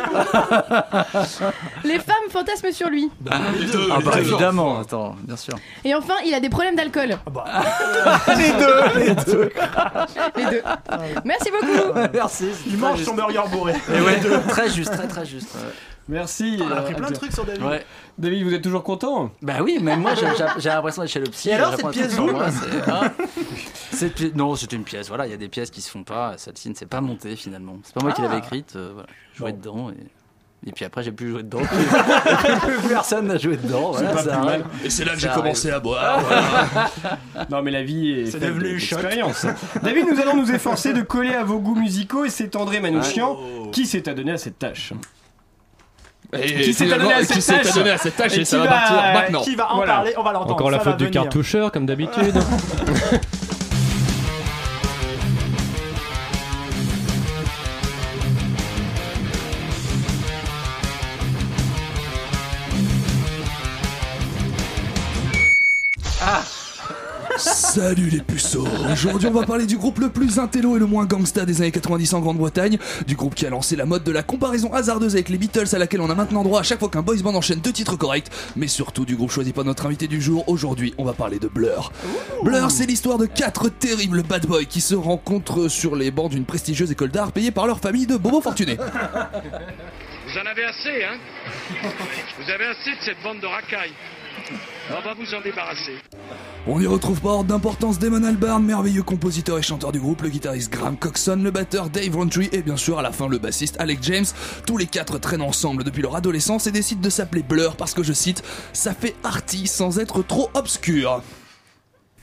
Les 1.85 1.99
femmes 1.99 2.15
fantasment 2.31 2.73
sur 2.73 2.89
lui. 2.89 3.11
Les 3.59 3.67
deux, 3.67 3.89
Ah 3.91 3.97
les 3.99 4.05
bah 4.05 4.11
deux. 4.15 4.21
évidemment, 4.21 4.81
attends, 4.81 5.17
bien 5.23 5.37
sûr. 5.37 5.55
Et 5.85 5.95
enfin, 5.95 6.15
il 6.27 6.35
a 6.35 6.41
des 6.41 6.49
problèmes 6.51 6.77
d'alcool. 6.77 7.17
les 8.37 8.51
deux, 9.15 9.15
les 9.27 9.33
deux. 9.33 9.51
Les 10.37 10.45
deux. 10.51 10.63
Merci 11.25 11.51
beaucoup. 11.51 11.99
Merci. 12.13 12.49
Il 12.67 12.79
mange 12.79 13.03
son 13.03 13.15
burger 13.15 13.43
bourré. 13.51 13.75
Et 13.95 14.01
ouais, 14.01 14.21
très 14.49 14.69
juste, 14.71 14.93
très 14.93 15.09
très 15.09 15.25
juste. 15.27 15.55
ouais. 15.55 15.73
Merci. 16.11 16.59
On 16.63 16.71
a 16.71 16.75
euh, 16.75 16.79
appris 16.79 16.95
plein 16.95 17.11
de 17.11 17.15
trucs 17.15 17.33
sur 17.33 17.45
David. 17.45 17.63
Ouais. 17.63 17.85
David, 18.17 18.43
vous 18.45 18.55
êtes 18.55 18.63
toujours 18.63 18.83
content 18.83 19.31
Bah 19.43 19.57
oui, 19.63 19.79
même 19.79 20.01
moi 20.01 20.13
j'ai- 20.15 20.69
l'impression 20.71 21.03
d'être 21.03 21.11
chez 21.11 21.21
le 21.21 21.27
psy. 21.27 21.51
Et 21.51 21.53
alors, 21.53 21.73
j'apprends 21.73 21.93
cette 21.93 22.05
un 22.05 22.09
truc 22.09 22.09
pièce 22.09 22.15
sur 22.15 22.25
Boom 22.27 22.35
moi, 22.35 22.47
c'est- 22.51 22.91
hein 22.91 23.13
Cette 23.93 24.15
pièce- 24.15 24.35
Non, 24.35 24.55
c'était 24.57 24.77
une 24.77 24.85
pièce, 24.85 25.09
voilà, 25.09 25.27
il 25.27 25.31
y 25.31 25.35
a 25.35 25.37
des 25.37 25.49
pièces 25.49 25.71
qui 25.71 25.83
se 25.83 25.91
font 25.91 26.05
pas, 26.05 26.33
celle-ci 26.39 26.71
ne 26.71 26.75
s'est 26.75 26.87
pas 26.87 27.03
montée 27.03 27.37
finalement. 27.37 27.77
C'est 27.85 27.95
pas 27.95 28.01
moi 28.03 28.13
qui 28.13 28.23
Ah. 28.23 28.25
l'avais 28.29 28.39
écrite, 28.39 28.75
euh, 28.77 28.91
voilà. 28.95 29.09
je 29.35 29.39
jouais 29.39 29.53
dedans 29.53 29.91
et... 29.91 29.97
et 30.67 30.73
puis 30.73 30.85
après 30.85 31.03
j'ai 31.03 31.13
plus 31.13 31.31
joué 31.31 31.43
dedans. 31.43 31.61
plus 32.63 32.89
personne 32.89 33.27
n'a 33.29 33.39
joué 33.39 33.57
dedans, 33.57 33.93
voilà, 33.93 34.11
pas 34.11 34.23
ça 34.23 34.37
plus 34.39 34.49
arrive. 34.49 34.65
Et 34.85 34.91
c'est 34.91 35.05
là 35.05 35.13
que 35.15 35.19
j'ai 35.21 35.29
commencé 35.29 35.71
à 35.71 35.81
boire. 35.81 36.21
voilà. 36.29 37.47
Non, 37.51 37.63
mais 37.63 37.71
la 37.71 37.83
vie 37.83 38.11
est 38.11 38.25
C'est 38.27 38.33
faite 38.39 38.49
devenu 38.55 38.75
de- 38.75 38.79
shot. 38.79 38.97
d'expérience. 38.97 39.47
David, 39.83 40.07
nous 40.13 40.21
allons 40.21 40.37
nous 40.37 40.51
efforcer 40.53 40.93
de 40.93 41.03
coller 41.03 41.35
à 41.35 41.45
vos 41.45 41.59
goûts 41.59 41.77
musicaux 41.77 42.25
et 42.25 42.31
c'est 42.31 42.55
André 42.57 42.81
Manouchian 42.81 43.37
Oh. 43.39 43.69
qui 43.71 43.87
s'est 43.87 44.09
adonné 44.09 44.33
à 44.33 44.39
cette 44.39 44.59
tâche. 44.59 44.93
Et 46.33 46.61
Qui 46.63 46.75
s'est 46.75 46.93
adonné 46.93 47.15
à 47.15 47.21
qui 47.21 47.27
cette 47.27 47.41
s'est 47.43 47.57
tâche 47.63 47.71
adonné 47.77 47.91
à 47.91 47.97
cette 47.99 48.17
tâche 48.17 48.37
Et 48.37 48.41
et 48.41 48.45
ça 48.45 48.59
qui 48.59 48.63
va 48.65 48.69
va- 48.69 48.77
partir 48.77 48.97
maintenant. 49.15 49.41
Qui 49.41 49.55
va 49.55 49.73
en 49.73 49.77
Voilà. 49.77 49.93
parler 49.95 50.13
On 50.19 50.23
va 50.23 50.33
l'entendre. 50.33 50.53
Encore 50.53 50.71
la 50.71 50.79
ça 50.79 50.85
faute 50.85 50.97
du 50.99 51.05
venir. 51.07 51.23
cartoucheur, 51.23 51.73
comme 51.73 51.87
d'habitude. 51.87 52.35
Salut 67.69 68.09
les 68.09 68.23
puceaux 68.23 68.67
Aujourd'hui 68.91 69.29
on 69.29 69.33
va 69.33 69.45
parler 69.45 69.67
du 69.67 69.77
groupe 69.77 69.99
le 69.99 70.09
plus 70.09 70.39
intello 70.39 70.77
et 70.77 70.79
le 70.79 70.87
moins 70.87 71.05
gangsta 71.05 71.45
des 71.45 71.61
années 71.61 71.71
90 71.71 72.15
en 72.15 72.21
Grande-Bretagne, 72.21 72.79
du 73.07 73.15
groupe 73.15 73.35
qui 73.35 73.45
a 73.45 73.51
lancé 73.51 73.77
la 73.77 73.85
mode 73.85 74.05
de 74.05 74.11
la 74.11 74.23
comparaison 74.23 74.73
hasardeuse 74.73 75.13
avec 75.15 75.29
les 75.29 75.37
Beatles 75.37 75.75
à 75.75 75.79
laquelle 75.79 76.01
on 76.01 76.09
a 76.09 76.15
maintenant 76.15 76.45
droit 76.45 76.61
à 76.61 76.63
chaque 76.63 76.79
fois 76.79 76.89
qu'un 76.89 77.03
boys 77.03 77.19
band 77.23 77.35
enchaîne 77.35 77.61
deux 77.61 77.73
titres 77.73 77.97
corrects, 77.97 78.29
mais 78.57 78.69
surtout 78.69 79.05
du 79.05 79.17
groupe 79.17 79.31
choisi 79.31 79.53
par 79.53 79.65
notre 79.65 79.85
invité 79.85 80.09
du 80.09 80.23
jour, 80.23 80.49
aujourd'hui 80.49 80.95
on 80.97 81.05
va 81.05 81.13
parler 81.13 81.39
de 81.39 81.47
Blur. 81.47 81.93
Blur 82.43 82.71
c'est 82.71 82.87
l'histoire 82.87 83.19
de 83.19 83.27
quatre 83.27 83.69
terribles 83.69 84.23
bad 84.23 84.47
boys 84.47 84.65
qui 84.65 84.81
se 84.81 84.95
rencontrent 84.95 85.69
sur 85.69 85.95
les 85.95 86.11
bancs 86.11 86.31
d'une 86.31 86.47
prestigieuse 86.47 86.91
école 86.91 87.11
d'art 87.11 87.33
payée 87.33 87.51
par 87.51 87.67
leur 87.67 87.81
famille 87.81 88.07
de 88.07 88.17
bobos 88.17 88.41
fortunés. 88.41 88.79
Vous 88.79 90.39
en 90.39 90.47
avez 90.47 90.65
assez, 90.65 91.05
hein? 91.05 91.19
Vous 92.39 92.51
avez 92.51 92.65
assez 92.65 92.91
de 92.93 93.03
cette 93.05 93.23
bande 93.23 93.41
de 93.41 93.47
racailles. 93.47 93.93
On 94.91 95.03
va 95.03 95.15
vous 95.15 95.35
en 95.35 95.41
débarrasser. 95.43 95.93
On 96.67 96.81
y 96.81 96.87
retrouve 96.87 97.21
pas 97.21 97.29
hors 97.31 97.45
d'importance 97.45 97.99
Damon 97.99 98.25
Albarn, 98.25 98.65
merveilleux 98.65 99.03
compositeur 99.03 99.59
et 99.59 99.63
chanteur 99.63 99.93
du 99.93 100.01
groupe, 100.01 100.23
le 100.23 100.31
guitariste 100.31 100.73
Graham 100.73 100.97
Coxon, 100.97 101.41
le 101.43 101.51
batteur 101.51 101.91
Dave 101.91 102.15
Rowntree 102.17 102.49
et 102.53 102.63
bien 102.63 102.77
sûr 102.77 102.99
à 102.99 103.03
la 103.03 103.13
fin 103.13 103.29
le 103.29 103.39
bassiste 103.39 103.77
Alec 103.79 103.99
James. 104.03 104.25
Tous 104.67 104.77
les 104.79 104.87
quatre 104.87 105.19
traînent 105.19 105.43
ensemble 105.43 105.85
depuis 105.85 106.03
leur 106.03 106.17
adolescence 106.17 106.67
et 106.67 106.71
décident 106.73 107.03
de 107.03 107.11
s'appeler 107.11 107.43
Blur 107.43 107.77
parce 107.77 107.93
que 107.95 108.03
je 108.03 108.13
cite, 108.13 108.43
ça 108.73 108.95
fait 108.95 109.15
arty 109.25 109.67
sans 109.67 109.99
être 109.99 110.23
trop 110.23 110.51
obscur. 110.55 111.23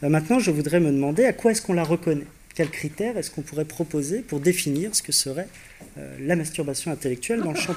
Euh, 0.03 0.09
Maintenant, 0.09 0.39
je 0.39 0.51
voudrais 0.51 0.79
me 0.79 0.91
demander 0.91 1.25
à 1.25 1.33
quoi 1.33 1.51
est-ce 1.51 1.61
qu'on 1.61 1.73
la 1.73 1.83
reconnaît? 1.83 2.27
Quels 2.55 2.69
critères 2.69 3.17
est-ce 3.17 3.31
qu'on 3.31 3.41
pourrait 3.41 3.65
proposer 3.65 4.21
pour 4.21 4.39
définir 4.39 4.95
ce 4.95 5.03
que 5.03 5.11
serait 5.11 5.49
euh, 5.97 6.15
la 6.21 6.37
masturbation 6.37 6.89
intellectuelle 6.89 7.41
dans 7.41 7.51
le 7.51 7.59
chant 7.59 7.75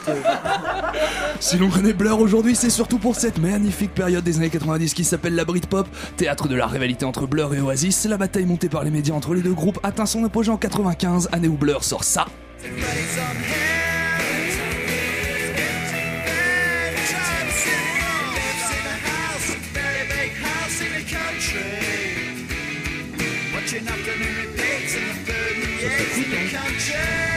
Si 1.40 1.58
l'on 1.58 1.68
connaît 1.68 1.92
Blur 1.92 2.20
aujourd'hui, 2.20 2.54
c'est 2.54 2.70
surtout 2.70 2.98
pour 2.98 3.16
cette 3.16 3.38
magnifique 3.38 3.92
période 3.92 4.22
des 4.22 4.36
années 4.36 4.50
90 4.50 4.94
qui 4.94 5.02
s'appelle 5.02 5.34
la 5.34 5.44
Britpop, 5.44 5.88
théâtre 6.16 6.46
de 6.46 6.54
la 6.54 6.68
rivalité 6.68 7.04
entre 7.04 7.26
Blur 7.26 7.52
et 7.54 7.60
Oasis. 7.60 8.04
La 8.04 8.18
bataille 8.18 8.46
montée 8.46 8.68
par 8.68 8.84
les 8.84 8.92
médias 8.92 9.14
entre 9.14 9.34
les 9.34 9.42
deux 9.42 9.52
groupes 9.52 9.80
atteint 9.82 10.06
son 10.06 10.22
apogée 10.22 10.52
en 10.52 10.56
95, 10.56 11.28
année 11.32 11.48
où 11.48 11.56
Blur 11.56 11.82
sort 11.82 12.04
ça. 12.04 12.26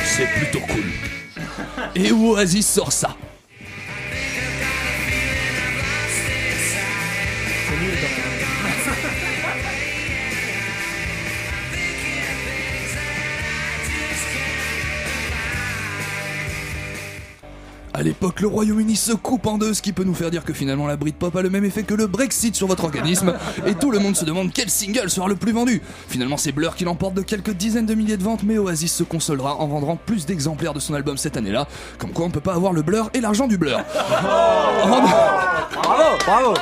C'est 0.03 0.27
plutôt 0.37 0.59
cool. 0.67 0.83
Et 1.95 2.11
Oasis 2.11 2.67
sort 2.67 2.91
ça. 2.91 3.15
À 18.01 18.03
l'époque, 18.03 18.41
le 18.41 18.47
Royaume-Uni 18.47 18.95
se 18.95 19.11
coupe 19.11 19.45
en 19.45 19.59
deux, 19.59 19.75
ce 19.75 19.81
qui 19.83 19.93
peut 19.93 20.03
nous 20.03 20.15
faire 20.15 20.31
dire 20.31 20.43
que 20.43 20.53
finalement 20.53 20.87
la 20.87 20.97
Britpop 20.97 21.35
a 21.35 21.43
le 21.43 21.51
même 21.51 21.63
effet 21.65 21.83
que 21.83 21.93
le 21.93 22.07
Brexit 22.07 22.55
sur 22.55 22.65
votre 22.65 22.83
organisme, 22.83 23.31
et 23.67 23.75
tout 23.75 23.91
le 23.91 23.99
monde 23.99 24.15
se 24.15 24.25
demande 24.25 24.51
quel 24.51 24.71
single 24.71 25.11
sera 25.11 25.27
le 25.27 25.35
plus 25.35 25.51
vendu. 25.51 25.83
Finalement, 26.07 26.35
c'est 26.35 26.51
Blur 26.51 26.75
qui 26.75 26.83
l'emporte 26.83 27.13
de 27.13 27.21
quelques 27.21 27.51
dizaines 27.51 27.85
de 27.85 27.93
milliers 27.93 28.17
de 28.17 28.23
ventes, 28.23 28.41
mais 28.41 28.57
Oasis 28.57 28.91
se 28.91 29.03
consolera 29.03 29.57
en 29.57 29.67
vendant 29.67 29.97
plus 29.97 30.25
d'exemplaires 30.25 30.73
de 30.73 30.79
son 30.79 30.95
album 30.95 31.15
cette 31.15 31.37
année-là. 31.37 31.67
Comme 31.99 32.09
quoi, 32.09 32.25
on 32.25 32.31
peut 32.31 32.39
pas 32.39 32.55
avoir 32.55 32.73
le 32.73 32.81
Blur 32.81 33.11
et 33.13 33.21
l'argent 33.21 33.45
du 33.45 33.59
Blur. 33.59 33.79
Bravo, 35.83 36.17
bravo, 36.25 36.53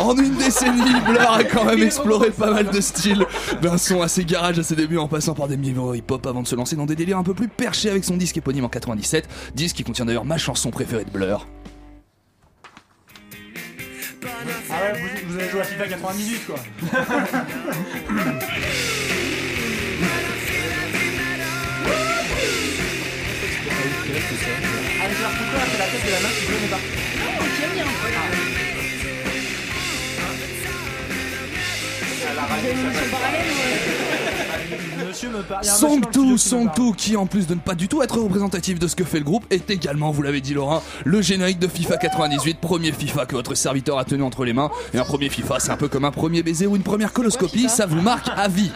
En 0.00 0.16
une 0.16 0.34
décennie, 0.36 1.00
Blur 1.06 1.30
a 1.30 1.44
quand 1.44 1.64
même 1.64 1.82
exploré 1.82 2.30
pas 2.30 2.50
mal 2.50 2.70
de 2.70 2.80
styles. 2.80 3.26
D'un 3.60 3.78
son 3.78 4.00
assez 4.02 4.24
garage 4.24 4.58
à 4.58 4.62
ses 4.62 4.76
débuts 4.76 4.98
en 4.98 5.08
passant 5.08 5.34
par 5.34 5.48
des 5.48 5.56
milieux 5.56 5.96
hip-hop 5.96 6.26
avant 6.26 6.42
de 6.42 6.46
se 6.46 6.54
lancer 6.54 6.76
dans 6.76 6.86
des 6.86 6.96
délires 6.96 7.18
un 7.18 7.22
peu 7.22 7.34
plus 7.34 7.48
perchés 7.48 7.90
avec 7.90 8.04
son 8.04 8.16
disque 8.16 8.36
éponyme 8.36 8.64
en 8.64 8.68
97, 8.68 9.28
disque 9.54 9.76
qui 9.76 9.84
contient 9.84 10.04
d'ailleurs 10.04 10.24
ma 10.24 10.38
chanson 10.38 10.70
préférée 10.70 11.04
de 11.04 11.10
Blur. 11.10 11.46
Ah 14.70 14.74
ouais, 14.82 15.00
vous, 15.00 15.32
vous 15.32 15.38
avez 15.38 15.48
joué 15.48 15.60
à 15.60 15.64
FIFA 15.64 15.88
98 15.88 16.46
quoi. 16.46 16.56
Avec 24.08 25.20
leur 25.20 25.30
couteau, 25.30 25.58
c'est 25.70 25.78
la 25.78 25.86
tête 25.86 26.04
de 26.04 26.10
la 26.10 26.20
main 26.20 26.28
qui 26.28 26.44
venait 26.46 26.68
pas. 26.68 26.80
Monsieur 27.40 27.68
me 27.68 28.14
parle. 28.14 28.67
Il 32.18 32.24
y 32.24 32.26
a 32.26 32.32
un 34.24 34.27
monsieur 35.06 35.30
dans 35.30 35.38
le 35.38 35.64
Song 35.64 36.02
studio 36.04 36.22
2, 36.22 36.26
qui 36.26 36.32
me 36.32 36.36
Song 36.36 36.64
parle. 36.66 36.88
2 36.88 36.94
qui 36.96 37.16
en 37.16 37.26
plus 37.26 37.46
de 37.46 37.54
ne 37.54 37.60
pas 37.60 37.74
du 37.74 37.88
tout 37.88 38.02
être 38.02 38.18
représentatif 38.18 38.78
de 38.78 38.86
ce 38.86 38.96
que 38.96 39.04
fait 39.04 39.18
le 39.18 39.24
groupe 39.24 39.44
est 39.50 39.70
également, 39.70 40.10
vous 40.10 40.22
l'avez 40.22 40.40
dit 40.40 40.54
Laurent, 40.54 40.82
le 41.04 41.22
générique 41.22 41.58
de 41.58 41.68
FIFA 41.68 41.96
98, 41.96 42.58
premier 42.60 42.92
FIFA 42.92 43.26
que 43.26 43.34
votre 43.34 43.54
serviteur 43.54 43.98
a 43.98 44.04
tenu 44.04 44.22
entre 44.22 44.44
les 44.44 44.52
mains. 44.52 44.70
Et 44.94 44.98
un 44.98 45.04
premier 45.04 45.28
FIFA 45.28 45.60
c'est 45.60 45.70
un 45.70 45.76
peu 45.76 45.88
comme 45.88 46.04
un 46.04 46.10
premier 46.10 46.42
baiser 46.42 46.66
ou 46.66 46.76
une 46.76 46.82
première 46.82 47.12
coloscopie, 47.12 47.68
ça 47.68 47.86
vous 47.86 48.00
marque 48.00 48.28
à 48.36 48.48
vie. 48.48 48.70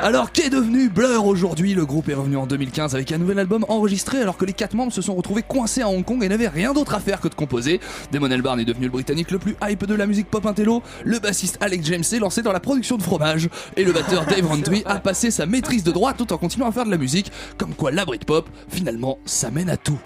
Alors 0.00 0.32
qu'est 0.32 0.50
devenu 0.50 0.88
Blur 0.88 1.26
aujourd'hui? 1.26 1.74
Le 1.74 1.86
groupe 1.86 2.08
est 2.08 2.14
revenu 2.14 2.36
en 2.36 2.46
2015 2.46 2.94
avec 2.94 3.10
un 3.12 3.18
nouvel 3.18 3.38
album 3.38 3.64
enregistré 3.68 4.20
alors 4.20 4.36
que 4.36 4.44
les 4.44 4.52
quatre 4.52 4.74
membres 4.74 4.92
se 4.92 5.02
sont 5.02 5.14
retrouvés 5.14 5.42
coincés 5.42 5.82
à 5.82 5.88
Hong 5.88 6.04
Kong 6.04 6.22
et 6.22 6.28
n'avaient 6.28 6.48
rien 6.48 6.72
d'autre 6.72 6.94
à 6.94 7.00
faire 7.00 7.20
que 7.20 7.28
de 7.28 7.34
composer. 7.34 7.80
Damon 8.12 8.30
Albarn 8.30 8.60
est 8.60 8.64
devenu 8.64 8.86
le 8.86 8.92
britannique 8.92 9.30
le 9.30 9.38
plus 9.38 9.56
hype 9.66 9.86
de 9.86 9.94
la 9.94 10.06
musique 10.06 10.30
pop 10.30 10.44
intello, 10.46 10.82
le 11.04 11.18
bassiste 11.18 11.58
Alex 11.60 11.86
James 11.86 12.04
s'est 12.04 12.18
lancé 12.18 12.42
dans 12.42 12.52
la 12.52 12.60
production 12.60 12.96
de 12.96 13.02
fromage 13.02 13.48
et 13.76 13.84
le 13.84 13.92
batteur 13.92 14.24
Dave 14.26 14.46
Rowntree 14.46 14.82
a 14.86 14.96
passé 14.96 15.13
sa 15.14 15.46
maîtrise 15.46 15.84
de 15.84 15.92
droit 15.92 16.12
tout 16.12 16.32
en 16.32 16.38
continuant 16.38 16.68
à 16.68 16.72
faire 16.72 16.84
de 16.84 16.90
la 16.90 16.98
musique, 16.98 17.30
comme 17.56 17.74
quoi 17.74 17.90
la 17.90 18.04
Britpop, 18.04 18.48
finalement, 18.68 19.18
ça 19.24 19.50
mène 19.50 19.70
à 19.70 19.76
tout. 19.76 20.00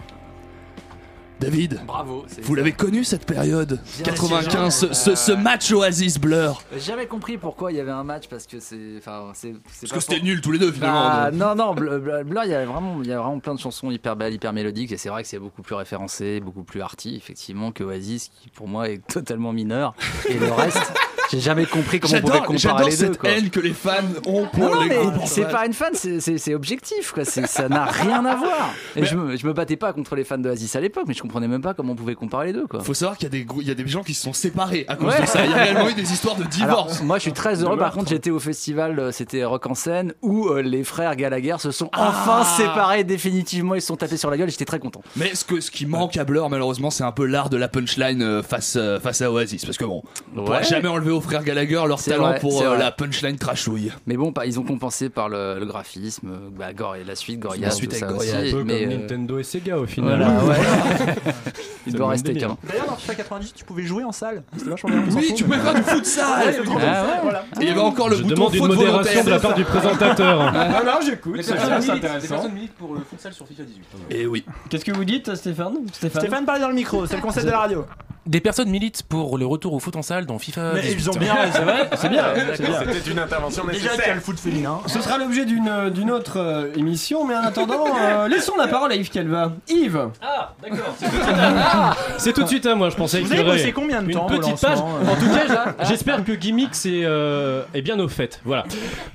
David, 1.41 1.81
Bravo. 1.87 2.25
vous 2.43 2.55
l'avez 2.55 2.73
connu 2.73 3.05
cette 3.05 3.25
période 3.25 3.79
Bien 3.97 4.05
95, 4.13 4.75
sûr. 4.79 4.95
ce, 4.95 5.15
ce 5.15 5.33
match 5.33 5.71
Oasis 5.73 6.19
Blur 6.19 6.63
J'ai 6.73 6.81
jamais 6.81 7.07
compris 7.07 7.39
pourquoi 7.39 7.71
il 7.71 7.77
y 7.79 7.81
avait 7.81 7.91
un 7.93 8.03
match 8.05 8.25
parce 8.29 8.47
que 8.47 8.59
c'est. 8.61 8.97
Enfin, 8.99 9.27
c'est. 9.35 9.55
Parce 9.81 9.93
que 9.93 10.01
c'était 10.01 10.21
nul 10.21 10.41
tous 10.41 10.51
les 10.53 10.59
deux 10.59 10.73
finalement. 10.73 11.09
Bah, 11.09 11.31
non, 11.33 11.55
non, 11.55 11.75
Blur, 11.75 12.01
il 12.45 12.51
y 12.51 12.55
a 12.55 12.65
vraiment, 12.65 12.99
il 13.03 13.09
y 13.09 13.13
a 13.13 13.19
vraiment 13.21 13.39
plein 13.39 13.55
de 13.55 13.61
chansons 13.61 13.91
hyper 13.91 14.17
belles, 14.17 14.35
hyper 14.35 14.53
mélodiques, 14.53 14.91
et 14.93 14.97
c'est 14.97 15.09
vrai 15.11 15.23
que 15.23 15.29
c'est 15.29 15.39
beaucoup 15.39 15.63
plus 15.63 15.75
référencé, 15.75 16.41
beaucoup 16.41 16.65
plus 16.65 16.81
arty, 16.81 17.15
effectivement, 17.17 17.71
que 17.71 17.85
Oasis, 17.85 18.31
qui 18.43 18.49
pour 18.51 18.67
moi 18.67 18.89
est 18.89 19.07
totalement 19.07 19.53
mineur. 19.53 19.95
Et 20.29 20.35
le 20.35 20.51
reste, 20.53 20.93
j'ai 21.31 21.41
jamais 21.41 21.67
compris 21.67 22.01
comment 22.01 22.15
on 22.17 22.21
pouvait 22.21 22.41
comparer 22.41 22.85
les 22.87 22.91
deux. 22.91 22.97
cette 22.97 23.19
quoi. 23.19 23.31
haine 23.31 23.51
que 23.51 23.61
les 23.61 23.73
fans 23.75 23.93
ont 24.27 24.47
pour 24.47 24.75
Non, 24.75 24.81
les 24.83 24.89
groupes. 24.89 25.23
c'est 25.27 25.49
pas 25.49 25.67
une 25.67 25.73
fan, 25.73 25.93
c'est- 25.95 26.55
objectif, 26.55 27.13
quoi. 27.13 27.25
Ça 27.25 27.69
n'a 27.69 27.85
rien 27.85 28.25
à 28.25 28.35
voir. 28.35 28.71
Et 28.97 29.05
je, 29.05 29.15
me, 29.17 29.37
je 29.37 29.47
me 29.47 29.53
battais 29.53 29.77
pas 29.77 29.93
contre 29.93 30.17
les 30.17 30.25
fans 30.25 30.39
d'Oasis 30.39 30.75
à 30.75 30.81
l'époque, 30.81 31.05
mais 31.07 31.15
je 31.15 31.21
comprenais 31.29 31.49
même 31.49 31.63
pas 31.63 31.75
comment 31.75 31.93
on 31.93 31.97
pouvait 31.97 32.15
comparer 32.15 32.49
les 32.49 32.53
deux, 32.53 32.67
quoi. 32.67 32.81
Faut 32.81 32.95
savoir 32.95 33.17
qu'il 33.17 33.25
y 33.25 33.27
a 33.27 33.31
des 33.31 33.45
grou- 33.45 33.61
il 33.63 33.69
y 33.69 33.71
a 33.71 33.75
des 33.75 33.87
gens 33.87 34.03
qui 34.03 34.15
se 34.15 34.23
sont 34.23 34.33
séparés 34.33 34.85
à 34.89 34.97
cause 34.97 35.09
Ouais. 35.15 35.21
de 35.23 35.27
ça. 35.27 35.45
Il 35.45 35.51
y 35.51 35.55
a 35.55 35.57
réellement 35.63 35.89
eu 35.89 35.95
des 35.95 36.13
histoires 36.13 36.35
de 36.37 36.43
Alors, 36.43 36.51
divorce. 36.87 37.03
moi, 37.03 37.19
je 37.19 37.23
suis 37.23 37.33
très 37.33 37.63
heureux. 37.63 37.77
Par 37.77 37.93
contre, 37.93 38.09
j'étais 38.09 38.31
au 38.31 38.39
festival, 38.39 38.99
euh, 38.99 39.13
c'était 39.13 39.45
Rock 39.45 39.67
en 39.67 39.75
scène, 39.75 40.15
où 40.23 40.49
euh, 40.49 40.63
les 40.63 40.83
frères 40.85 41.15
Gallagher 41.17 41.57
se 41.59 41.71
sont 41.71 41.91
Ah. 41.93 42.09
enfin 42.11 42.45
séparés 42.45 43.05
définitivement. 43.05 43.75
Ils 43.75 43.81
se 43.81 43.87
sont 43.89 43.97
tapés 43.97 44.17
sur 44.17 44.31
la 44.31 44.37
gueule. 44.37 44.49
et 44.49 44.51
J'étais 44.51 44.65
très 44.65 44.79
content. 44.79 45.03
Mais 45.17 45.35
ce, 45.35 45.45
que, 45.45 45.61
ce 45.61 45.71
qui 45.71 45.87
manque 45.87 46.17
à 46.17 46.25
Blur, 46.25 46.49
malheureusement, 46.51 46.91
c'est 46.91 47.05
un 47.05 47.13
peu 47.13 47.25
l'art 47.27 47.51
de 47.51 47.57
la 47.57 47.69
punchline 47.69 48.23
euh, 48.23 48.43
face, 48.43 48.79
face 49.03 49.23
à 49.23 49.31
Oasis. 49.31 49.65
Parce 49.65 49.77
que 49.79 49.85
bon, 49.85 50.03
on 50.37 50.45
pourra 50.45 50.59
Ouais. 50.59 50.65
jamais 50.65 50.89
enlever 50.89 51.11
aux 51.11 51.21
frères 51.21 51.45
Gallagher 51.45 51.83
leur 51.87 51.99
C'est 52.01 52.11
talent 52.13 52.29
vrai, 52.31 52.39
pour 52.41 52.63
euh, 52.63 52.77
la 52.77 52.91
punchline 52.91 53.37
trashouille. 53.37 53.93
Mais 54.07 54.17
bon, 54.17 54.33
ils 54.47 54.59
ont 54.59 54.65
compensé 54.65 55.09
par 55.11 55.29
le, 55.29 55.59
le 55.59 55.67
graphisme, 55.67 56.31
bah, 56.57 56.67
la 57.07 57.15
suite, 57.15 57.39
Gorillaz, 57.41 57.67
La 57.69 57.71
suite 57.73 57.93
avec 57.93 58.05
Gorillaz. 58.07 58.49
Un 58.49 58.51
peu 58.51 58.65
mais, 58.65 58.83
comme 58.85 58.93
euh, 58.93 58.97
Nintendo 58.99 59.39
et 59.39 59.43
Sega 59.43 59.79
au 59.79 59.87
final. 59.87 60.19
Voilà, 60.19 60.45
ouais. 60.61 61.15
Il 61.87 61.93
doit 61.95 62.01
même 62.07 62.11
rester 62.13 62.33
délire. 62.33 62.49
qu'un. 62.49 62.57
D'ailleurs, 62.69 62.87
dans 62.87 62.97
FIFA 62.97 63.15
98, 63.15 63.53
tu 63.55 63.65
pouvais 63.65 63.83
jouer 63.85 64.05
en 64.05 64.13
salle. 64.13 64.43
C'était 64.57 64.71
vachement 64.71 64.91
bien. 64.91 65.03
on 65.07 65.11
s'en 65.11 65.19
Oui, 65.19 65.35
tu 65.35 65.45
pouvais 65.45 65.59
faire 65.59 65.75
du 65.75 65.81
du 65.81 65.87
futsal, 65.87 66.55
Ah. 66.81 67.43
Et 67.61 67.63
il 67.63 67.69
y 67.69 67.71
avait 67.71 67.81
encore 67.81 68.09
le 68.09 68.17
Je 68.17 68.23
bouton 68.23 68.35
demande 68.35 68.55
une 68.55 68.67
modération 68.67 69.25
de 69.25 69.31
la 69.31 69.39
part 69.41 69.55
du 69.55 69.65
présentateur. 69.65 70.53
Ah 70.55 70.83
non, 70.85 70.93
j'écoute, 71.05 71.37
Les 71.37 71.43
c'est 71.43 71.53
intéressant. 71.59 72.29
personnes 72.29 72.53
militent 72.53 72.75
pour 72.75 72.95
le 72.95 73.01
futsal 73.01 73.33
sur 73.33 73.47
FIFA 73.47 73.63
18. 73.65 73.85
Et 74.11 74.27
oui. 74.27 74.45
Qu'est-ce 74.69 74.85
que 74.85 74.93
vous 74.93 75.05
dites, 75.05 75.35
Stéphane 75.35 75.75
Stéphane, 75.93 76.45
parle 76.45 76.61
dans 76.61 76.69
le 76.69 76.75
micro, 76.75 77.07
c'est 77.07 77.17
le 77.17 77.23
concept 77.23 77.47
de 77.47 77.51
la 77.51 77.59
radio. 77.59 77.85
Des 78.27 78.41
personnes 78.41 78.69
militent 78.69 79.05
pour 79.05 79.39
le 79.39 79.47
retour 79.47 79.73
au 79.73 79.79
foot 79.79 79.97
en 79.97 80.03
salle 80.03 80.27
dans 80.27 80.39
FIFA 80.39 80.73
Mais 80.75 80.83
18. 80.83 80.97
ils 80.99 81.11
ont 81.11 81.15
bien. 81.15 81.35
C'est 81.51 81.63
vrai 81.63 81.89
C'est 81.97 82.09
bien. 82.11 82.25
c'est 82.55 82.63
bien. 82.63 82.79
C'était 82.81 83.11
une 83.11 83.19
intervention 83.19 83.65
Déjà 83.65 83.79
qu'il 83.79 83.85
y 83.87 83.89
a 83.89 83.93
nécessaire. 83.93 84.15
le 84.17 84.21
foot 84.21 84.39
féminin. 84.39 84.81
Ce 84.87 85.01
sera 85.01 85.17
l'objet 85.17 85.47
d'une 85.47 85.89
d'une 85.89 86.11
autre 86.11 86.37
euh, 86.39 86.71
émission, 86.77 87.25
mais 87.25 87.35
en 87.35 87.41
attendant, 87.41 87.87
euh, 87.99 88.29
laissons 88.29 88.53
la 88.59 88.69
parole 88.69 88.93
à 88.93 88.97
Yves 88.97 89.09
Calva. 89.11 89.53
Yves 89.69 90.09
Ah, 90.21 90.53
d'accord. 90.63 90.95
C'est 90.99 91.08
tout 92.33 92.43
de 92.43 92.49
suite 92.49 92.67
à 92.67 92.75
moi, 92.75 92.91
je 92.91 92.97
pensais 92.97 93.21
Vous 93.21 93.33
avez 93.33 93.45
bossé 93.45 93.73
combien 93.73 94.03
de 94.03 94.09
une 94.09 94.15
temps 94.15 94.27
au 94.27 94.29
petite 94.29 94.61
page. 94.61 94.79
euh 94.79 95.11
En 95.11 95.17
tout 95.17 95.29
cas, 95.29 95.75
j'espère 95.89 96.25
que 96.25 96.33
Gimmicks 96.33 96.87
est, 96.87 97.05
euh, 97.05 97.63
est 97.75 97.83
bien 97.83 97.99
au 97.99 98.09
fait. 98.09 98.41
Voilà. 98.45 98.65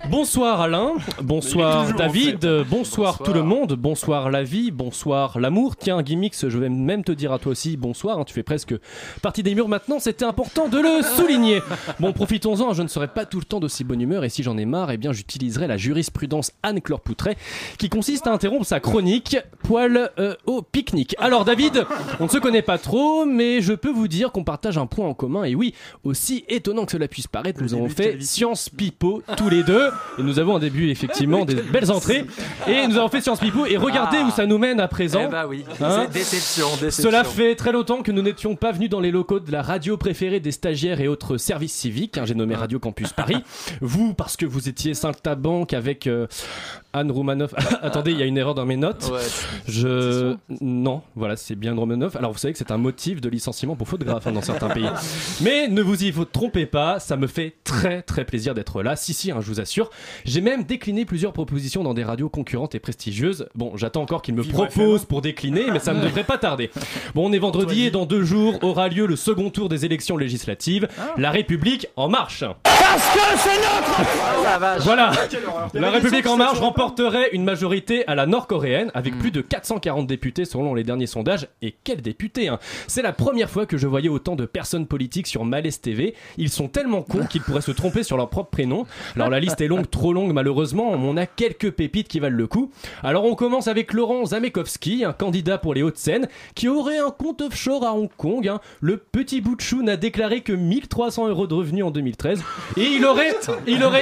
Bonsoir 0.10 0.62
Alain, 0.62 0.94
bonsoir 1.22 1.94
David, 1.94 2.44
euh, 2.46 2.64
bonsoir, 2.68 3.14
Bonsoir. 3.14 3.28
tout 3.30 3.34
le 3.34 3.44
monde, 3.44 3.74
bonsoir 3.74 4.30
la 4.32 4.44
vie, 4.44 4.72
bonsoir 4.72 5.40
l'amour. 5.40 5.76
Tiens, 5.78 6.02
Gimmicks, 6.02 6.48
je 6.48 6.58
vais 6.58 6.70
même 6.70 7.04
te 7.04 7.12
dire 7.12 7.32
à 7.32 7.40
toi 7.40 7.52
aussi 7.52 7.78
bonsoir. 7.78 8.20
hein, 8.20 8.24
tu 8.26 8.34
fais 8.34 8.44
presque 8.44 8.76
partie 9.22 9.44
des 9.44 9.56
murs 9.56 9.68
maintenant, 9.68 10.00
c'était 10.00 10.26
important 10.26 10.68
de 10.68 10.78
le 10.80 11.02
souligner. 11.04 11.62
Bon, 12.00 12.14
profitons-en, 12.14 12.74
je 12.74 12.82
ne 12.84 12.88
serai 12.88 13.08
pas 13.08 13.26
tout 13.26 13.40
le 13.40 13.46
temps 13.46 13.60
d'aussi 13.60 13.84
bonne 13.84 14.02
humeur 14.02 14.24
et 14.24 14.30
si 14.30 14.44
j'en 14.44 14.58
ai 14.58 14.66
marre, 14.66 14.92
eh 14.92 14.98
bien 14.98 15.12
j'utiliserai 15.14 15.68
la 15.68 15.78
jurisprudence 15.78 16.52
Anne-Claire 16.64 17.00
Poutret 17.00 17.38
qui 17.78 17.90
consiste 17.90 18.28
à 18.28 18.32
interrompre 18.32 18.66
sa 18.66 18.80
chronique 18.80 19.38
poil 19.64 20.12
euh, 20.20 20.36
au 20.46 20.62
pique-nique. 20.62 21.16
Alors 21.20 21.46
David, 21.46 21.83
on 22.20 22.24
ne 22.26 22.30
se 22.30 22.38
connaît 22.38 22.62
pas 22.62 22.78
trop, 22.78 23.26
mais 23.26 23.62
je 23.62 23.74
peux 23.74 23.92
vous 23.92 24.08
dire 24.08 24.32
qu'on 24.32 24.44
partage 24.44 24.78
un 24.78 24.86
point 24.86 25.08
en 25.08 25.14
commun. 25.14 25.44
Et 25.44 25.56
oui, 25.56 25.74
aussi 26.04 26.46
étonnant 26.48 26.86
que 26.86 26.92
cela 26.92 27.08
puisse 27.08 27.28
paraître, 27.28 27.62
nous 27.62 27.74
avons 27.74 27.90
fait 27.90 28.22
Science 28.22 28.70
Pipo 28.70 29.22
tous 29.38 29.50
les 29.50 29.64
deux. 29.64 29.90
Et 30.20 30.24
nous 30.24 30.40
avons 30.40 30.54
en 30.56 30.60
début 30.60 30.90
effectivement 30.90 31.46
des 31.46 31.56
belles 31.56 31.92
entrées. 31.92 32.26
Et 32.68 32.88
nous 32.88 32.98
avons 32.98 33.10
fait 33.10 33.22
Science 33.22 33.40
Pipo. 33.40 33.66
Et 33.66 33.78
regardez 33.78 34.18
où 34.20 34.32
ça 34.32 34.46
nous 34.46 34.58
mène 34.58 34.80
à 34.80 34.88
présent. 34.88 35.24
Eh 35.28 35.32
bah 35.32 35.46
oui, 35.48 35.64
Hein 35.82 36.06
c'est 36.08 36.14
déception, 36.14 36.68
déception. 36.80 37.04
Cela 37.12 37.24
fait 37.24 37.56
très 37.56 37.72
longtemps 37.72 38.02
que 38.02 38.12
nous 38.12 38.22
n'étions 38.22 38.56
pas 38.56 38.72
venus 38.72 38.90
dans 38.90 39.00
les 39.00 39.12
locaux 39.12 39.40
de 39.40 39.52
la 39.52 39.62
radio 39.62 39.98
préférée 39.98 40.40
des 40.40 40.52
stagiaires 40.52 41.02
et 41.02 41.08
autres 41.08 41.38
services 41.38 41.74
civiques. 41.74 42.18
hein, 42.18 42.26
J'ai 42.26 42.36
nommé 42.36 42.56
Radio 42.56 42.80
Campus 42.80 43.14
Paris. 43.14 43.38
Vous, 43.82 44.14
parce 44.14 44.38
que 44.38 44.46
vous 44.46 44.70
étiez 44.70 44.94
Saint-Tabanque 44.94 45.74
avec 45.74 46.08
euh, 46.08 46.28
Anne 46.94 47.12
Roumanoff. 47.12 47.54
Attendez, 47.82 48.12
il 48.12 48.20
y 48.20 48.24
a 48.24 48.26
une 48.26 48.38
erreur 48.38 48.54
dans 48.56 48.66
mes 48.66 48.78
notes. 48.78 49.10
Ouais, 49.12 49.20
Je. 49.68 50.36
Non, 50.62 51.02
voilà, 51.16 51.36
c'est 51.36 51.56
bien 51.56 51.73
Alors 52.18 52.32
vous 52.32 52.38
savez 52.38 52.52
que 52.54 52.58
c'est 52.60 52.72
un 52.72 52.78
motif 52.78 53.22
de 53.22 53.30
licenciement 53.30 53.76
pour 53.76 53.88
faute 53.88 54.00
de 54.02 54.06
grave 54.06 54.22
hein, 54.26 54.32
dans 54.32 54.42
certains 54.42 54.70
pays. 54.70 54.88
Mais 55.42 55.68
ne 55.68 55.82
vous 55.82 56.04
y 56.04 56.12
faut- 56.12 56.26
trompez 56.26 56.66
pas, 56.66 57.00
ça 57.00 57.18
me 57.18 57.28
fait 57.28 57.56
très 57.64 58.02
très 58.02 58.26
plaisir 58.26 58.54
d'être 58.54 58.82
là. 58.84 58.96
Si, 58.96 59.14
si, 59.14 59.32
hein, 59.32 59.38
je 59.42 59.48
vous 59.48 59.60
assure. 59.60 59.90
J'ai 60.26 60.42
même 60.42 60.64
décliné 60.64 61.06
plusieurs 61.06 61.34
propositions 61.34 61.84
dans 61.84 61.94
des 61.94 62.04
radios 62.04 62.30
concurrentes 62.30 62.76
et 62.76 62.80
prestigieuses. 62.80 63.48
Bon, 63.56 63.74
j'attends 63.76 64.02
encore 64.02 64.22
qu'ils 64.22 64.36
me 64.36 64.44
proposent 64.44 65.06
pour 65.06 65.22
décliner, 65.22 65.72
mais 65.72 65.80
ça 65.80 65.94
ne 65.94 66.02
devrait 66.02 66.24
pas 66.24 66.38
tarder. 66.38 66.70
Bon, 67.16 67.30
on 67.30 67.34
est 67.34 67.40
vendredi 67.40 67.86
et 67.86 67.92
dans 67.92 68.06
deux 68.06 68.24
jours 68.24 68.60
aura 68.64 68.88
lieu 68.88 69.06
le 69.06 69.16
second 69.16 69.50
tour 69.50 69.70
des 69.70 69.86
élections 69.86 70.18
législatives. 70.18 70.88
La 71.18 71.32
République 71.32 71.88
en 71.96 72.10
marche. 72.10 72.44
Parce 72.64 73.14
que 73.14 73.20
c'est 73.38 73.58
notre 73.58 74.84
Voilà. 74.84 75.12
Quelle 75.30 75.46
horreur. 75.46 75.70
La 75.74 75.90
République 75.92 76.28
en 76.28 76.38
marche 76.38 76.60
remporterait 76.60 77.30
une 77.34 77.44
majorité 77.44 78.08
à 78.08 78.16
la 78.16 78.26
nord-coréenne 78.26 78.92
avec 78.94 79.18
plus 79.18 79.32
de 79.32 79.42
440 79.42 80.08
députés 80.08 80.46
selon 80.46 80.74
les 80.74 80.84
derniers 80.84 81.08
sondages. 81.08 81.48
Et 81.64 81.74
quels 81.84 82.02
députés 82.02 82.50
hein 82.50 82.60
C'est 82.88 83.02
la 83.02 83.14
première 83.14 83.50
fois 83.50 83.66
que 83.66 83.78
je 83.78 83.88
voyais 83.88 84.10
autant 84.10 84.36
de 84.36 84.46
personnes 84.46 84.86
politiques 84.86 85.28
sur 85.28 85.46
Malaise 85.46 85.80
TV. 85.80 86.14
Ils 86.38 86.50
sont 86.50 86.68
tellement 86.68 87.02
cons 87.02 87.26
qu'ils 87.26 87.42
pourraient 87.42 87.62
se 87.62 87.72
tromper 87.72 88.04
sur 88.04 88.18
leur 88.18 88.30
propre 88.30 88.50
prénom. 88.50 88.86
Alors 89.16 89.30
la 89.30 89.40
liste 89.40 89.62
est 89.62 89.68
longue, 89.68 89.90
trop 89.90 90.12
longue 90.12 90.34
malheureusement. 90.34 90.92
On 90.92 91.16
a 91.16 91.26
quelques 91.26 91.72
pépites 91.72 92.10
qui 92.10 92.20
valent 92.20 92.36
le 92.36 92.48
coup. 92.48 92.70
Alors 93.02 93.24
on 93.24 93.36
commence 93.36 93.68
avec 93.68 93.94
Laurent 93.94 94.26
Zamekowski, 94.26 95.06
un 95.06 95.14
candidat 95.14 95.58
pour 95.58 95.74
les 95.74 95.84
Hauts-de-Seine, 95.84 96.28
qui 96.54 96.68
aurait 96.68 96.98
un 96.98 97.12
compte 97.12 97.42
offshore 97.42 97.86
à 97.86 97.94
Hong 97.94 98.10
Kong. 98.18 98.46
hein. 98.48 98.60
Le 98.82 98.98
petit 98.98 99.40
bout 99.40 99.56
n'a 99.82 99.96
déclaré 99.96 100.42
que 100.42 100.52
1300 100.52 101.30
euros 101.30 101.48
de 101.48 101.54
revenus 101.54 101.86
en 101.86 101.92
2013. 101.92 102.44
Et 102.76 102.84
il 102.84 103.06
aurait, 103.06 103.34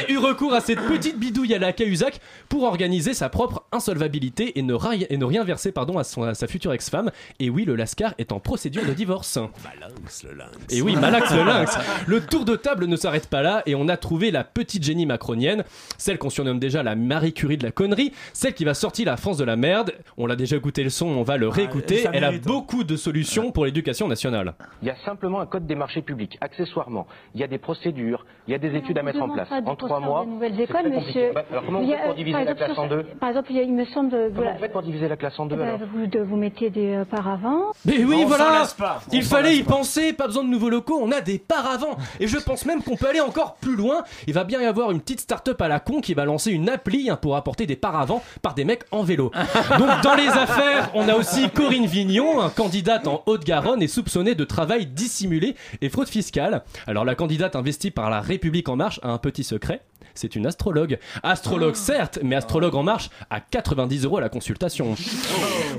eu 0.10 0.18
recours 0.18 0.54
à 0.54 0.62
cette 0.62 0.82
petite 0.82 1.20
bidouille 1.20 1.54
à 1.54 1.60
la 1.60 1.74
Cahuzac 1.74 2.20
pour 2.50 2.64
organiser 2.64 3.14
sa 3.14 3.30
propre 3.30 3.64
insolvabilité 3.72 4.58
et 4.58 4.64
ne, 4.64 4.74
rien 4.74 5.44
verser 5.44 5.72
pardon, 5.72 6.00
à 6.00 6.04
sa 6.04 6.48
future 6.48 6.74
ex-femme. 6.74 7.12
Et 7.44 7.50
oui, 7.50 7.66
le 7.66 7.76
Lascar 7.76 8.14
est 8.20 8.32
en 8.34 8.40
procédure 8.40 8.86
de 8.86 8.94
divorce. 8.94 9.40
Malinx, 9.64 10.24
le 10.26 10.36
lynx. 10.36 10.52
Et 10.70 10.84
oui, 10.84 10.96
Malax 10.96 11.34
le 11.34 11.44
lynx. 11.44 11.76
Le 12.08 12.22
tour 12.22 12.46
de 12.46 12.56
table 12.56 12.86
ne 12.86 12.96
s'arrête 12.96 13.28
pas 13.28 13.42
là 13.42 13.64
et 13.66 13.74
on 13.74 13.88
a 13.88 13.98
trouvé 13.98 14.30
la 14.30 14.44
petite 14.44 14.84
génie 14.84 15.08
macronienne, 15.08 15.64
celle 15.98 16.20
qu'on 16.20 16.30
surnomme 16.30 16.60
déjà 16.60 16.84
la 16.84 16.96
Marie 16.96 17.34
Curie 17.34 17.58
de 17.58 17.64
la 17.64 17.72
connerie, 17.72 18.12
celle 18.34 18.54
qui 18.54 18.64
va 18.64 18.76
sortir 18.76 19.08
la 19.08 19.18
France 19.18 19.38
de 19.38 19.44
la 19.44 19.56
merde. 19.56 19.94
On 20.18 20.28
l'a 20.28 20.36
déjà 20.36 20.56
écouté 20.56 20.84
le 20.84 20.92
son, 20.92 21.08
on 21.08 21.24
va 21.24 21.38
le 21.38 21.48
réécouter. 21.48 21.98
ça 21.98 22.12
Elle 22.14 22.24
a 22.26 22.30
hein. 22.30 22.40
beaucoup 22.46 22.84
de 22.84 22.96
solutions 22.96 23.52
pour 23.52 23.66
l'éducation 23.66 24.08
nationale. 24.08 24.54
Il 24.84 24.88
y 24.88 24.92
a 24.92 24.96
simplement 25.04 25.40
un 25.40 25.48
code 25.48 25.66
des 25.66 25.74
marchés 25.76 26.04
publics. 26.04 26.38
Accessoirement, 26.42 27.08
il 27.34 27.42
y 27.42 27.44
a 27.44 27.48
des 27.48 27.58
procédures, 27.58 28.24
il 28.48 28.52
y 28.52 28.56
a 28.56 28.60
des 28.60 28.76
études 28.76 29.00
à 29.00 29.04
mettre 29.04 29.22
en 29.22 29.30
place. 29.30 29.48
En 29.66 29.76
trois 29.76 30.00
mois, 30.00 30.26
Des 30.26 30.32
nouvelles 30.32 30.62
écoles, 30.62 30.92
monsieur. 30.92 31.32
Alors 31.52 31.66
comment 31.66 31.80
Il 31.82 31.86
vous 31.86 31.92
y 31.92 31.96
a, 31.96 31.98
faites 31.98 32.06
pour 32.06 32.16
diviser 32.16 32.32
par 32.34 32.46
la 32.46 32.52
exemple, 32.52 32.66
classe 32.66 32.78
en 32.78 32.88
sur- 32.88 32.98
deux 32.98 33.04
Par 33.20 33.30
exemple, 33.30 33.52
il, 33.52 33.74
me 33.74 33.86
semble. 33.86 34.12
Comment 34.12 34.30
voilà. 34.36 34.54
vous 34.54 34.60
faites 34.60 34.72
pour 34.72 34.84
diviser 34.84 35.08
la 35.08 35.18
classe 35.18 35.40
en 35.40 35.46
deux 35.48 35.56
Eh 35.56 36.08
ben, 36.08 36.24
vous, 36.24 36.36
mettez 36.36 36.70
des 36.70 36.94
euh, 36.94 37.06
paravents. 37.32 37.72
Mais 37.86 38.04
oui, 38.04 38.22
On 38.24 38.26
voilà 38.26 38.68
pas, 38.78 39.02
Il 39.12 39.24
fallait 39.24 39.58
y 39.58 39.64
penser, 39.64 40.14
pas 40.14 40.28
besoin 40.28 40.44
de 40.44 40.50
nouveaux 40.50 40.70
locaux, 40.70 41.00
on 41.02 41.12
a 41.12 41.22
des 41.22 41.40
paravents 41.40 41.98
Et 42.20 42.28
je 42.28 42.38
pense 42.38 42.66
même 42.66 42.84
qu'on 42.84 42.96
peut 42.96 43.08
aller 43.08 43.22
encore 43.22 43.56
plus 43.56 43.76
loin. 43.76 44.04
Il 44.28 44.34
va 44.34 44.44
bien 44.44 44.62
y 44.62 44.66
avoir 44.66 44.92
une 44.92 45.02
petite 45.02 45.22
start-up 45.22 45.62
à 45.62 45.68
la 45.68 45.80
con 45.80 46.02
qui 46.02 46.14
va 46.14 46.26
lancer 46.26 46.52
une 46.52 46.70
appli 46.70 47.10
hein, 47.10 47.16
pour 47.16 47.36
apporter 47.36 47.66
des 47.66 47.76
paravents 47.76 48.24
par 48.42 48.54
des 48.54 48.66
mecs 48.66 48.84
en 48.92 49.04
vélo. 49.04 49.32
Donc 49.80 49.90
dans 50.04 50.16
les 50.16 50.28
affaires, 50.28 50.92
on 50.94 51.08
a 51.08 51.16
aussi 51.16 51.50
Corinne 51.50 51.86
Vignon, 51.86 52.42
un 52.42 52.50
candidate 52.50 53.08
en 53.08 53.24
Haute-Garonne 53.26 53.82
et 53.82 53.88
soupçonnée 53.88 54.36
de 54.36 54.44
travail 54.44 54.86
dissimulé 54.86 55.56
et 55.82 55.90
fraude 55.90 56.10
fiscale. 56.10 56.64
Alors 56.88 57.06
la 57.06 57.16
candidate 57.16 57.56
investie 57.56 57.92
par 57.92 58.10
la 58.10 58.22
République 58.22 58.70
en 58.70 58.76
marche 58.76 59.00
a 59.04 59.10
un 59.10 59.18
petit 59.18 59.44
secret. 59.44 59.82
C'est 60.14 60.36
une 60.36 60.46
astrologue. 60.46 61.00
Astrologue 61.24 61.76
certes, 61.76 62.20
mais 62.24 62.36
astrologue 62.36 62.76
en 62.76 62.84
marche 62.84 63.10
à 63.30 63.40
90 63.40 64.06
euros 64.06 64.18
à 64.18 64.22
la 64.22 64.30
consultation. 64.30 64.96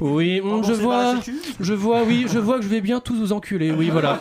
Oui, 0.01 0.41
hum, 0.41 0.65
je 0.65 0.73
vois, 0.73 1.17
je 1.61 1.75
vois, 1.75 2.03
oui, 2.03 2.27
je 2.29 2.39
vois 2.39 2.59
que 2.59 2.65
je 2.65 2.69
vais 2.69 2.81
bien 2.81 3.01
tous 3.01 3.15
vous 3.15 3.33
enculer, 3.33 3.71
oui, 3.71 3.91
voilà. 3.91 4.21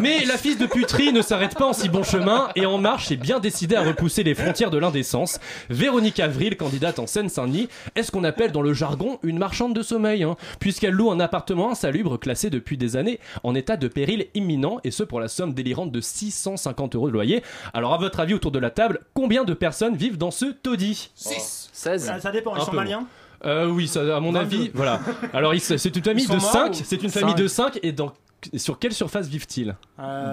Mais 0.00 0.24
la 0.24 0.36
fils 0.36 0.58
de 0.58 0.66
puterie 0.66 1.12
ne 1.12 1.22
s'arrête 1.22 1.56
pas 1.56 1.66
en 1.66 1.72
si 1.72 1.88
bon 1.88 2.02
chemin 2.02 2.48
et 2.56 2.66
En 2.66 2.78
Marche 2.78 3.10
est 3.12 3.16
bien 3.16 3.40
décidée 3.40 3.76
à 3.76 3.82
repousser 3.82 4.22
les 4.22 4.34
frontières 4.34 4.70
de 4.70 4.78
l'indécence. 4.78 5.38
Véronique 5.70 6.20
Avril, 6.20 6.56
candidate 6.56 6.98
en 6.98 7.06
Seine-Saint-Denis, 7.06 7.68
est 7.94 8.02
ce 8.02 8.10
qu'on 8.10 8.24
appelle 8.24 8.52
dans 8.52 8.62
le 8.62 8.72
jargon 8.72 9.18
une 9.22 9.38
marchande 9.38 9.74
de 9.74 9.82
sommeil, 9.82 10.22
hein, 10.22 10.36
puisqu'elle 10.58 10.94
loue 10.94 11.10
un 11.10 11.20
appartement 11.20 11.70
insalubre 11.70 12.18
classé 12.18 12.50
depuis 12.50 12.76
des 12.76 12.96
années 12.96 13.20
en 13.42 13.54
état 13.54 13.76
de 13.76 13.88
péril 13.88 14.26
imminent 14.34 14.78
et 14.84 14.90
ce 14.90 15.02
pour 15.02 15.20
la 15.20 15.28
somme 15.28 15.54
délirante 15.54 15.92
de 15.92 16.00
650 16.00 16.94
euros 16.94 17.08
de 17.08 17.12
loyer. 17.12 17.42
Alors 17.74 17.94
à 17.94 17.98
votre 17.98 18.20
avis 18.20 18.34
autour 18.34 18.50
de 18.50 18.58
la 18.58 18.70
table, 18.70 19.00
combien 19.14 19.41
de 19.44 19.54
personnes 19.54 19.96
vivent 19.96 20.18
dans 20.18 20.30
ce 20.30 20.46
taudis 20.46 21.10
6 21.14 21.70
16 21.72 22.04
Ça, 22.04 22.20
ça 22.20 22.30
dépend, 22.30 22.54
ils 22.56 22.60
Un 22.60 22.64
sont 22.64 22.70
peu 22.70 22.76
maliens 22.76 23.06
euh, 23.44 23.66
oui, 23.68 23.88
ça, 23.88 24.16
à 24.16 24.20
mon 24.20 24.30
22. 24.30 24.38
avis, 24.56 24.70
voilà. 24.72 25.00
Alors, 25.32 25.52
il- 25.52 25.60
c'est 25.60 25.96
une 25.96 26.04
famille 26.04 26.22
Ils 26.22 26.28
sont 26.28 26.36
de 26.36 26.40
morts 26.42 26.52
5, 26.52 26.70
ou- 26.70 26.74
c'est 26.84 27.02
une 27.02 27.10
famille 27.10 27.34
de 27.34 27.48
Cinq. 27.48 27.72
5 27.74 27.80
et 27.82 27.90
dans, 27.90 28.12
sur 28.56 28.78
quelle 28.78 28.92
surface 28.92 29.28
vivent-ils 29.28 29.76
Euh, 30.00 30.30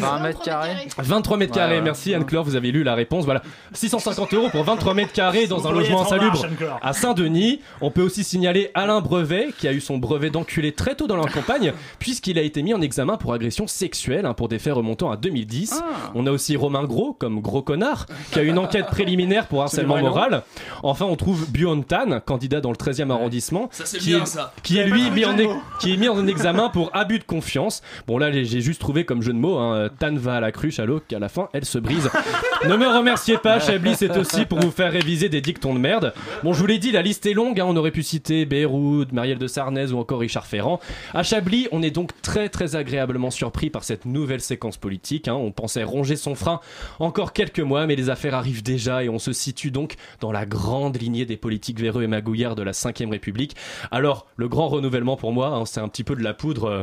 20 0.00 0.18
mètres 0.20 0.42
carrés 0.42 0.88
23 0.98 1.36
mètres 1.36 1.52
Ouais, 1.52 1.56
carrés, 1.56 1.76
ouais. 1.76 1.82
merci 1.82 2.14
Anne-Claire, 2.14 2.42
vous 2.42 2.56
avez 2.56 2.70
lu 2.72 2.82
la 2.82 2.94
réponse. 2.94 3.24
Voilà, 3.24 3.42
650 3.72 4.32
euros 4.34 4.48
pour 4.50 4.64
23 4.64 4.94
mètres 4.94 5.12
carrés 5.12 5.46
dans 5.46 5.58
Vous 5.58 5.68
un 5.68 5.72
logement 5.72 6.02
insalubre 6.02 6.40
marche, 6.42 6.80
à 6.82 6.92
Saint-Denis. 6.92 7.60
On 7.80 7.90
peut 7.90 8.02
aussi 8.02 8.24
signaler 8.24 8.70
Alain 8.74 9.00
Brevet, 9.00 9.48
qui 9.58 9.68
a 9.68 9.72
eu 9.72 9.80
son 9.80 9.98
brevet 9.98 10.30
d'enculé 10.30 10.72
très 10.72 10.94
tôt 10.94 11.06
dans 11.06 11.16
la 11.16 11.30
campagne, 11.30 11.72
puisqu'il 11.98 12.38
a 12.38 12.42
été 12.42 12.62
mis 12.62 12.74
en 12.74 12.80
examen 12.80 13.16
pour 13.16 13.32
agression 13.32 13.66
sexuelle 13.66 14.26
hein, 14.26 14.34
pour 14.34 14.48
des 14.48 14.58
faits 14.58 14.74
remontant 14.74 15.10
à 15.10 15.16
2010. 15.16 15.82
Ah. 15.82 16.10
On 16.14 16.26
a 16.26 16.30
aussi 16.30 16.56
Romain 16.56 16.84
Gros, 16.84 17.12
comme 17.12 17.40
gros 17.40 17.62
connard, 17.62 18.06
qui 18.32 18.38
a 18.38 18.42
une 18.42 18.58
enquête 18.58 18.86
préliminaire 18.86 19.46
pour 19.46 19.62
harcèlement 19.62 19.98
moral. 19.98 20.42
Enfin, 20.82 21.04
on 21.06 21.16
trouve 21.16 21.50
Buon 21.50 21.82
Tan, 21.82 22.20
candidat 22.24 22.60
dans 22.60 22.70
le 22.70 22.76
13e 22.76 23.10
arrondissement, 23.10 23.68
Ça, 23.72 23.84
c'est 23.84 23.98
qui 23.98 24.08
bien, 24.10 24.22
est, 24.22 24.26
ça. 24.26 24.52
qui 24.62 24.78
est 24.78 24.86
lui 24.86 25.10
mis 25.10 25.24
en, 25.24 25.34
qui 25.80 25.92
est 25.92 25.96
mis 25.96 26.08
en 26.08 26.26
examen 26.26 26.68
pour 26.70 26.90
abus 26.94 27.18
de 27.18 27.24
confiance. 27.26 27.82
Bon 28.06 28.18
là 28.18 28.30
j'ai 28.32 28.60
juste 28.60 28.80
trouvé 28.80 29.04
comme 29.04 29.22
jeu 29.22 29.32
de 29.32 29.38
mots, 29.38 29.58
hein, 29.58 29.88
Tan 29.98 30.14
va 30.14 30.36
à 30.36 30.40
la 30.40 30.52
cruche 30.52 30.78
à 30.78 30.84
l'eau 30.86 31.00
qu'à 31.06 31.18
la 31.18 31.28
fin 31.28 31.48
elle 31.52 31.64
se 31.64 31.78
brise. 31.78 32.08
ne 32.68 32.76
me 32.76 32.86
remerciez 32.86 33.38
pas, 33.38 33.60
Chablis 33.60 33.96
c'est 33.96 34.16
aussi 34.16 34.44
pour 34.46 34.60
vous 34.60 34.70
faire 34.70 34.92
réviser 34.92 35.28
des 35.28 35.40
dictons 35.40 35.74
de 35.74 35.78
merde. 35.78 36.14
Bon 36.42 36.52
je 36.52 36.60
vous 36.60 36.66
l'ai 36.66 36.78
dit, 36.78 36.92
la 36.92 37.02
liste 37.02 37.26
est 37.26 37.34
longue, 37.34 37.60
hein, 37.60 37.66
on 37.68 37.76
aurait 37.76 37.90
pu 37.90 38.02
citer 38.02 38.46
Beyrouth, 38.46 39.12
Marielle 39.12 39.38
de 39.38 39.46
Sarnez 39.46 39.92
ou 39.92 39.98
encore 39.98 40.20
Richard 40.20 40.46
Ferrand. 40.46 40.80
À 41.12 41.22
Chablis 41.22 41.68
on 41.72 41.82
est 41.82 41.90
donc 41.90 42.10
très 42.22 42.48
très 42.48 42.76
agréablement 42.76 43.30
surpris 43.30 43.70
par 43.70 43.84
cette 43.84 44.04
nouvelle 44.06 44.40
séquence 44.40 44.76
politique. 44.76 45.28
hein. 45.28 45.34
On 45.34 45.52
pensait 45.52 45.84
ronger 45.84 46.16
son 46.16 46.34
frein 46.34 46.60
encore 46.98 47.32
quelques 47.32 47.60
mois 47.60 47.86
mais 47.86 47.96
les 47.96 48.10
affaires 48.10 48.34
arrivent 48.34 48.62
déjà 48.62 49.02
et 49.04 49.08
on 49.08 49.18
se 49.18 49.32
situe 49.32 49.70
donc 49.70 49.94
dans 50.20 50.32
la 50.32 50.46
grande 50.46 51.00
lignée 51.00 51.26
des 51.26 51.36
politiques 51.36 51.80
véreux 51.80 52.02
et 52.02 52.06
magouillards 52.06 52.54
de 52.54 52.62
la 52.62 52.72
5ème 52.72 53.10
République. 53.10 53.56
Alors 53.90 54.26
le 54.36 54.48
grand 54.48 54.68
renouvellement 54.68 55.16
pour 55.16 55.32
moi, 55.32 55.48
hein, 55.48 55.64
c'est 55.66 55.80
un 55.80 55.88
petit 55.88 56.04
peu 56.04 56.14
de 56.14 56.22
la 56.22 56.34
poudre... 56.34 56.64
euh, 56.64 56.82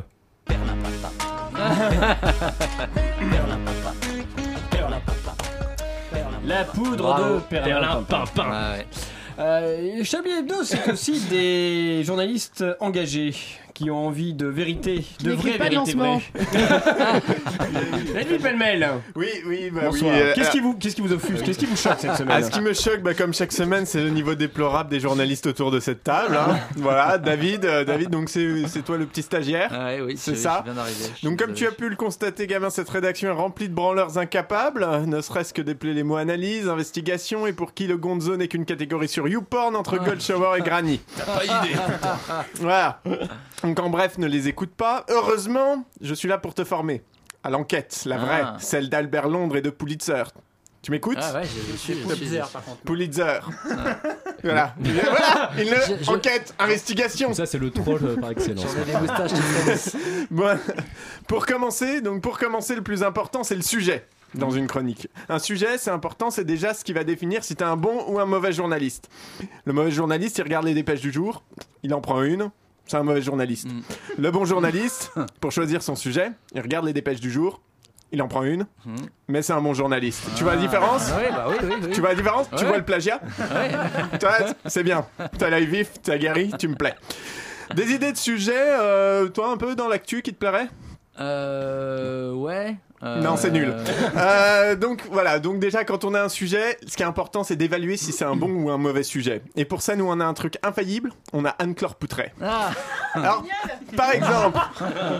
La 6.45 6.63
poudre 6.65 7.03
Bravo. 7.03 7.35
de 7.35 7.39
Perlin 7.49 8.03
Perlimpinpin. 8.07 8.75
Euh, 9.39 10.03
Chablis 10.03 10.31
Hebdo, 10.31 10.63
c'est 10.63 10.91
aussi 10.91 11.19
des 11.29 12.03
journalistes 12.03 12.63
engagés 12.79 13.33
qui 13.74 13.89
ont 13.91 14.07
envie 14.07 14.34
de 14.34 14.45
vérité, 14.45 15.03
de 15.24 15.32
vraie 15.32 15.57
pas 15.57 15.69
de 15.69 15.76
vérité 15.76 15.93
lancement. 15.93 16.21
vraie. 16.36 18.21
Edwin 18.21 18.39
Pellemel. 18.41 18.89
Oui, 19.15 19.28
oui, 19.47 19.69
bah 19.71 19.82
Bonsoir. 19.86 20.13
oui. 20.13 20.19
euh, 20.21 20.34
Qu'est-ce 20.36 20.51
qui 20.51 20.59
euh, 20.59 20.61
vous, 20.61 20.74
qu'est-ce 20.76 20.95
qui 20.95 21.01
vous 21.01 21.13
offuse 21.13 21.41
Qu'est-ce 21.41 21.57
qui 21.59 21.65
vous 21.65 21.76
choque 21.76 21.97
cette 21.99 22.15
semaine 22.15 22.36
Ah, 22.38 22.43
ce 22.43 22.51
qui 22.51 22.61
me 22.61 22.74
choque, 22.74 23.01
bah, 23.01 23.13
comme 23.13 23.34
chaque 23.34 23.51
semaine, 23.51 23.86
c'est 23.86 24.01
le 24.03 24.09
niveau 24.09 24.36
déplorable 24.36 24.89
des 24.89 24.99
journalistes 24.99 25.47
autour 25.47 25.71
de 25.71 25.80
cette 25.80 26.03
table. 26.03 26.36
hein. 26.38 26.57
voilà, 26.78 27.17
David, 27.17 27.65
euh, 27.65 27.84
David, 27.84 28.09
donc 28.09 28.30
c'est 28.30 28.67
c'est 28.67 28.84
toi 28.84 28.97
le 28.97 29.05
petit 29.05 29.21
stagiaire. 29.24 29.71
oui, 30.05 30.15
c'est 30.17 30.36
je- 30.36 30.39
ça. 30.39 30.59
je 30.65 30.71
viens 30.71 30.74
d'arriver, 30.82 31.05
je 31.13 31.17
suis 31.19 31.28
Donc 31.28 31.39
comme 31.39 31.53
tu 31.53 31.65
as 31.67 31.71
pu 31.71 31.89
le 31.89 31.95
constater, 31.95 32.47
gamin, 32.47 32.69
cette 32.69 32.89
rédaction 32.89 33.30
est 33.30 33.34
remplie 33.34 33.69
de 33.69 33.74
branleurs 33.74 34.17
incapables, 34.17 34.88
ne 35.05 35.21
serait-ce 35.21 35.53
que 35.53 35.61
d'épeler 35.61 35.93
les 35.93 36.03
mots 36.03 36.15
analyse, 36.17 36.67
investigation, 36.69 37.47
et 37.47 37.53
pour 37.53 37.74
qui 37.74 37.88
le 37.88 37.97
gonzo 37.97 38.38
n'est 38.38 38.47
qu'une 38.47 38.65
catégorie 38.65 39.07
sur 39.07 39.28
YouPorn 39.28 39.76
entre 39.76 39.97
Gold 39.97 40.21
Shower 40.21 40.59
et 40.59 40.61
Granny. 40.61 41.01
T'as 41.17 41.26
pas 41.26 41.43
idée. 41.45 41.76
Voilà. 42.59 43.01
Donc 43.64 43.80
en 43.80 43.89
bref, 43.89 44.18
ne 44.18 44.28
les 44.28 44.47
écoute 44.47 44.72
pas. 44.76 45.05
Heureusement, 45.09 45.86
je 46.01 46.14
suis 46.14 46.28
là 46.28 46.38
pour 46.38 46.53
te 46.53 46.64
former. 46.64 47.01
À 47.43 47.49
l'enquête, 47.49 48.03
la 48.05 48.18
vraie, 48.18 48.41
Ah. 48.43 48.57
celle 48.59 48.89
d'Albert 48.89 49.28
Londres 49.28 49.57
et 49.57 49.61
de 49.61 49.70
Pulitzer. 49.70 50.24
Tu 50.82 50.91
m'écoutes 50.91 51.18
Ah 51.22 51.34
ouais, 51.36 51.43
je- 51.43 51.72
je 51.72 51.78
suis- 51.78 51.93
je 51.93 52.14
suis- 52.14 52.41
Pulitzer. 52.86 53.39
Voilà. 54.43 54.76
voilà. 54.84 55.51
Je- 55.57 56.03
je- 56.03 56.09
enquête, 56.11 56.53
investigation. 56.59 57.34
Ça, 57.34 57.45
c'est 57.45 57.57
le 57.57 57.72
troll 57.72 57.99
euh, 58.03 58.16
par 58.18 58.32
excellence. 58.32 58.66
J'en 58.76 58.82
ai 58.82 58.86
des 58.86 58.97
moustaches 58.97 59.32
qui 59.34 59.39
traînent. 59.39 60.28
Bon, 60.32 60.57
pour 61.28 61.45
commencer, 61.45 62.01
donc 62.01 62.22
pour 62.22 62.38
commencer, 62.38 62.76
le 62.76 62.82
plus 62.82 63.03
important, 63.03 63.43
c'est 63.43 63.55
le 63.55 63.61
sujet 63.61 64.05
dans 64.36 64.49
une 64.51 64.68
chronique. 64.68 65.07
Un 65.30 65.39
sujet, 65.39 65.78
c'est 65.78 65.91
important, 65.91 66.30
c'est 66.32 66.43
déjà 66.43 66.74
ce 66.74 66.84
qui 66.84 66.91
va 66.91 67.03
définir 67.05 67.43
si 67.45 67.55
t'es 67.55 67.64
un 67.64 67.78
bon 67.78 68.03
ou 68.07 68.20
un 68.20 68.26
mauvais 68.26 68.51
journaliste. 68.51 69.09
Le 69.66 69.72
mauvais 69.74 69.91
journaliste, 69.91 70.38
il 70.39 70.43
regarde 70.43 70.66
les 70.66 70.74
dépêches 70.74 71.01
du 71.01 71.14
jour, 71.14 71.43
il 71.84 71.93
en 71.93 72.01
prend 72.01 72.24
une, 72.24 72.49
c'est 72.86 72.97
un 72.97 73.03
mauvais 73.03 73.21
journaliste. 73.21 73.67
Le 74.17 74.31
bon 74.31 74.45
journaliste, 74.45 75.11
pour 75.39 75.51
choisir 75.51 75.81
son 75.81 75.95
sujet, 75.95 76.31
il 76.53 76.61
regarde 76.61 76.86
les 76.86 76.93
dépêches 76.93 77.19
du 77.19 77.31
jour, 77.31 77.61
il 78.11 78.21
en 78.21 78.27
prend 78.27 78.43
une, 78.43 78.67
mais 79.27 79.41
c'est 79.41 79.53
un 79.53 79.61
bon 79.61 79.73
journaliste. 79.73 80.23
Tu 80.36 80.43
vois 80.43 80.55
la 80.55 80.61
différence 80.61 81.09
Ah, 81.11 81.17
ouais, 81.17 81.31
bah 81.31 81.45
oui, 81.49 81.55
oui. 81.81 81.89
Tu 81.91 81.99
vois 81.99 82.09
la 82.09 82.15
différence 82.15 82.47
Tu 82.57 82.65
vois 82.65 82.77
le 82.77 82.86
plagiat 82.86 83.19
c'est 84.65 84.84
bien. 84.84 85.05
T'as 85.38 85.49
l'œil 85.49 85.65
vif, 85.65 85.91
t'as 86.01 86.17
guéri, 86.17 86.51
tu 86.59 86.67
me 86.67 86.75
plais. 86.75 86.95
Des 87.75 87.91
idées 87.91 88.11
de 88.11 88.17
sujets, 88.17 88.53
euh, 88.55 89.29
toi 89.29 89.49
un 89.51 89.57
peu 89.57 89.75
dans 89.75 89.88
l'actu 89.88 90.21
qui 90.21 90.31
te 90.34 90.38
plairait? 90.38 90.67
Euh. 91.19 92.34
Ouais. 92.34 92.75
Euh, 93.04 93.22
Non, 93.22 93.36
c'est 93.38 93.51
nul. 93.51 93.74
Euh, 94.18 94.76
donc 94.76 95.01
voilà, 95.12 95.39
donc 95.39 95.60
déjà 95.60 95.84
quand 95.84 96.04
on 96.06 96.14
a 96.14 96.22
un 96.22 96.30
sujet, 96.30 96.78
ce 96.88 96.95
qui 96.95 97.04
est 97.04 97.06
important 97.06 97.43
c'est 97.43 97.56
d'évaluer 97.56 97.97
si 97.97 98.12
c'est 98.12 98.26
un 98.26 98.36
bon 98.36 98.49
ou 98.49 98.70
un 98.70 98.78
mauvais 98.78 99.04
sujet. 99.04 99.41
Et 99.56 99.66
pour 99.66 99.82
ça, 99.82 99.95
nous 99.95 100.06
on 100.10 100.20
a 100.20 100.26
un 100.26 100.34
truc 100.34 100.56
infaillible, 100.64 101.12
on 101.34 101.45
a 101.45 101.49
Anne-Claire 101.49 101.95
Poutret. 101.95 102.34
Ah 102.41 102.72
Alors, 103.14 103.43
par 103.95 104.12
exemple, 104.12 104.60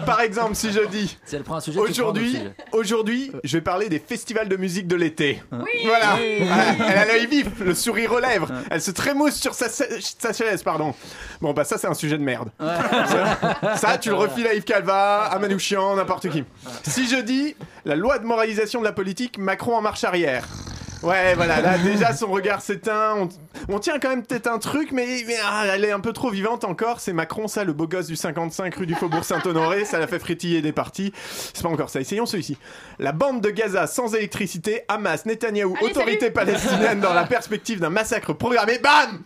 par 0.06 0.22
exemple, 0.22 0.56
si 0.56 0.72
je 0.72 0.80
dis 0.88 1.18
Si 1.26 1.36
elle 1.36 1.44
prend 1.44 1.56
un 1.56 1.60
sujet, 1.62 1.80
aujourd'hui, 1.80 2.32
sujet. 2.32 2.54
aujourd'hui, 2.72 3.32
je 3.44 3.58
vais 3.58 3.62
parler 3.62 3.90
des 3.90 4.00
festivals 4.00 4.50
de 4.50 4.56
musique 4.56 4.88
de 4.88 4.96
l'été. 4.96 5.42
Oui. 5.52 5.60
Voilà, 5.86 6.16
Oui. 6.18 6.40
Elle 6.88 6.98
a 6.98 7.06
l'œil 7.06 7.28
vif, 7.28 7.48
le 7.60 7.74
sourire 7.76 8.12
aux 8.14 8.20
lèvres, 8.20 8.50
elle 8.72 8.82
se 8.82 8.92
trémousse 8.92 9.36
sur 9.36 9.54
sa, 9.54 9.70
sa- 9.70 9.86
sa 10.00 10.34
chaise, 10.34 10.64
pardon. 10.64 10.94
Bon 11.42 11.54
bah 11.54 11.64
ça 11.64 11.78
c'est 11.78 11.88
un 11.88 11.94
sujet 11.94 12.18
de 12.18 12.24
merde. 12.24 12.50
Ça, 12.60 13.76
ça, 13.78 13.98
tu 13.98 14.10
le 14.10 14.16
refiles 14.16 14.48
à 14.48 14.54
Yves 14.54 14.64
Calva, 14.64 15.24
à 15.26 15.40
Manouchian, 15.40 15.96
n'importe 15.96 16.30
qui. 16.30 16.44
Si 16.84 17.08
je 17.08 17.18
dis 17.22 17.56
la 17.86 17.96
loi 17.96 18.20
de 18.20 18.26
moralisation 18.26 18.80
de 18.80 18.86
la 18.86 18.94
politique, 18.94 19.38
Macron 19.38 19.76
en 19.76 19.82
marche 19.82 20.04
arrière. 20.04 20.48
Ouais, 21.04 21.36
voilà, 21.36 21.60
là 21.60 21.78
déjà 21.78 22.14
son 22.14 22.28
regard 22.28 22.62
s'éteint. 22.62 23.16
On, 23.18 23.30
on 23.68 23.80
tient 23.80 24.00
quand 24.00 24.08
même 24.08 24.24
peut-être 24.24 24.48
un 24.48 24.58
truc, 24.58 24.94
mais, 24.94 25.06
mais, 25.28 25.36
ah, 25.44 25.66
elle 25.68 25.84
est 25.84 25.92
un 25.92 26.00
peu 26.00 26.14
trop 26.14 26.30
vivante 26.30 26.64
encore. 26.64 27.02
C'est 27.02 27.12
Macron, 27.12 27.50
ça, 27.50 27.66
le 27.66 27.74
beau 27.74 27.88
gosse 27.88 28.08
du 28.08 28.16
55 28.16 28.74
rue 28.74 28.86
du 28.86 28.96
Faubourg 28.96 29.26
Saint-Honoré. 29.26 29.84
Ça 29.84 30.00
l'a 30.00 30.08
fait 30.08 30.20
frétiller 30.20 30.62
des 30.62 30.72
partis. 30.72 31.12
C'est 31.54 31.62
pas 31.62 31.68
encore 31.68 31.90
ça. 31.90 32.00
Essayons 32.00 32.26
celui-ci. 32.26 32.58
La 33.00 33.12
bande 33.12 33.42
de 33.42 33.50
Gaza 33.50 33.86
sans 33.86 34.16
électricité, 34.16 34.84
Hamas, 34.88 35.26
Netanyahou, 35.26 35.76
autorité 35.82 36.32
palestinienne 36.32 37.02
dans 37.02 37.14
la 37.14 37.26
perspective 37.26 37.82
d'un 37.82 37.90
massacre 37.90 38.32
programmé. 38.32 38.80
Bam 38.80 39.24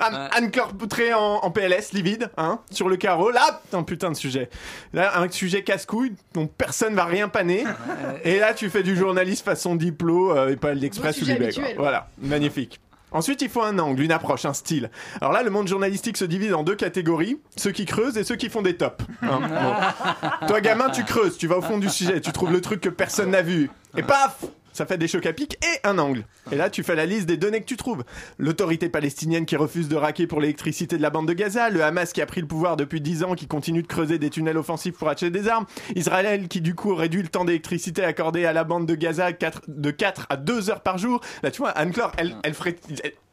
Bam 0.00 0.28
Anne-Claire 0.32 0.68
Poutré 0.68 1.12
en, 1.14 1.20
en 1.20 1.50
PLS, 1.50 1.92
livide, 1.92 2.30
hein, 2.36 2.60
sur 2.70 2.88
le 2.88 2.96
carreau. 2.96 3.30
Là, 3.30 3.60
un 3.72 3.82
putain 3.82 4.10
de 4.10 4.16
sujet. 4.16 4.50
Là, 4.92 5.18
un 5.20 5.30
sujet 5.30 5.62
casse-couille 5.62 6.14
dont 6.34 6.46
personne 6.46 6.94
va 6.94 7.04
rien 7.04 7.28
paner. 7.28 7.64
Et 8.24 8.38
là, 8.38 8.54
tu 8.54 8.70
fais 8.70 8.82
du 8.82 8.96
journaliste 8.96 9.44
façon 9.44 9.74
diplo 9.74 10.36
euh, 10.36 10.50
et 10.50 10.56
pas 10.56 10.74
l'Express 10.74 11.16
ou 11.16 11.20
sujet 11.20 11.38
Libé. 11.38 11.74
Voilà, 11.76 12.08
magnifique. 12.18 12.80
Ensuite, 13.12 13.42
il 13.42 13.48
faut 13.48 13.62
un 13.62 13.76
angle, 13.80 14.02
une 14.02 14.12
approche, 14.12 14.44
un 14.44 14.52
style. 14.52 14.88
Alors 15.20 15.32
là, 15.32 15.42
le 15.42 15.50
monde 15.50 15.66
journalistique 15.66 16.16
se 16.16 16.24
divise 16.24 16.54
en 16.54 16.62
deux 16.62 16.76
catégories 16.76 17.40
ceux 17.56 17.72
qui 17.72 17.84
creusent 17.84 18.16
et 18.16 18.22
ceux 18.22 18.36
qui 18.36 18.48
font 18.48 18.62
des 18.62 18.76
tops. 18.76 19.04
hein. 19.22 19.40
Bon. 19.40 20.46
Toi, 20.46 20.60
gamin, 20.60 20.90
tu 20.90 21.02
creuses, 21.02 21.36
tu 21.36 21.48
vas 21.48 21.58
au 21.58 21.62
fond 21.62 21.78
du 21.78 21.88
sujet, 21.88 22.20
tu 22.20 22.30
trouves 22.30 22.52
le 22.52 22.60
truc 22.60 22.80
que 22.80 22.88
personne 22.88 23.30
n'a 23.32 23.42
vu. 23.42 23.68
Et 23.96 24.04
paf 24.04 24.44
ça 24.72 24.86
fait 24.86 24.98
des 24.98 25.08
chocs 25.08 25.26
à 25.26 25.32
pic 25.32 25.58
et 25.64 25.86
un 25.86 25.98
angle. 25.98 26.24
Et 26.52 26.56
là, 26.56 26.70
tu 26.70 26.82
fais 26.82 26.94
la 26.94 27.06
liste 27.06 27.26
des 27.26 27.36
données 27.36 27.60
que 27.60 27.66
tu 27.66 27.76
trouves. 27.76 28.04
L'autorité 28.38 28.88
palestinienne 28.88 29.46
qui 29.46 29.56
refuse 29.56 29.88
de 29.88 29.96
raquer 29.96 30.26
pour 30.26 30.40
l'électricité 30.40 30.96
de 30.96 31.02
la 31.02 31.10
bande 31.10 31.28
de 31.28 31.32
Gaza, 31.32 31.70
le 31.70 31.82
Hamas 31.82 32.12
qui 32.12 32.22
a 32.22 32.26
pris 32.26 32.40
le 32.40 32.46
pouvoir 32.46 32.76
depuis 32.76 33.00
10 33.00 33.24
ans, 33.24 33.34
qui 33.34 33.46
continue 33.46 33.82
de 33.82 33.86
creuser 33.86 34.18
des 34.18 34.30
tunnels 34.30 34.58
offensifs 34.58 34.94
pour 34.94 35.08
acheter 35.08 35.30
des 35.30 35.48
armes, 35.48 35.66
Israël 35.94 36.48
qui 36.48 36.60
du 36.60 36.74
coup 36.74 36.94
réduit 36.94 37.22
le 37.22 37.28
temps 37.28 37.44
d'électricité 37.44 38.04
accordé 38.04 38.44
à 38.44 38.52
la 38.52 38.64
bande 38.64 38.86
de 38.86 38.94
Gaza 38.94 39.30
de 39.32 39.90
4 39.90 40.26
à 40.28 40.36
2 40.36 40.70
heures 40.70 40.82
par 40.82 40.98
jour. 40.98 41.20
Là, 41.42 41.50
tu 41.50 41.58
vois, 41.58 41.70
Anne-Claire, 41.70 42.12
elle, 42.16 42.36
elle 42.42 42.54
ferait 42.54 42.76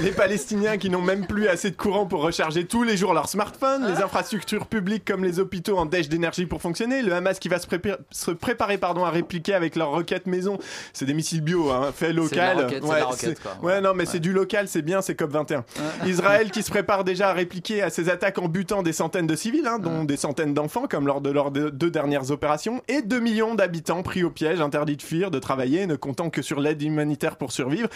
Les 0.01 0.11
Palestiniens 0.11 0.77
qui 0.79 0.91
n'ont 0.91 1.01
même 1.03 1.27
plus 1.27 1.49
assez 1.49 1.71
de 1.71 1.77
courant 1.77 2.07
pour 2.07 2.23
recharger 2.23 2.65
tous 2.67 2.83
les 2.83 2.97
jours 2.97 3.15
leur 3.15 3.29
smartphone, 3.29 3.87
les 3.87 4.03
infrastructures 4.03 4.67
publiques 4.67 5.05
comme 5.05 5.25
les 5.25 5.39
hôpitaux 5.41 5.79
en 5.79 5.87
dèche 5.87 6.09
d'énergie 6.09 6.47
pour 6.47 6.61
fonctionner, 6.63 7.03
le 7.03 7.13
Hamas 7.13 7.39
qui 7.39 7.49
va 7.49 7.59
se, 7.59 7.67
prépar- 7.67 7.99
se 8.11 8.31
préparer 8.31 8.79
pardon, 8.79 9.05
à 9.05 9.11
répliquer 9.11 9.55
avec 9.55 9.77
leurs 9.77 9.91
roquettes 9.91 10.27
maison. 10.27 10.59
C'est 10.93 11.05
des 11.05 11.15
missiles 11.15 11.41
bio, 11.43 11.71
hein, 11.71 11.91
fait 11.95 12.13
local. 12.13 12.63
roquette, 12.65 12.83
ouais, 12.85 12.99
la 12.99 13.05
roquette, 13.07 13.21
c'est- 13.39 13.43
quoi. 13.43 13.57
ouais, 13.63 13.81
non, 13.81 13.93
mais 13.95 14.07
c'est 14.07 14.21
du 14.21 14.33
local, 14.33 14.69
c'est 14.69 14.83
bien, 14.83 15.03
c'est 15.03 15.19
COP21. 15.19 15.63
Israël 16.07 16.51
qui 16.51 16.63
se 16.69 16.71
prépare 16.71 17.05
déjà 17.05 17.31
à 17.31 17.33
répliquer 17.33 17.83
à 17.83 17.91
ces 17.91 18.09
attaques 18.09 18.39
en 18.39 18.49
butant 18.49 18.83
des 18.83 18.93
centaines 18.93 19.27
de 19.27 19.37
civils, 19.37 19.67
hein, 19.67 19.79
dont 19.79 20.05
des 20.05 20.17
centaines 20.17 20.55
d'enfants, 20.55 20.87
comme 20.89 21.07
lors 21.07 21.21
de 21.21 21.31
leurs 21.31 21.51
deux 21.51 21.71
deux 21.71 21.91
dernières 21.91 22.31
opérations, 22.31 22.83
et 22.89 23.03
2 23.03 23.21
millions 23.21 23.55
d'habitants 23.55 24.03
pris 24.03 24.25
au 24.25 24.31
piège, 24.31 24.61
interdits 24.61 24.97
de 24.97 25.03
fuir, 25.03 25.31
de 25.31 25.39
travailler, 25.39 25.87
ne 25.87 25.97
comptant 26.09 26.31
que 26.31 26.41
sur 26.41 26.59
l'aide 26.59 26.81
humanitaire 26.81 27.37
pour 27.37 27.53
survivre, 27.53 27.89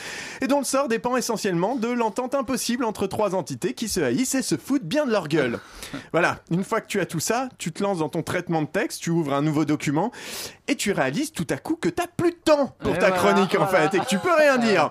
et 0.42 0.46
dont 0.46 0.58
le 0.58 0.64
sort 0.64 0.88
dépend 0.88 1.16
essentiellement 1.16 1.76
de 1.76 1.88
l'entente 1.88 2.34
impossible 2.34 2.84
entre 2.84 3.06
trois 3.06 3.34
entités 3.34 3.72
qui 3.72 3.88
se 3.88 4.00
haïssent 4.00 4.34
et 4.34 4.42
se 4.42 4.56
foutent 4.56 4.84
bien 4.84 5.06
de 5.06 5.10
leur 5.12 5.28
gueule. 5.28 5.58
Voilà, 6.12 6.40
une 6.50 6.62
fois 6.64 6.80
que 6.82 6.86
tu 6.88 7.00
as 7.00 7.06
tout 7.06 7.20
ça, 7.20 7.48
tu 7.58 7.72
te 7.72 7.82
lances 7.82 7.98
dans 7.98 8.08
ton 8.10 8.22
traitement 8.22 8.60
de 8.62 8.66
texte, 8.66 9.00
tu 9.02 9.08
ouvres 9.10 9.32
un 9.32 9.40
nouveau 9.40 9.64
document, 9.64 10.10
et 10.68 10.76
tu 10.76 10.92
réalises 10.92 11.32
tout 11.32 11.46
à 11.48 11.56
coup 11.56 11.76
que 11.76 11.88
t'as 11.88 12.06
plus 12.06 12.32
de 12.32 12.36
temps 12.36 12.76
pour 12.80 12.94
Et 12.94 12.98
ta 12.98 13.08
voilà, 13.10 13.16
chronique 13.16 13.54
en 13.54 13.64
voilà. 13.64 13.88
fait, 13.90 13.96
et 13.96 14.00
que 14.00 14.06
tu 14.06 14.18
peux 14.18 14.34
rien 14.36 14.58
dire. 14.58 14.90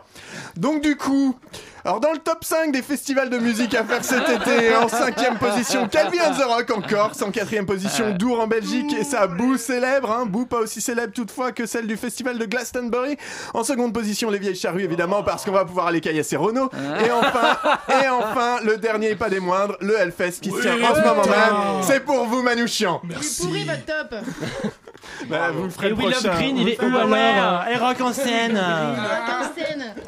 Donc 0.57 0.81
du 0.81 0.95
coup, 0.95 1.37
alors 1.83 1.99
dans 1.99 2.11
le 2.11 2.19
top 2.19 2.43
5 2.43 2.71
des 2.71 2.81
festivals 2.81 3.29
de 3.29 3.37
musique 3.37 3.73
à 3.73 3.83
faire 3.83 4.03
cet 4.03 4.29
été, 4.29 4.75
en 4.75 4.87
cinquième 4.87 5.37
position, 5.37 5.87
Calvin 5.87 6.29
and 6.29 6.33
the 6.33 6.43
Rock 6.43 6.71
en 6.71 6.81
Corse, 6.81 7.21
en 7.21 7.31
quatrième 7.31 7.65
position, 7.65 8.11
Dour 8.11 8.39
en 8.39 8.47
Belgique, 8.47 8.93
et 8.99 9.03
sa 9.03 9.27
boue 9.27 9.57
célèbre, 9.57 10.11
hein, 10.11 10.25
boue 10.25 10.45
pas 10.45 10.59
aussi 10.59 10.81
célèbre 10.81 11.13
toutefois 11.13 11.51
que 11.51 11.65
celle 11.65 11.87
du 11.87 11.97
festival 11.97 12.37
de 12.37 12.45
Glastonbury. 12.45 13.17
En 13.53 13.63
seconde 13.63 13.93
position, 13.93 14.29
les 14.29 14.39
vieilles 14.39 14.55
charrues 14.55 14.83
évidemment, 14.83 15.23
parce 15.23 15.43
qu'on 15.43 15.51
va 15.51 15.65
pouvoir 15.65 15.87
aller 15.87 16.01
caillasser 16.01 16.35
Renault. 16.35 16.69
Et 17.05 17.11
enfin, 17.11 17.57
et 18.03 18.09
enfin, 18.09 18.59
le 18.63 18.77
dernier 18.77 19.11
et 19.11 19.15
pas 19.15 19.29
des 19.29 19.39
moindres, 19.39 19.75
le 19.81 19.97
Hellfest 19.97 20.39
qui 20.41 20.51
se 20.51 20.61
tient 20.61 20.81
en 20.83 20.95
ce 20.95 21.01
moment 21.01 21.25
même. 21.25 21.83
C'est 21.83 22.01
pour 22.01 22.25
vous 22.25 22.41
Manouchian. 22.41 23.01
Il 23.03 23.11
est 23.11 23.41
pourri 23.41 23.65
votre 23.65 23.85
top 23.85 24.15
Bah, 25.29 25.51
vous 25.51 25.63
le 25.63 25.69
ferez 25.69 25.87
Et 25.87 25.89
le 25.91 25.95
prochain. 25.95 26.33
Green, 26.35 26.57
il 26.57 26.69
est 26.69 26.81
où 26.81 26.95
alors 26.95 27.67
Et 27.67 27.75
rock 27.77 28.01
en 28.01 28.13
scène 28.13 28.59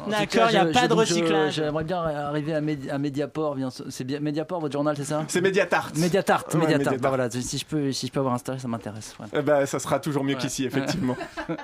D'accord, 0.08 0.48
il 0.50 0.52
n'y 0.52 0.56
a 0.58 0.66
pas 0.66 0.88
de 0.88 0.92
recyclage. 0.94 1.54
J'aimerais 1.54 1.84
bien 1.84 1.98
arriver 2.02 2.54
à, 2.54 2.60
Médi- 2.60 2.90
à 2.90 2.98
Mediaport. 2.98 3.56
C'est 3.88 4.04
bien 4.04 4.20
Mediaport 4.20 4.60
votre 4.60 4.72
journal, 4.72 4.96
c'est 4.96 5.04
ça 5.04 5.24
C'est 5.28 5.40
Mediatart. 5.40 5.92
Mediatart, 5.96 6.44
Ouais, 6.54 6.60
Mediatart. 6.60 6.94
Bah 6.98 7.08
voilà, 7.08 7.30
si 7.30 7.58
je 7.58 7.64
peux, 7.64 7.92
si 7.92 8.06
je 8.06 8.12
peux 8.12 8.20
avoir 8.20 8.34
un 8.34 8.38
stage, 8.38 8.60
ça 8.60 8.68
m'intéresse. 8.68 9.14
Eh 9.34 9.42
ben, 9.42 9.66
ça 9.66 9.78
sera 9.78 9.98
toujours 9.98 10.24
mieux 10.24 10.34
Ouais. 10.34 10.40
qu'ici, 10.40 10.64
effectivement. 10.64 11.16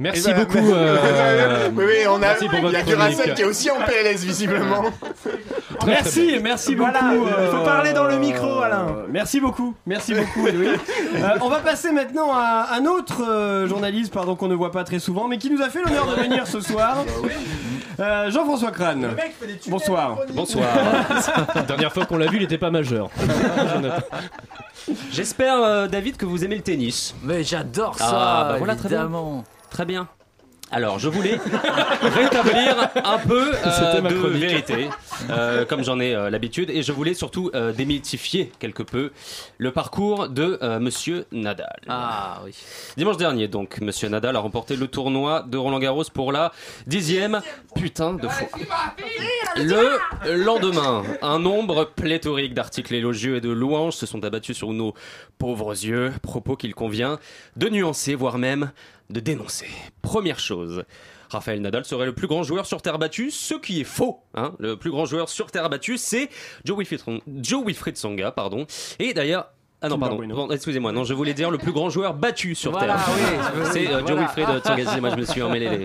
Merci 0.00 0.28
Eh 0.30 0.32
ben, 0.34 0.44
beaucoup. 0.44 0.58
mais- 0.60 0.72
euh, 0.72 1.68
oui, 1.76 1.84
oui, 1.86 1.94
on 2.08 2.14
a. 2.14 2.18
merci 2.18 2.48
pour 2.48 2.58
Il 2.60 2.70
y 2.72 2.76
a 2.76 2.82
Duracell 2.82 3.34
qui 3.34 3.42
est 3.42 3.44
aussi 3.44 3.68
en 3.70 3.80
PLS, 3.80 4.22
visiblement. 4.24 4.84
Très, 5.80 5.90
Merci, 5.90 6.38
merci 6.42 6.74
beaucoup. 6.76 6.90
Voilà, 6.92 7.12
euh, 7.12 7.50
faut 7.52 7.64
parler 7.64 7.92
dans 7.92 8.04
le 8.06 8.18
micro, 8.18 8.60
Alain. 8.60 8.86
euh, 8.88 9.06
Merci 9.10 9.40
beaucoup, 9.40 9.74
merci 9.86 10.14
beaucoup, 10.14 10.46
Edoui. 10.46 10.68
Euh, 11.16 11.28
on 11.40 11.48
va 11.48 11.58
passer 11.58 11.90
maintenant 11.90 12.30
à 12.32 12.68
un 12.74 12.84
autre 12.86 13.24
euh, 13.28 13.66
journaliste, 13.66 14.12
pardon, 14.12 14.36
qu'on 14.36 14.46
ne 14.46 14.54
voit 14.54 14.70
pas 14.70 14.84
très 14.84 14.98
souvent, 15.00 15.26
mais 15.26 15.38
qui 15.38 15.50
nous 15.50 15.62
a 15.62 15.68
fait 15.68 15.80
l'honneur 15.82 16.06
de 16.06 16.22
venir 16.22 16.46
ce 16.46 16.60
soir. 16.60 16.98
Euh, 18.00 18.30
Jean-François 18.30 18.70
Crane. 18.70 19.08
Bonsoir. 19.66 20.18
Bonsoir. 20.32 20.68
Dernière 21.66 21.92
fois 21.92 22.06
qu'on 22.06 22.16
l'a 22.16 22.26
vu, 22.28 22.36
il 22.36 22.42
n'était 22.42 22.56
pas 22.56 22.70
majeur. 22.70 23.10
J'espère, 25.10 25.56
euh, 25.56 25.88
David, 25.88 26.16
que 26.16 26.24
vous 26.24 26.44
aimez 26.44 26.54
le 26.54 26.62
tennis. 26.62 27.16
Mais 27.24 27.42
j'adore 27.42 27.96
ça, 27.98 28.06
Ah, 28.08 28.48
bah 28.52 28.58
voilà, 28.58 28.76
très 28.76 28.88
bien. 28.88 29.10
Très 29.70 29.84
bien. 29.84 30.08
Alors, 30.70 30.98
je 30.98 31.08
voulais 31.08 31.38
rétablir 32.02 32.90
un 33.02 33.18
peu 33.18 33.52
euh, 33.54 34.00
de 34.02 34.18
chronique. 34.18 34.36
vérité, 34.38 34.90
euh, 35.30 35.64
comme 35.64 35.82
j'en 35.82 35.98
ai 35.98 36.14
euh, 36.14 36.28
l'habitude, 36.28 36.68
et 36.68 36.82
je 36.82 36.92
voulais 36.92 37.14
surtout 37.14 37.50
euh, 37.54 37.72
démythifier 37.72 38.52
quelque 38.58 38.82
peu 38.82 39.10
le 39.56 39.72
parcours 39.72 40.28
de 40.28 40.58
euh, 40.62 40.78
Monsieur 40.78 41.24
Nadal. 41.32 41.80
Ah 41.88 42.42
oui. 42.44 42.54
Dimanche 42.98 43.16
dernier, 43.16 43.48
donc, 43.48 43.80
Monsieur 43.80 44.10
Nadal 44.10 44.36
a 44.36 44.40
remporté 44.40 44.76
le 44.76 44.88
tournoi 44.88 45.42
de 45.48 45.56
Roland 45.56 45.78
Garros 45.78 46.04
pour 46.12 46.32
la 46.32 46.52
dixième 46.86 47.40
putain 47.74 48.12
de 48.12 48.28
fois. 48.28 48.48
Le 49.56 49.98
lendemain, 50.44 51.02
un 51.22 51.38
nombre 51.38 51.86
pléthorique 51.96 52.52
d'articles 52.52 52.94
élogieux 52.94 53.36
et 53.36 53.40
de 53.40 53.48
louanges 53.50 53.94
se 53.94 54.04
sont 54.04 54.22
abattus 54.22 54.56
sur 54.56 54.74
nos 54.74 54.92
pauvres 55.38 55.70
yeux, 55.72 56.12
propos 56.22 56.56
qu'il 56.56 56.74
convient 56.74 57.18
de 57.56 57.70
nuancer, 57.70 58.14
voire 58.14 58.36
même 58.36 58.70
de 59.10 59.20
dénoncer. 59.20 59.66
Première 60.02 60.38
chose. 60.38 60.84
Raphaël 61.30 61.60
Nadal 61.60 61.84
serait 61.84 62.06
le 62.06 62.14
plus 62.14 62.26
grand 62.26 62.42
joueur 62.42 62.64
sur 62.66 62.80
terre 62.80 62.98
battue, 62.98 63.30
ce 63.30 63.54
qui 63.54 63.80
est 63.80 63.84
faux. 63.84 64.20
hein. 64.34 64.54
Le 64.58 64.76
plus 64.76 64.90
grand 64.90 65.04
joueur 65.04 65.28
sur 65.28 65.50
terre 65.50 65.68
battue, 65.68 65.98
c'est 65.98 66.30
Joe 66.64 66.78
Wilfried, 66.78 67.00
Joe. 67.42 68.32
Pardon. 68.32 68.66
Et 68.98 69.12
d'ailleurs, 69.12 69.50
Ah 69.80 69.88
non, 69.88 69.98
pardon, 69.98 70.16
Bueno. 70.16 70.50
Excusez-moi, 70.50 70.90
non, 70.90 71.04
je 71.04 71.14
voulais 71.14 71.34
dire 71.34 71.50
le 71.52 71.58
plus 71.58 71.70
grand 71.72 71.88
joueur 71.88 72.12
battu 72.14 72.56
sur 72.56 72.72
Voilà, 72.72 72.94
Terre. 72.96 73.08
oui, 73.54 73.60
c'est 73.72 73.86
euh, 73.86 74.00
Joe 74.00 74.10
voilà. 74.16 74.32
Wilfried 74.34 74.62
Tsongazi, 74.64 75.00
moi 75.00 75.10
je 75.10 75.16
me 75.16 75.24
suis 75.24 75.40
emmêlé 75.40 75.68
les. 75.68 75.84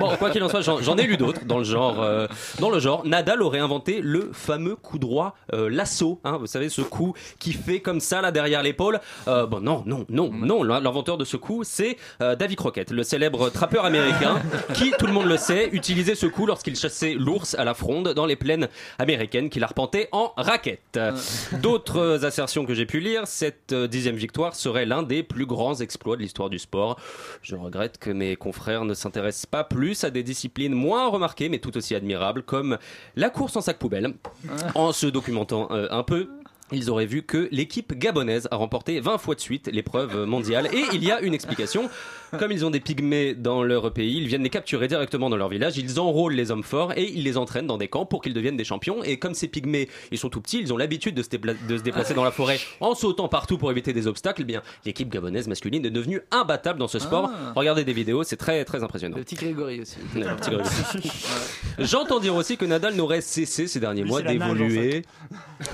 Bon, 0.00 0.16
quoi 0.16 0.30
qu'il 0.30 0.42
en 0.42 0.48
soit, 0.48 0.60
j'en 0.62 0.80
j'en 0.80 0.96
ai 0.96 1.04
lu 1.04 1.16
d'autres 1.16 1.44
dans 1.44 1.58
le 1.58 1.64
genre. 1.64 2.02
euh, 2.02 2.26
dans 2.58 2.68
le 2.70 2.80
genre, 2.80 3.06
Nadal 3.06 3.40
aurait 3.42 3.60
inventé 3.60 4.00
le 4.02 4.30
fameux 4.32 4.74
coup 4.74 4.98
droit 4.98 5.36
euh, 5.54 5.68
lasso, 5.70 6.20
hein, 6.24 6.36
vous 6.38 6.46
savez, 6.48 6.68
ce 6.68 6.82
coup 6.82 7.14
qui 7.38 7.52
fait 7.52 7.78
comme 7.78 8.00
ça 8.00 8.22
là 8.22 8.32
derrière 8.32 8.62
l'épaule. 8.64 8.98
Euh, 9.28 9.46
bon, 9.46 9.60
non, 9.60 9.84
non, 9.86 10.04
non, 10.08 10.30
non, 10.32 10.62
l'inventeur 10.64 11.16
de 11.16 11.24
ce 11.24 11.36
coup, 11.36 11.62
c'est 11.62 11.98
euh, 12.22 12.34
Davy 12.34 12.56
Crockett, 12.56 12.90
le 12.90 13.04
célèbre 13.04 13.50
trappeur 13.50 13.84
américain, 13.84 14.40
qui, 14.74 14.90
tout 14.98 15.06
le 15.06 15.12
monde 15.12 15.26
le 15.26 15.36
sait, 15.36 15.68
utilisait 15.72 16.16
ce 16.16 16.26
coup 16.26 16.46
lorsqu'il 16.46 16.74
chassait 16.74 17.14
l'ours 17.16 17.54
à 17.54 17.62
la 17.64 17.74
fronde 17.74 18.14
dans 18.14 18.26
les 18.26 18.36
plaines 18.36 18.68
américaines 18.98 19.48
qu'il 19.48 19.62
arpentait 19.62 20.08
en 20.10 20.32
raquette. 20.36 20.98
D'autres 21.60 22.24
assertions 22.24 22.64
que 22.66 22.74
j'ai 22.74 22.86
pu 22.86 22.98
lire, 23.00 23.11
cette 23.24 23.72
euh, 23.72 23.86
dixième 23.86 24.16
victoire 24.16 24.54
serait 24.54 24.86
l'un 24.86 25.02
des 25.02 25.22
plus 25.22 25.46
grands 25.46 25.74
exploits 25.80 26.16
de 26.16 26.22
l'histoire 26.22 26.50
du 26.50 26.58
sport. 26.58 26.98
Je 27.42 27.56
regrette 27.56 27.98
que 27.98 28.10
mes 28.10 28.36
confrères 28.36 28.84
ne 28.84 28.94
s'intéressent 28.94 29.46
pas 29.46 29.64
plus 29.64 30.04
à 30.04 30.10
des 30.10 30.22
disciplines 30.22 30.74
moins 30.74 31.08
remarquées 31.08 31.48
mais 31.48 31.58
tout 31.58 31.76
aussi 31.76 31.94
admirables 31.94 32.42
comme 32.42 32.78
la 33.16 33.30
course 33.30 33.56
en 33.56 33.60
sac 33.60 33.78
poubelle. 33.78 34.14
En 34.74 34.92
se 34.92 35.06
documentant 35.06 35.68
euh, 35.70 35.88
un 35.90 36.02
peu, 36.02 36.28
ils 36.72 36.90
auraient 36.90 37.06
vu 37.06 37.22
que 37.22 37.48
l'équipe 37.50 37.92
gabonaise 37.94 38.48
a 38.50 38.56
remporté 38.56 39.00
20 39.00 39.18
fois 39.18 39.34
de 39.34 39.40
suite 39.40 39.68
l'épreuve 39.72 40.24
mondiale. 40.24 40.68
Et 40.72 40.84
il 40.94 41.04
y 41.04 41.12
a 41.12 41.20
une 41.20 41.34
explication. 41.34 41.90
Comme 42.38 42.50
ils 42.52 42.64
ont 42.64 42.70
des 42.70 42.80
pygmées 42.80 43.34
dans 43.34 43.62
leur 43.62 43.92
pays, 43.92 44.16
ils 44.16 44.26
viennent 44.26 44.42
les 44.42 44.50
capturer 44.50 44.88
directement 44.88 45.28
dans 45.30 45.36
leur 45.36 45.48
village. 45.48 45.76
Ils 45.76 46.00
enrôlent 46.00 46.34
les 46.34 46.50
hommes 46.50 46.62
forts 46.62 46.92
et 46.96 47.04
ils 47.04 47.22
les 47.24 47.36
entraînent 47.36 47.66
dans 47.66 47.78
des 47.78 47.88
camps 47.88 48.06
pour 48.06 48.22
qu'ils 48.22 48.32
deviennent 48.34 48.56
des 48.56 48.64
champions. 48.64 49.02
Et 49.04 49.18
comme 49.18 49.34
ces 49.34 49.48
pygmées, 49.48 49.88
ils 50.10 50.18
sont 50.18 50.30
tout 50.30 50.40
petits, 50.40 50.60
ils 50.60 50.72
ont 50.72 50.76
l'habitude 50.76 51.14
de, 51.14 51.22
se 51.22 51.28
dépla- 51.28 51.56
de 51.68 51.76
se 51.76 51.82
déplacer 51.82 52.14
dans 52.14 52.24
la 52.24 52.30
forêt 52.30 52.58
en 52.80 52.94
sautant 52.94 53.28
partout 53.28 53.58
pour 53.58 53.70
éviter 53.70 53.92
des 53.92 54.06
obstacles. 54.06 54.42
Eh 54.42 54.46
bien, 54.46 54.62
l'équipe 54.84 55.08
gabonaise 55.10 55.46
masculine 55.48 55.84
est 55.84 55.90
devenue 55.90 56.20
imbattable 56.30 56.78
dans 56.78 56.88
ce 56.88 56.98
sport. 56.98 57.30
Ah. 57.32 57.52
Regardez 57.54 57.84
des 57.84 57.92
vidéos, 57.92 58.22
c'est 58.22 58.36
très 58.36 58.64
très 58.64 58.82
impressionnant. 58.82 59.16
Le 59.16 59.24
petit 59.24 59.34
Grégory 59.36 59.80
aussi. 59.80 59.96
Ouais. 60.16 61.84
J'entends 61.84 62.20
dire 62.20 62.34
aussi 62.34 62.56
que 62.56 62.64
Nadal 62.64 62.94
n'aurait 62.94 63.20
cessé 63.20 63.66
ces 63.66 63.80
derniers 63.80 64.02
Lui, 64.02 64.10
mois 64.10 64.20
en 64.20 64.24
d'évoluer, 64.24 65.02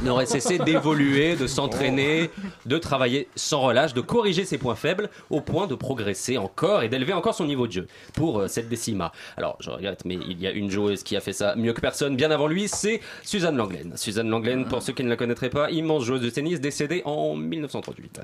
n'aurait 0.02 0.26
cessé 0.26 0.58
d'évoluer, 0.58 1.36
de 1.36 1.46
s'entraîner, 1.46 2.30
de 2.66 2.78
travailler 2.78 3.28
sans 3.36 3.60
relâche, 3.60 3.94
de 3.94 4.00
corriger 4.00 4.44
ses 4.44 4.58
points 4.58 4.74
faibles 4.76 5.10
au 5.30 5.40
point 5.40 5.66
de 5.66 5.74
progresser 5.74 6.38
encore 6.48 6.82
et 6.82 6.88
d'élever 6.88 7.12
encore 7.12 7.34
son 7.34 7.44
niveau 7.44 7.66
de 7.66 7.72
jeu 7.72 7.86
pour 8.14 8.40
euh, 8.40 8.48
cette 8.48 8.68
décima. 8.68 9.12
Alors, 9.36 9.56
je 9.60 9.70
regrette, 9.70 10.04
mais 10.04 10.14
il 10.28 10.40
y 10.40 10.46
a 10.46 10.50
une 10.50 10.70
joueuse 10.70 11.02
qui 11.02 11.16
a 11.16 11.20
fait 11.20 11.32
ça 11.32 11.54
mieux 11.56 11.72
que 11.72 11.80
personne 11.80 12.16
bien 12.16 12.30
avant 12.30 12.46
lui, 12.46 12.68
c'est 12.68 13.00
Suzanne 13.22 13.56
Langlaine. 13.56 13.92
Suzanne 13.96 14.28
Langlaine, 14.28 14.64
pour 14.66 14.82
ceux 14.82 14.92
qui 14.92 15.04
ne 15.04 15.08
la 15.08 15.16
connaîtraient 15.16 15.50
pas, 15.50 15.70
immense 15.70 16.04
joueuse 16.04 16.20
de 16.20 16.30
tennis 16.30 16.60
décédée 16.60 17.02
en 17.04 17.34
1938. 17.34 18.20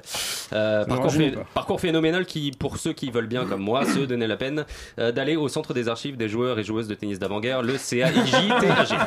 Euh, 0.52 0.84
parcours, 0.84 1.78
phé- 1.78 1.78
phénoménal 1.78 2.24
qui, 2.26 2.50
pour 2.58 2.76
ceux 2.78 2.92
qui 2.92 3.10
veulent 3.10 3.26
bien 3.26 3.44
comme 3.44 3.60
moi, 3.62 3.84
se 3.84 4.00
donner 4.00 4.26
la 4.26 4.36
peine 4.36 4.64
euh, 4.98 5.12
d'aller 5.12 5.36
au 5.36 5.48
centre 5.48 5.74
des 5.74 5.88
archives 5.88 6.16
des 6.16 6.28
joueurs 6.28 6.58
et 6.58 6.64
joueuses 6.64 6.88
de 6.88 6.94
tennis 6.94 7.18
d'avant-guerre, 7.18 7.62
le 7.62 7.74
CAIJTAG. 7.74 8.98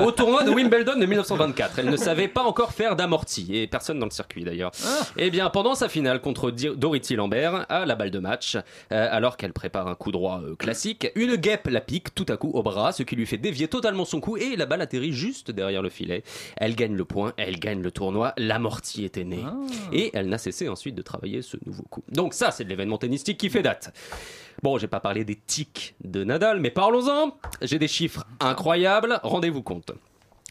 au 0.00 0.10
tournoi 0.12 0.42
de 0.44 0.50
Wimbledon 0.50 0.98
de 0.98 1.06
1924, 1.06 1.78
elle 1.78 1.90
ne 1.90 1.96
savait 1.96 2.28
pas 2.28 2.42
encore 2.42 2.72
faire 2.72 2.96
d'amorti, 2.96 3.48
et 3.56 3.66
personne 3.66 3.98
dans 3.98 4.06
le 4.06 4.10
circuit 4.10 4.44
d'ailleurs. 4.44 4.70
Eh 5.16 5.30
bien, 5.30 5.50
pendant 5.50 5.74
sa 5.74 5.88
finale 5.88 6.20
contre 6.20 6.50
Dorothy 6.50 7.16
Lambert, 7.16 7.66
à 7.80 7.86
la 7.86 7.94
balle 7.94 8.10
de 8.10 8.18
match, 8.18 8.56
euh, 8.56 8.60
alors 8.90 9.36
qu'elle 9.36 9.52
prépare 9.52 9.88
un 9.88 9.94
coup 9.94 10.12
droit 10.12 10.40
euh, 10.42 10.54
classique, 10.54 11.08
une 11.14 11.36
guêpe 11.36 11.66
la 11.68 11.80
pique 11.80 12.14
tout 12.14 12.26
à 12.28 12.36
coup 12.36 12.50
au 12.50 12.62
bras, 12.62 12.92
ce 12.92 13.02
qui 13.02 13.16
lui 13.16 13.26
fait 13.26 13.38
dévier 13.38 13.68
totalement 13.68 14.04
son 14.04 14.20
coup, 14.20 14.36
et 14.36 14.56
la 14.56 14.66
balle 14.66 14.80
atterrit 14.82 15.12
juste 15.12 15.50
derrière 15.50 15.82
le 15.82 15.90
filet. 15.90 16.22
Elle 16.56 16.74
gagne 16.74 16.94
le 16.94 17.04
point, 17.04 17.32
elle 17.36 17.58
gagne 17.58 17.82
le 17.82 17.90
tournoi, 17.90 18.32
l'amorti 18.36 19.04
était 19.04 19.24
né. 19.24 19.44
Et 19.92 20.10
elle 20.14 20.28
n'a 20.28 20.38
cessé 20.38 20.68
ensuite 20.68 20.94
de 20.94 21.02
travailler 21.02 21.42
ce 21.42 21.56
nouveau 21.66 21.84
coup. 21.84 22.02
Donc 22.10 22.34
ça, 22.34 22.50
c'est 22.50 22.64
de 22.64 22.68
l'événement 22.68 22.98
tennistique 22.98 23.38
qui 23.38 23.50
fait 23.50 23.62
date. 23.62 23.92
Bon, 24.62 24.78
j'ai 24.78 24.88
pas 24.88 25.00
parlé 25.00 25.24
des 25.24 25.36
tics 25.36 25.94
de 26.02 26.24
Nadal, 26.24 26.60
mais 26.60 26.70
parlons-en. 26.70 27.36
J'ai 27.60 27.78
des 27.78 27.88
chiffres 27.88 28.24
incroyables, 28.40 29.20
rendez-vous 29.22 29.62
compte. 29.62 29.92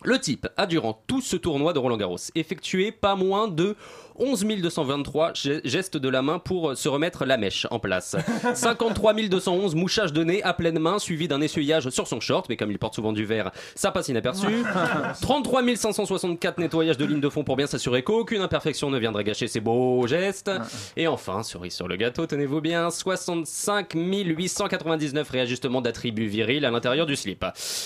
Le 0.03 0.19
type 0.19 0.47
a 0.57 0.67
durant 0.67 1.01
tout 1.07 1.21
ce 1.21 1.35
tournoi 1.35 1.73
de 1.73 1.79
Roland 1.79 1.97
Garros 1.97 2.17
effectué 2.35 2.91
pas 2.91 3.15
moins 3.15 3.47
de 3.47 3.75
11 4.17 4.45
223 4.61 5.33
ge- 5.33 5.61
gestes 5.65 5.97
de 5.97 6.09
la 6.09 6.21
main 6.21 6.39
pour 6.39 6.69
euh, 6.71 6.75
se 6.75 6.87
remettre 6.89 7.25
la 7.25 7.37
mèche 7.37 7.67
en 7.71 7.79
place. 7.79 8.15
53 8.53 9.13
211 9.13 9.75
mouchages 9.75 10.13
de 10.13 10.23
nez 10.23 10.43
à 10.43 10.53
pleine 10.53 10.79
main 10.79 10.99
suivi 10.99 11.27
d'un 11.27 11.41
essuyage 11.41 11.89
sur 11.89 12.07
son 12.07 12.19
short, 12.19 12.47
mais 12.49 12.57
comme 12.57 12.71
il 12.71 12.79
porte 12.79 12.95
souvent 12.95 13.13
du 13.13 13.25
verre, 13.25 13.51
ça 13.75 13.91
passe 13.91 14.07
inaperçu. 14.09 14.47
33 15.21 15.61
564 15.75 16.57
nettoyages 16.59 16.97
de 16.97 17.05
ligne 17.05 17.19
de 17.21 17.29
fond 17.29 17.43
pour 17.43 17.55
bien 17.55 17.67
s'assurer 17.67 18.03
qu'aucune 18.03 18.41
imperfection 18.41 18.89
ne 18.89 18.99
viendrait 18.99 19.23
gâcher 19.23 19.47
ces 19.47 19.59
beaux 19.59 20.05
gestes. 20.07 20.51
Et 20.97 21.07
enfin, 21.07 21.43
cerise 21.43 21.73
sur 21.73 21.87
le 21.87 21.95
gâteau, 21.95 22.25
tenez-vous 22.25 22.61
bien, 22.61 22.89
65 22.89 23.93
899 23.95 25.29
réajustements 25.29 25.81
d'attributs 25.81 26.27
virils 26.27 26.65
à 26.65 26.71
l'intérieur 26.71 27.05
du 27.05 27.15
slip. 27.15 27.45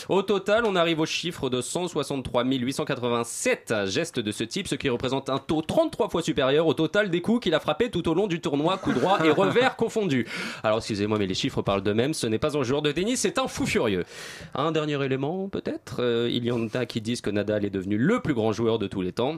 Au 0.09 0.21
total, 0.21 0.65
on 0.65 0.75
arrive 0.75 0.99
au 0.99 1.05
chiffre 1.05 1.49
de 1.49 1.61
163 1.61 2.43
887 2.45 3.73
gestes 3.88 4.19
de 4.19 4.32
ce 4.32 4.43
type, 4.43 4.67
ce 4.67 4.75
qui 4.75 4.89
représente 4.89 5.30
un 5.30 5.38
taux 5.39 5.61
33 5.61 6.09
fois 6.09 6.18
supérieur 6.22 6.67
au 6.67 6.74
total 6.74 7.09
des 7.09 7.22
coups 7.22 7.41
qu'il 7.43 7.53
a 7.53 7.59
frappés 7.59 7.89
tout 7.89 8.07
au 8.09 8.13
long 8.13 8.28
du 8.28 8.39
tournoi, 8.41 8.78
coup 8.78 8.93
droit 8.93 9.20
et 9.26 9.30
revers 9.32 9.76
confondus. 9.78 10.28
Alors 10.63 10.78
excusez-moi, 10.80 11.17
mais 11.20 11.28
les 11.28 11.34
chiffres 11.34 11.61
parlent 11.61 11.84
d'eux-mêmes, 11.84 12.13
ce 12.13 12.28
n'est 12.28 12.39
pas 12.39 12.57
un 12.57 12.63
joueur 12.63 12.82
de 12.82 12.91
tennis, 12.91 13.20
c'est 13.22 13.38
un 13.39 13.47
fou 13.47 13.65
furieux. 13.65 14.05
Un 14.55 14.72
dernier 14.72 15.03
élément, 15.03 15.49
peut-être 15.49 15.97
Euh, 16.01 16.30
Il 16.32 16.45
y 16.45 16.51
en 16.51 16.67
a 16.74 16.86
qui 16.86 17.01
disent 17.01 17.22
que 17.22 17.30
Nadal 17.30 17.65
est 17.65 17.70
devenu 17.70 17.97
le 17.97 18.20
plus 18.20 18.34
grand 18.34 18.51
joueur 18.53 18.80
de 18.80 18.88
tous 18.88 19.01
les 19.01 19.11
temps. 19.11 19.38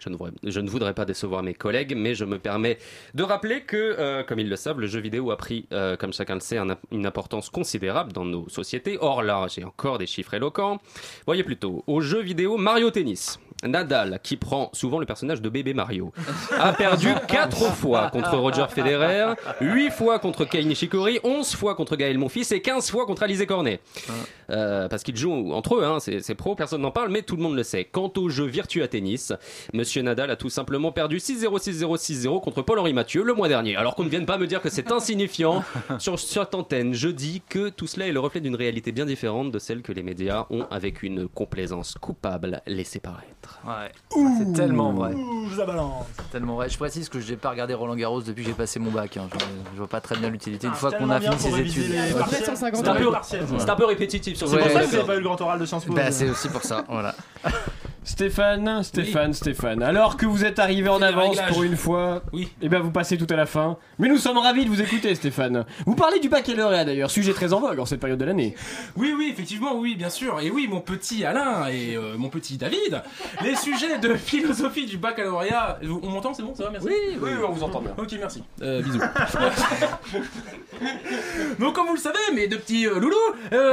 Je 0.00 0.10
ne, 0.10 0.14
voudrais, 0.16 0.32
je 0.44 0.60
ne 0.60 0.70
voudrais 0.70 0.94
pas 0.94 1.04
décevoir 1.04 1.42
mes 1.42 1.54
collègues, 1.54 1.94
mais 1.96 2.14
je 2.14 2.24
me 2.24 2.38
permets 2.38 2.78
de 3.14 3.24
rappeler 3.24 3.62
que, 3.62 3.76
euh, 3.76 4.22
comme 4.22 4.38
ils 4.38 4.48
le 4.48 4.54
savent, 4.54 4.78
le 4.78 4.86
jeu 4.86 5.00
vidéo 5.00 5.32
a 5.32 5.36
pris, 5.36 5.66
euh, 5.72 5.96
comme 5.96 6.12
chacun 6.12 6.34
le 6.34 6.40
sait, 6.40 6.56
un- 6.56 6.76
une 6.92 7.04
importance 7.04 7.50
considérable 7.50 8.12
dans 8.12 8.24
nos 8.24 8.48
sociétés. 8.48 8.96
Or 9.00 9.24
là, 9.24 9.46
j'ai 9.48 9.64
encore 9.64 9.98
des 9.98 10.06
chiffres 10.06 10.34
éloquents. 10.34 10.78
Voyez 11.26 11.42
plutôt, 11.42 11.82
au 11.88 12.00
jeu 12.00 12.20
vidéo 12.20 12.56
Mario 12.58 12.92
Tennis. 12.92 13.40
Nadal, 13.64 14.20
qui 14.22 14.36
prend 14.36 14.70
souvent 14.72 14.98
le 14.98 15.06
personnage 15.06 15.42
de 15.42 15.48
bébé 15.48 15.74
Mario, 15.74 16.12
a 16.58 16.72
perdu 16.72 17.08
4 17.28 17.56
fois 17.74 18.10
contre 18.10 18.36
Roger 18.36 18.66
Federer, 18.70 19.34
8 19.60 19.90
fois 19.90 20.18
contre 20.18 20.44
Kei 20.44 20.64
Nishikori, 20.64 21.18
11 21.24 21.54
fois 21.54 21.74
contre 21.74 21.96
Gaël 21.96 22.18
Monfils 22.18 22.52
et 22.52 22.60
15 22.62 22.90
fois 22.90 23.06
contre 23.06 23.22
Alizé 23.22 23.46
Cornet. 23.46 23.80
Euh, 24.50 24.88
parce 24.88 25.02
qu'ils 25.02 25.16
jouent 25.16 25.52
entre 25.52 25.76
eux, 25.76 25.84
hein, 25.84 25.98
c'est 26.00 26.20
c'est 26.20 26.34
pro, 26.34 26.54
personne 26.54 26.82
n'en 26.82 26.90
parle, 26.90 27.10
mais 27.10 27.22
tout 27.22 27.36
le 27.36 27.42
monde 27.42 27.56
le 27.56 27.62
sait. 27.62 27.84
Quant 27.84 28.12
au 28.16 28.28
jeu 28.28 28.44
Virtua 28.46 28.88
Tennis, 28.88 29.32
Monsieur 29.72 30.02
Nadal 30.02 30.30
a 30.30 30.36
tout 30.36 30.50
simplement 30.50 30.92
perdu 30.92 31.18
6-0, 31.18 31.58
6-0, 31.58 31.96
6-0 31.96 32.40
contre 32.42 32.62
Paul-Henri 32.62 32.92
Mathieu 32.92 33.22
le 33.22 33.34
mois 33.34 33.48
dernier. 33.48 33.76
Alors 33.76 33.94
qu'on 33.94 34.04
ne 34.04 34.08
vienne 34.08 34.26
pas 34.26 34.38
me 34.38 34.46
dire 34.46 34.60
que 34.62 34.70
c'est 34.70 34.92
insignifiant 34.92 35.64
sur 35.98 36.18
cette 36.18 36.54
antenne, 36.54 36.94
je 36.94 37.08
dis 37.08 37.42
que 37.48 37.68
tout 37.68 37.86
cela 37.86 38.06
est 38.06 38.12
le 38.12 38.20
reflet 38.20 38.40
d'une 38.40 38.56
réalité 38.56 38.92
bien 38.92 39.06
différente 39.06 39.50
de 39.50 39.58
celle 39.58 39.82
que 39.82 39.92
les 39.92 40.02
médias 40.02 40.46
ont 40.50 40.66
avec 40.70 41.02
une 41.02 41.28
complaisance 41.28 41.94
coupable 42.00 42.62
laissée 42.66 43.00
paraître. 43.00 43.47
Ouais. 43.66 43.92
C'est 44.38 44.52
tellement 44.52 44.92
vrai. 44.92 45.12
Ouh, 45.14 45.50
ça 45.56 45.64
balance. 45.66 46.06
C'est 46.16 46.30
tellement 46.30 46.54
vrai. 46.56 46.68
Je 46.68 46.76
précise 46.78 47.08
que 47.08 47.20
je 47.20 47.30
n'ai 47.30 47.36
pas 47.36 47.50
regardé 47.50 47.74
Roland 47.74 47.96
Garros 47.96 48.22
depuis 48.22 48.42
que 48.44 48.48
j'ai 48.50 48.54
passé 48.54 48.78
mon 48.78 48.90
bac. 48.90 49.16
hein. 49.16 49.28
Je, 49.32 49.38
je 49.72 49.78
vois 49.78 49.88
pas 49.88 50.00
très 50.00 50.16
bien 50.16 50.30
l'utilité 50.30 50.66
une 50.66 50.72
Ah, 50.74 50.76
fois 50.76 50.92
qu'on 50.92 51.10
a 51.10 51.20
fini 51.20 51.38
ses 51.38 51.48
pour 51.48 51.58
études. 51.58 51.84
C'est 51.92 52.88
un 52.88 52.94
peu-. 52.94 53.12
C'est 53.22 53.84
répétitif 53.84 54.36
sur 54.36 54.48
C'est 54.48 54.56
pour 54.58 54.66
Ouais, 54.66 54.72
ça 54.72 54.80
que 54.80 54.86
vous 54.86 54.92
n'avez 54.96 55.06
pas 55.06 55.14
eu 55.14 55.18
le 55.18 55.24
grand 55.24 55.40
oral 55.40 55.58
de 55.58 55.66
Sciences 55.66 55.84
Po. 55.84 55.92
Bah, 55.94 56.10
c'est 56.10 56.28
aussi 56.30 56.48
pour 56.48 56.62
ça. 56.62 56.84
Voilà. 56.88 57.14
Stéphane, 58.08 58.82
Stéphane, 58.82 59.34
Stéphane. 59.34 59.82
Alors 59.82 60.16
que 60.16 60.24
vous 60.24 60.46
êtes 60.46 60.58
arrivé 60.58 60.88
en 60.88 61.02
avance 61.02 61.36
pour 61.48 61.62
une 61.62 61.76
fois, 61.76 62.22
Oui. 62.32 62.48
et 62.62 62.70
bien 62.70 62.78
vous 62.80 62.90
passez 62.90 63.18
tout 63.18 63.26
à 63.28 63.36
la 63.36 63.44
fin. 63.44 63.76
Mais 63.98 64.08
nous 64.08 64.16
sommes 64.16 64.38
ravis 64.38 64.64
de 64.64 64.70
vous 64.70 64.80
écouter, 64.80 65.14
Stéphane. 65.14 65.66
Vous 65.84 65.94
parlez 65.94 66.18
du 66.18 66.30
baccalauréat 66.30 66.86
d'ailleurs, 66.86 67.10
sujet 67.10 67.34
très 67.34 67.52
en 67.52 67.60
vogue 67.60 67.78
en 67.78 67.84
cette 67.84 68.00
période 68.00 68.18
de 68.18 68.24
l'année. 68.24 68.54
Oui, 68.96 69.12
oui, 69.16 69.28
effectivement, 69.30 69.74
oui, 69.76 69.94
bien 69.94 70.08
sûr. 70.08 70.40
Et 70.40 70.50
oui, 70.50 70.66
mon 70.68 70.80
petit 70.80 71.26
Alain 71.26 71.68
et 71.68 71.96
euh, 71.96 72.16
mon 72.16 72.30
petit 72.30 72.56
David, 72.56 73.02
les 73.44 73.54
sujets 73.56 73.98
de 73.98 74.14
philosophie 74.14 74.86
du 74.86 74.96
baccalauréat. 74.96 75.78
On 76.02 76.08
m'entend, 76.08 76.32
c'est 76.32 76.42
bon, 76.42 76.54
ça 76.54 76.64
va, 76.64 76.70
merci 76.70 76.88
Oui, 76.88 77.18
oui, 77.20 77.30
on 77.46 77.52
vous 77.52 77.62
entend 77.62 77.82
bien. 77.82 77.92
Ok, 77.98 78.14
merci. 78.18 78.42
Euh, 78.62 78.80
bisous. 78.82 79.00
Donc, 81.58 81.74
comme 81.74 81.88
vous 81.88 81.94
le 81.94 82.00
savez, 82.00 82.18
mes 82.34 82.48
deux 82.48 82.58
petits 82.58 82.86
euh, 82.86 82.98
loulous, 82.98 83.16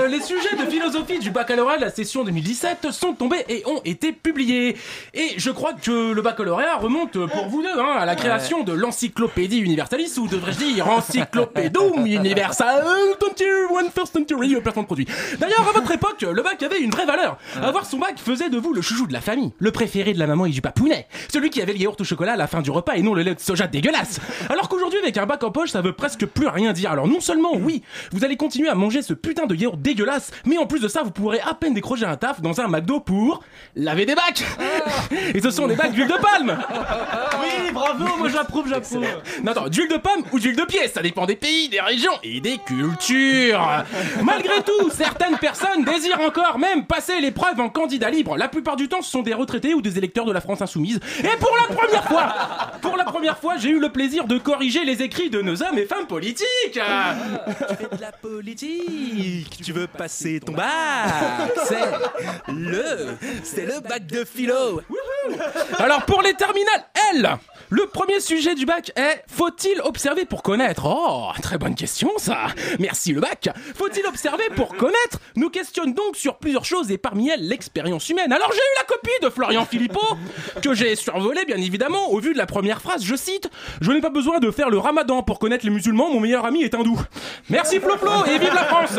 les 0.10 0.20
sujets 0.22 0.58
de 0.58 0.70
philosophie 0.70 1.20
du 1.20 1.32
baccalauréat 1.32 1.78
de 1.78 1.82
la 1.84 1.90
session 1.90 2.26
2017 2.26 2.92
sont 2.92 3.14
tombés 3.14 3.46
et 3.48 3.64
ont 3.66 3.80
été 3.86 4.12
publiés. 4.26 4.76
Et 5.14 5.36
je 5.38 5.52
crois 5.52 5.74
que 5.74 6.12
le 6.12 6.22
baccalauréat 6.24 6.78
remonte 6.78 7.12
pour 7.28 7.48
vous 7.48 7.62
deux 7.62 7.80
hein, 7.80 7.96
à 8.00 8.06
la 8.08 8.16
création 8.16 8.64
de 8.64 8.74
l'encyclopédie 8.74 9.60
universalis, 9.60 10.18
ou 10.18 10.28
devrais-je 10.28 10.58
dire 10.58 10.90
encyclopédum 10.90 12.08
universal 12.08 12.84
21 13.22 13.90
first 13.92 14.14
century 14.14 14.56
placement 14.62 14.82
de 14.82 14.88
produit. 14.88 15.06
D'ailleurs, 15.40 15.68
à 15.70 15.74
votre 15.74 15.92
époque, 15.92 16.22
le 16.24 16.42
bac 16.42 16.64
avait 16.64 16.80
une 16.80 16.90
vraie 16.90 17.06
valeur. 17.06 17.38
Avoir 17.62 17.86
son 17.86 18.00
bac 18.00 18.16
faisait 18.18 18.50
de 18.50 18.58
vous 18.58 18.74
le 18.74 18.82
chouchou 18.82 19.06
de 19.06 19.14
la 19.14 19.22
famille, 19.22 19.52
le 19.60 19.72
préféré 19.72 20.14
de 20.14 20.20
la 20.20 20.26
maman 20.26 20.48
et 20.48 20.50
du 20.50 20.62
papounet, 20.62 21.08
celui 21.32 21.52
qui 21.52 21.62
avait 21.62 21.74
le 21.74 21.80
yaourt 21.80 22.02
au 22.02 22.04
chocolat 22.04 22.34
à 22.34 22.38
la 22.38 22.48
fin 22.48 22.62
du 22.64 22.72
repas 22.72 22.96
et 22.96 23.04
non 23.04 23.14
le 23.14 23.22
lait 23.22 23.36
de 23.36 23.40
soja 23.40 23.68
dégueulasse. 23.68 24.20
Alors 24.50 24.70
qu'aujourd'hui, 24.70 24.98
avec 25.04 25.16
un 25.18 25.28
bac 25.28 25.44
en 25.44 25.52
poche, 25.52 25.70
ça 25.70 25.82
veut 25.82 25.94
presque 25.94 26.26
plus 26.26 26.48
rien 26.48 26.74
dire. 26.74 26.92
Alors 26.92 27.08
non 27.08 27.20
seulement, 27.20 27.56
oui, 27.56 27.84
vous 28.12 28.26
allez 28.26 28.38
continuer 28.38 28.70
à 28.70 28.76
manger 28.76 29.04
ce 29.04 29.14
putain 29.14 29.46
de 29.46 29.54
yaourt 29.54 29.80
dégueulasse, 29.80 30.32
mais 30.46 30.58
en 30.58 30.66
plus 30.66 30.80
de 30.80 30.88
ça, 30.88 31.04
vous 31.04 31.12
pourrez 31.12 31.42
à 31.42 31.54
peine 31.54 31.76
décrocher 31.76 32.06
un 32.06 32.18
taf 32.18 32.42
dans 32.42 32.60
un 32.60 32.68
McDo 32.68 33.00
pour 33.00 33.44
laver 33.76 34.08
des 34.08 34.15
des 34.16 34.22
bacs. 34.22 35.34
Et 35.34 35.42
ce 35.42 35.52
sont 35.52 35.68
des 35.68 35.76
bacs 35.76 35.92
d'huile 35.92 36.08
de 36.08 36.14
palme. 36.14 36.58
Oui, 37.42 37.72
bravo, 37.72 38.18
moi 38.18 38.30
j'approuve, 38.30 38.68
j'approuve. 38.70 39.06
Non, 39.44 39.52
attends, 39.52 39.70
d'huile 39.70 39.90
de 39.90 39.98
palme 39.98 40.24
ou 40.32 40.40
d'huile 40.40 40.56
de 40.56 40.64
pièce, 40.64 40.94
ça 40.94 41.02
dépend 41.02 41.26
des 41.26 41.36
pays, 41.36 41.70
des 41.70 41.82
régions 41.82 42.18
et 42.24 42.40
des 42.40 42.58
cultures. 42.58 43.84
Malgré 44.24 44.62
tout, 44.64 44.90
certaines 44.92 45.38
personnes 45.38 45.84
désirent 45.84 46.22
encore 46.22 46.58
même 46.58 46.86
passer 46.86 47.20
l'épreuve 47.20 47.60
en 47.60 47.70
candidat 47.70 48.10
libre. 48.10 48.38
La 48.38 48.48
plupart 48.48 48.76
du 48.76 48.88
temps, 48.88 49.02
ce 49.02 49.12
sont 49.12 49.22
des 49.22 49.34
retraités 49.34 49.74
ou 49.74 49.82
des 49.82 49.98
électeurs 49.98 50.26
de 50.26 50.32
la 50.32 50.42
France 50.42 50.62
insoumise. 50.62 51.00
Et 51.20 51.38
pour 51.40 51.56
la 51.62 51.76
première 51.76 52.06
fois, 52.06 52.34
pour 52.82 52.98
la 52.98 53.04
première 53.04 53.38
fois, 53.38 53.58
j'ai 53.58 53.70
eu 53.70 53.80
le 53.80 53.90
plaisir 53.90 54.26
de 54.26 54.38
corriger 54.38 54.84
les 54.86 55.02
écrits 55.02 55.30
de 55.30 55.42
nos 55.42 55.62
hommes 55.64 55.78
et 55.78 55.86
femmes 55.86 56.08
politiques. 56.08 56.46
Tu 56.72 56.80
fais 56.80 57.96
de 57.96 58.02
la 58.02 58.12
politique, 58.12 59.62
tu 59.64 59.72
veux 59.72 59.88
passer 59.88 60.40
ton 60.40 60.54
bac, 60.54 60.66
c'est 61.66 62.52
le, 62.52 63.18
c'est 63.44 63.66
le 63.66 63.80
bac 63.80 63.95
de 64.00 64.26
philo. 64.26 64.82
Alors 65.80 66.06
pour 66.06 66.22
les 66.22 66.34
terminales 66.34 66.86
L, 67.14 67.38
le 67.70 67.88
premier 67.88 68.20
sujet 68.20 68.54
du 68.54 68.66
bac 68.66 68.92
est 68.96 69.24
faut-il 69.28 69.82
observer 69.82 70.26
pour 70.26 70.44
connaître? 70.44 70.84
Oh, 70.86 71.30
très 71.42 71.58
bonne 71.58 71.76
question 71.76 72.12
ça. 72.18 72.48
Merci 72.80 73.14
le 73.14 73.22
bac. 73.22 73.50
Faut-il 73.76 74.06
observer 74.06 74.44
pour 74.56 74.76
connaître? 74.76 75.20
Nous 75.36 75.50
questionne 75.50 75.94
donc 75.94 76.16
sur 76.16 76.38
plusieurs 76.38 76.66
choses 76.66 76.92
et 76.92 76.98
parmi 76.98 77.30
elles 77.30 77.48
l'expérience 77.48 78.10
humaine. 78.10 78.32
Alors 78.32 78.52
j'ai 78.52 78.58
eu 78.58 78.78
la 78.78 78.84
copie 78.86 79.24
de 79.24 79.30
Florian 79.30 79.66
Philippot 79.66 80.18
que 80.62 80.74
j'ai 80.74 80.96
survolé 80.96 81.46
bien 81.46 81.58
évidemment 81.58 82.12
au 82.12 82.20
vu 82.20 82.34
de 82.34 82.38
la 82.38 82.46
première 82.46 82.82
phrase. 82.82 83.04
Je 83.04 83.16
cite 83.16 83.50
Je 83.82 83.92
n'ai 83.92 84.02
pas 84.02 84.10
besoin 84.10 84.40
de 84.40 84.52
faire 84.52 84.70
le 84.70 84.78
Ramadan 84.78 85.24
pour 85.24 85.40
connaître 85.40 85.66
les 85.66 85.72
musulmans. 85.72 86.12
Mon 86.12 86.20
meilleur 86.20 86.46
ami 86.46 86.64
est 86.64 86.76
hindou. 86.76 87.00
Merci 87.50 87.80
Flo 87.80 87.98
Flo 87.98 88.26
et 88.26 88.38
vive 88.38 88.54
la 88.54 88.66
France. 88.66 88.98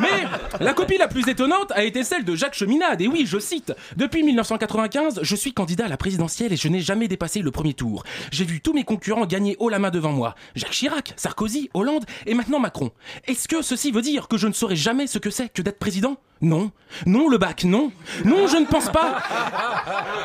Mais 0.00 0.26
la 0.60 0.72
copie 0.72 0.98
la 0.98 1.08
plus 1.08 1.28
étonnante 1.28 1.70
a 1.72 1.84
été 1.84 2.02
celle 2.02 2.24
de 2.24 2.34
Jacques 2.34 2.54
Cheminade. 2.54 3.00
Et 3.00 3.08
oui, 3.08 3.24
je 3.26 3.38
cite 3.38 3.72
Depuis 3.96 4.22
1995, 4.38 5.20
je 5.22 5.36
suis 5.36 5.52
candidat 5.52 5.86
à 5.86 5.88
la 5.88 5.96
présidentielle 5.96 6.52
et 6.52 6.56
je 6.56 6.68
n'ai 6.68 6.80
jamais 6.80 7.08
dépassé 7.08 7.42
le 7.42 7.50
premier 7.50 7.74
tour. 7.74 8.04
J'ai 8.30 8.44
vu 8.44 8.60
tous 8.60 8.72
mes 8.72 8.84
concurrents 8.84 9.26
gagner 9.26 9.56
haut 9.58 9.68
la 9.68 9.80
main 9.80 9.90
devant 9.90 10.12
moi. 10.12 10.36
Jacques 10.54 10.70
Chirac, 10.70 11.12
Sarkozy, 11.16 11.70
Hollande 11.74 12.04
et 12.24 12.34
maintenant 12.34 12.60
Macron. 12.60 12.92
Est-ce 13.26 13.48
que 13.48 13.62
ceci 13.62 13.90
veut 13.90 14.02
dire 14.02 14.28
que 14.28 14.36
je 14.36 14.46
ne 14.46 14.52
saurai 14.52 14.76
jamais 14.76 15.08
ce 15.08 15.18
que 15.18 15.30
c'est 15.30 15.48
que 15.48 15.60
d'être 15.60 15.80
président? 15.80 16.18
Non. 16.40 16.70
Non, 17.04 17.28
le 17.28 17.36
bac, 17.36 17.64
non. 17.64 17.90
Non, 18.24 18.46
je 18.46 18.58
ne 18.58 18.64
pense 18.64 18.90
pas. 18.90 19.20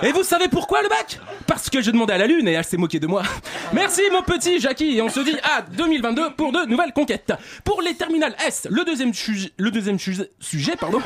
Et 0.04 0.12
vous 0.12 0.22
savez 0.22 0.48
pourquoi 0.48 0.84
le 0.84 0.90
bac? 0.90 1.20
Parce 1.48 1.72
que 1.72 1.82
j'ai 1.82 1.92
demandé 1.92 2.14
à 2.14 2.20
la 2.20 2.28
Lune 2.28 2.48
et 2.48 2.52
elle 2.52 2.64
s'est 2.64 2.78
moquée 2.78 3.00
de 3.00 3.08
moi. 3.08 3.24
Merci 3.74 4.02
mon 4.12 4.22
petit 4.22 4.60
Jackie 4.60 4.98
et 4.98 5.02
on 5.02 5.10
se 5.10 5.22
dit 5.22 5.36
à 5.42 5.64
2022 5.64 6.36
pour 6.36 6.52
de 6.52 6.68
nouvelles 6.68 6.94
conquêtes. 6.94 7.34
Pour 7.64 7.82
les 7.82 7.96
terminales 7.96 8.36
S, 8.46 8.68
le 8.70 8.86
deuxième, 8.86 9.12
le 9.58 9.72
deuxième 9.72 9.98
sujet, 9.98 10.76
pardon, 10.80 11.02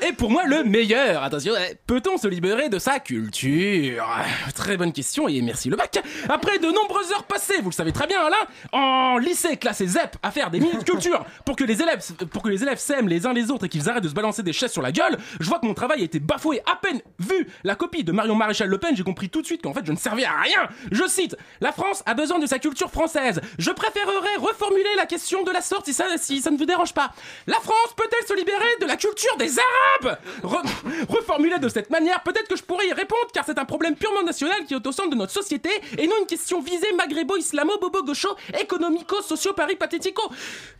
est 0.00 0.12
pour 0.12 0.30
moi 0.30 0.44
le 0.44 0.64
meilleur. 0.64 1.22
Attention, 1.22 1.52
peut-on 1.86 2.16
se 2.16 2.26
libérer 2.28 2.68
de 2.68 2.78
sa 2.78 2.98
culture? 2.98 4.06
Très 4.54 4.76
bonne 4.76 4.92
question 4.92 5.28
et 5.28 5.40
merci 5.42 5.68
le 5.68 5.76
bac. 5.76 6.02
Après 6.28 6.58
de 6.58 6.66
nombreuses 6.66 7.10
heures 7.12 7.24
passées, 7.24 7.60
vous 7.60 7.70
le 7.70 7.74
savez 7.74 7.92
très 7.92 8.06
bien 8.06 8.20
Alain, 8.24 8.36
en 8.72 9.18
lycée 9.18 9.56
classé 9.56 9.86
ZEP 9.86 10.16
à 10.22 10.30
faire 10.30 10.50
des 10.50 10.60
minutes 10.60 10.84
culture 10.84 11.24
pour 11.44 11.56
que 11.56 11.64
les 11.64 11.82
élèves 11.82 12.02
pour 12.30 12.42
que 12.42 12.48
les 12.48 12.62
élèves 12.62 12.78
s'aiment 12.78 13.08
les 13.08 13.26
uns 13.26 13.32
les 13.32 13.50
autres 13.50 13.66
et 13.66 13.68
qu'ils 13.68 13.88
arrêtent 13.88 14.04
de 14.04 14.08
se 14.08 14.14
balancer 14.14 14.42
des 14.42 14.52
chaises 14.52 14.72
sur 14.72 14.82
la 14.82 14.92
gueule, 14.92 15.18
je 15.40 15.48
vois 15.48 15.58
que 15.58 15.66
mon 15.66 15.74
travail 15.74 16.00
a 16.00 16.04
été 16.04 16.20
bafoué 16.20 16.60
à 16.70 16.76
peine 16.76 17.00
vu 17.18 17.46
la 17.64 17.74
copie 17.74 18.04
de 18.04 18.12
Marion 18.12 18.34
Maréchal 18.34 18.68
Le 18.68 18.78
Pen, 18.78 18.96
j'ai 18.96 19.02
compris 19.04 19.28
tout 19.28 19.42
de 19.42 19.46
suite 19.46 19.62
qu'en 19.62 19.74
fait 19.74 19.84
je 19.84 19.92
ne 19.92 19.96
servais 19.98 20.24
à 20.24 20.40
rien. 20.40 20.68
Je 20.90 21.06
cite 21.06 21.36
La 21.60 21.72
France 21.72 22.02
a 22.06 22.14
besoin 22.14 22.38
de 22.38 22.46
sa 22.46 22.58
culture 22.58 22.90
française. 22.90 23.40
Je 23.58 23.70
préférerais 23.70 24.36
reformuler 24.38 24.84
la 24.96 25.06
question 25.06 25.42
de 25.42 25.50
la 25.50 25.60
sorte 25.60 25.86
si 25.86 25.92
ça, 25.92 26.06
ne 26.50 26.56
vous 26.56 26.64
dérange 26.66 26.94
pas. 26.94 27.12
La 27.46 27.56
France 27.56 27.94
peut-elle 27.96 28.26
se 28.26 28.34
libérer 28.34 28.64
de 28.80 28.86
la 28.86 28.96
culture 28.96 29.36
des 29.36 29.52
Arabes? 29.58 30.18
Re- 30.42 30.62
Reformuler 31.08 31.58
de 31.58 31.68
cette 31.74 31.90
manière, 31.90 32.22
peut-être 32.22 32.46
que 32.46 32.56
je 32.56 32.62
pourrais 32.62 32.86
y 32.86 32.92
répondre 32.92 33.26
car 33.32 33.44
c'est 33.44 33.58
un 33.58 33.64
problème 33.64 33.96
purement 33.96 34.22
national 34.22 34.64
qui 34.66 34.74
est 34.74 34.86
au 34.86 34.92
centre 34.92 35.10
de 35.10 35.16
notre 35.16 35.32
société 35.32 35.68
et 35.98 36.06
non 36.06 36.14
une 36.20 36.26
question 36.26 36.60
visée 36.60 36.92
maghrebo, 36.96 37.36
islamo, 37.36 37.78
bobo, 37.80 38.04
gaucho, 38.04 38.28
économico, 38.60 39.20
socio, 39.22 39.52
pathético. 39.52 40.22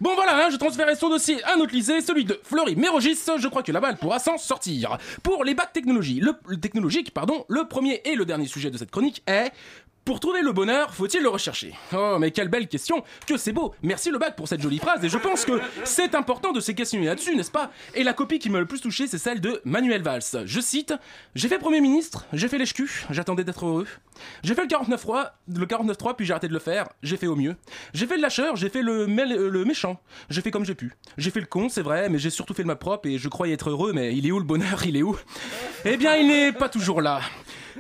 Bon 0.01 0.15
voilà, 0.15 0.47
hein, 0.47 0.51
je 0.51 0.57
transférais 0.57 0.95
son 0.95 1.11
dossier 1.11 1.43
à 1.43 1.55
un 1.57 1.61
autre 1.61 1.75
lycée, 1.75 2.01
celui 2.01 2.25
de 2.25 2.39
Flory 2.45 2.77
Mérogis. 2.77 3.19
Je 3.37 3.49
crois 3.49 3.65
que 3.65 3.73
là-bas 3.73 3.91
elle 3.91 3.97
pourra 3.97 4.21
s'en 4.21 4.39
sortir. 4.39 4.97
Pour 5.25 5.43
les 5.43 5.55
bacs 5.55 5.73
technologie, 5.73 6.21
le, 6.21 6.35
le 6.47 6.61
technologique, 6.61 7.13
pardon, 7.13 7.45
le 7.49 7.67
premier 7.67 8.01
et 8.05 8.15
le 8.15 8.25
dernier 8.25 8.47
sujet 8.47 8.71
de 8.71 8.79
cette 8.79 8.93
chronique 8.93 9.23
est 9.27 9.51
pour 10.05 10.21
trouver 10.21 10.43
le 10.43 10.53
bonheur, 10.53 10.95
faut-il 10.95 11.23
le 11.23 11.29
rechercher? 11.29 11.73
Oh, 11.95 12.17
mais 12.19 12.31
quelle 12.31 12.49
belle 12.49 12.69
question 12.69 13.03
Que 13.27 13.37
c'est 13.37 13.53
beau 13.53 13.75
Merci 13.83 14.11
le 14.11 14.19
bac 14.19 14.37
pour 14.37 14.49
cette 14.49 14.61
jolie 14.61 14.79
phrase, 14.79 15.05
et 15.05 15.09
je 15.09 15.19
pense 15.19 15.45
que 15.45 15.61
c'est 15.85 16.15
important 16.15 16.53
de 16.53 16.61
se 16.61 16.73
questionner 16.73 17.07
là-dessus, 17.07 17.35
n'est-ce 17.35 17.51
pas? 17.51 17.71
Et 17.95 18.05
la 18.05 18.13
copie 18.13 18.39
qui 18.39 18.51
m'a 18.51 18.61
le 18.61 18.67
plus 18.67 18.81
touché, 18.81 19.07
c'est 19.07 19.19
celle 19.19 19.41
de 19.41 19.61
Manuel 19.65 20.03
Valls. 20.03 20.23
Je 20.45 20.61
cite 20.61 20.95
J'ai 21.35 21.49
fait 21.49 21.59
Premier 21.59 21.81
ministre, 21.81 22.27
j'ai 22.33 22.49
fait 22.49 22.59
l'échecu, 22.59 23.07
j'attendais 23.11 23.45
d'être 23.45 23.65
heureux. 23.65 23.87
J'ai 24.43 24.55
fait 24.55 24.63
le 24.63 24.69
49.3, 24.69 25.31
le 25.49 25.67
49.3, 25.67 26.17
puis 26.17 26.27
j'ai 26.27 26.33
arrêté 26.33 26.49
de 26.49 26.53
le 26.53 26.59
faire, 26.59 26.89
j'ai 27.03 27.17
fait 27.17 27.27
au 27.27 27.37
mieux. 27.37 27.57
J'ai 27.93 28.07
fait 28.07 28.17
le 28.17 28.23
lâcheur, 28.23 28.57
j'ai 28.57 28.69
fait 28.69 28.83
le 28.83 29.07
méchant, 29.65 30.01
j'ai 30.29 30.43
fait 30.43 30.51
comme 30.51 30.65
j'ai 30.65 30.75
pu. 30.75 30.93
J'ai 31.17 31.31
fait 31.31 31.41
le 31.41 31.47
con, 31.47 31.69
c'est 31.69 31.83
vrai, 31.83 32.09
mais 32.09 32.19
j'ai 32.19 32.31
surtout 32.31 32.55
fait 32.55 32.63
de 32.63 32.69
ma 32.69 32.77
propre, 32.77 33.09
et 33.09 33.19
je 33.19 33.29
croyais 33.29 33.55
être 33.55 33.71
heureux, 33.71 33.93
mais 33.93 34.15
il 34.15 34.27
est 34.27 34.33
où 34.33 34.39
le 34.39 34.45
bonheur? 34.45 34.85
Il 34.87 34.97
est 34.97 35.03
où? 35.03 35.17
Eh 35.87 35.97
bien, 35.97 36.15
il 36.17 36.27
n'est 36.27 36.53
pas 36.53 36.69
toujours 36.69 37.01
là. 37.01 37.21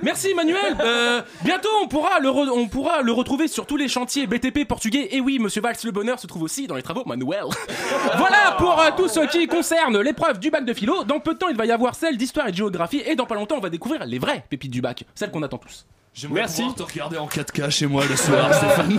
Merci 0.02 0.34
Manuel. 0.34 0.76
Euh, 0.80 1.22
bientôt 1.44 1.68
on 1.82 1.88
pourra 1.88 2.18
le 2.20 2.28
re- 2.28 2.50
on 2.50 2.68
pourra 2.68 3.02
le 3.02 3.12
retrouver 3.12 3.48
sur 3.48 3.66
tous 3.66 3.76
les 3.76 3.88
chantiers 3.88 4.26
BTP 4.26 4.64
portugais. 4.66 5.08
Et 5.12 5.20
oui, 5.20 5.38
Monsieur 5.38 5.60
Valls, 5.60 5.76
le 5.84 5.90
bonheur 5.92 6.18
se 6.18 6.26
trouve 6.26 6.42
aussi 6.42 6.66
dans 6.66 6.74
les 6.76 6.82
travaux 6.82 7.04
Manuel. 7.06 7.44
voilà 8.16 8.52
pour 8.58 8.80
euh, 8.80 8.90
tout 8.96 9.08
ce 9.08 9.20
qui 9.30 9.46
concerne 9.46 10.00
l'épreuve 10.00 10.38
du 10.38 10.50
bac 10.50 10.64
de 10.64 10.74
philo. 10.74 11.04
Dans 11.04 11.20
peu 11.20 11.34
de 11.34 11.38
temps, 11.38 11.48
il 11.48 11.56
va 11.56 11.66
y 11.66 11.72
avoir 11.72 11.94
celle 11.94 12.16
d'histoire 12.16 12.48
et 12.48 12.50
de 12.50 12.56
géographie. 12.56 13.02
Et 13.06 13.14
dans 13.16 13.26
pas 13.26 13.34
longtemps, 13.36 13.56
on 13.58 13.60
va 13.60 13.70
découvrir 13.70 14.04
les 14.04 14.18
vraies 14.18 14.44
pépites 14.48 14.70
du 14.72 14.80
bac, 14.80 15.04
celles 15.14 15.30
qu'on 15.30 15.42
attend 15.42 15.58
tous. 15.58 15.86
Merci. 16.30 16.62
te 16.76 16.82
regarder 16.84 17.18
en 17.18 17.26
4K 17.26 17.70
chez 17.70 17.86
moi 17.86 18.04
le 18.08 18.14
soir, 18.14 18.54
Stéphane. 18.54 18.98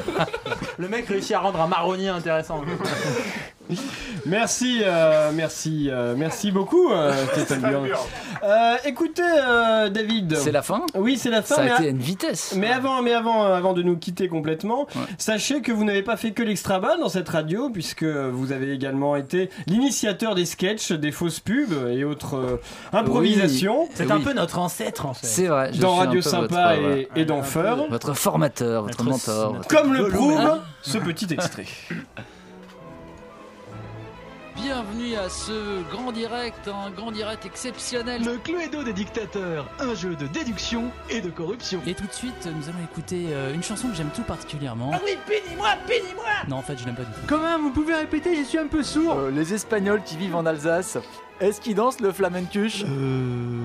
Le 0.78 0.90
mec 0.90 1.08
réussit 1.08 1.32
à 1.34 1.40
rendre 1.40 1.62
un 1.62 1.68
marronnier 1.68 2.10
intéressant. 2.10 2.62
Merci, 4.26 4.82
euh, 4.84 5.32
merci, 5.34 5.90
euh, 5.92 6.16
merci 6.18 6.52
beaucoup, 6.52 6.92
euh, 6.92 7.14
Stéphane 7.34 7.62
Burn. 7.62 7.88
Euh, 8.44 8.76
écoutez, 8.86 9.22
euh, 9.24 9.90
David. 9.90 10.36
C'est 10.38 10.52
la 10.52 10.62
fin? 10.64 10.84
Oui, 10.96 11.18
c'est 11.18 11.30
la 11.30 11.42
fin. 11.44 11.56
Ça 11.56 11.62
a 11.62 11.66
mais 11.66 11.72
été 11.76 11.86
à 11.86 11.90
une 11.90 12.00
vitesse. 12.00 12.54
Mais 12.58 12.72
avant, 12.72 13.02
mais 13.04 13.14
avant, 13.14 13.44
avant 13.44 13.74
de 13.74 13.84
nous 13.84 13.98
quitter 13.98 14.28
complètement, 14.28 14.88
sachez 15.20 15.62
que 15.62 15.72
vous 15.72 15.84
n'avez 15.84 16.02
pas 16.02 16.18
fait 16.18 16.32
que 16.32 16.42
l'extra 16.42 16.80
dans 16.80 17.10
cette 17.10 17.30
radio, 17.30 17.70
puisque 17.70 18.04
vous 18.04 18.52
avez 18.52 18.72
également 18.74 19.16
été 19.16 19.50
l'initiateur 19.68 20.36
des 20.36 20.46
sketchs, 20.46 20.92
des 20.92 21.12
fausses 21.12 21.40
pubs 21.40 21.74
et 21.90 22.04
autres 22.04 22.36
euh, 22.36 22.62
improvisations. 22.94 23.88
C'est 23.94 24.12
un 24.12 24.20
peu 24.20 24.34
notre 24.34 24.60
ancêtre 24.60 25.06
en 25.06 25.14
fait. 25.14 25.26
C'est 25.26 25.48
vrai. 25.48 25.72
je 25.74 25.80
Dans 25.82 25.94
suis 25.94 26.02
un 26.02 26.06
Radio 26.06 26.22
peu 26.22 26.30
Sympa 26.30 26.76
votre, 26.76 26.82
et, 26.82 26.86
ouais. 26.86 27.10
et 27.16 27.26
dans 27.26 27.42
Feur. 27.44 27.86
Votre 27.90 28.14
formateur, 28.14 28.84
votre 28.84 29.04
mentor. 29.04 29.54
votre- 29.56 29.68
Comme 29.68 29.94
le 29.94 30.08
prouve 30.10 30.38
Hein 30.38 30.60
ce 30.82 30.98
petit 30.98 31.28
extrait. 31.34 31.66
Bienvenue 34.66 35.14
à 35.14 35.30
ce 35.30 35.84
grand 35.92 36.12
direct, 36.12 36.68
un 36.68 36.90
grand 36.90 37.12
direct 37.12 37.46
exceptionnel. 37.46 38.24
Le 38.26 38.38
Cluedo 38.38 38.82
des 38.82 38.94
dictateurs, 38.94 39.70
un 39.80 39.94
jeu 39.94 40.16
de 40.16 40.26
déduction 40.26 40.86
et 41.08 41.22
de 41.22 41.30
corruption. 41.30 41.84
Et 41.86 41.94
tout 41.94 42.08
de 42.08 42.12
suite, 42.12 42.34
nous 42.48 42.68
allons 42.68 42.84
écouter 42.84 43.28
euh, 43.30 43.54
une 43.54 43.62
chanson 43.62 43.90
que 43.90 43.94
j'aime 43.94 44.10
tout 44.10 44.24
particulièrement. 44.24 44.90
Ah 44.92 45.00
oui, 45.06 45.20
punis-moi, 45.28 45.68
punis-moi 45.86 46.26
Non, 46.48 46.56
en 46.56 46.62
fait, 46.64 46.80
je 46.80 46.86
l'aime 46.86 46.96
pas 46.96 47.04
du 47.04 47.12
tout. 47.12 47.20
Quand 47.28 47.42
même, 47.42 47.62
vous 47.62 47.70
pouvez 47.70 47.94
répéter, 47.94 48.36
je 48.38 48.42
suis 48.42 48.58
un 48.58 48.66
peu 48.66 48.82
sourd. 48.82 49.14
Euh, 49.14 49.30
les 49.30 49.54
Espagnols 49.54 50.02
qui 50.02 50.18
vivent 50.18 50.36
en 50.36 50.48
Alsace, 50.48 50.98
est-ce 51.40 51.62
qu'ils 51.62 51.76
dansent 51.76 52.00
le 52.00 52.12
flamencuche? 52.12 52.86
Euh. 52.86 53.60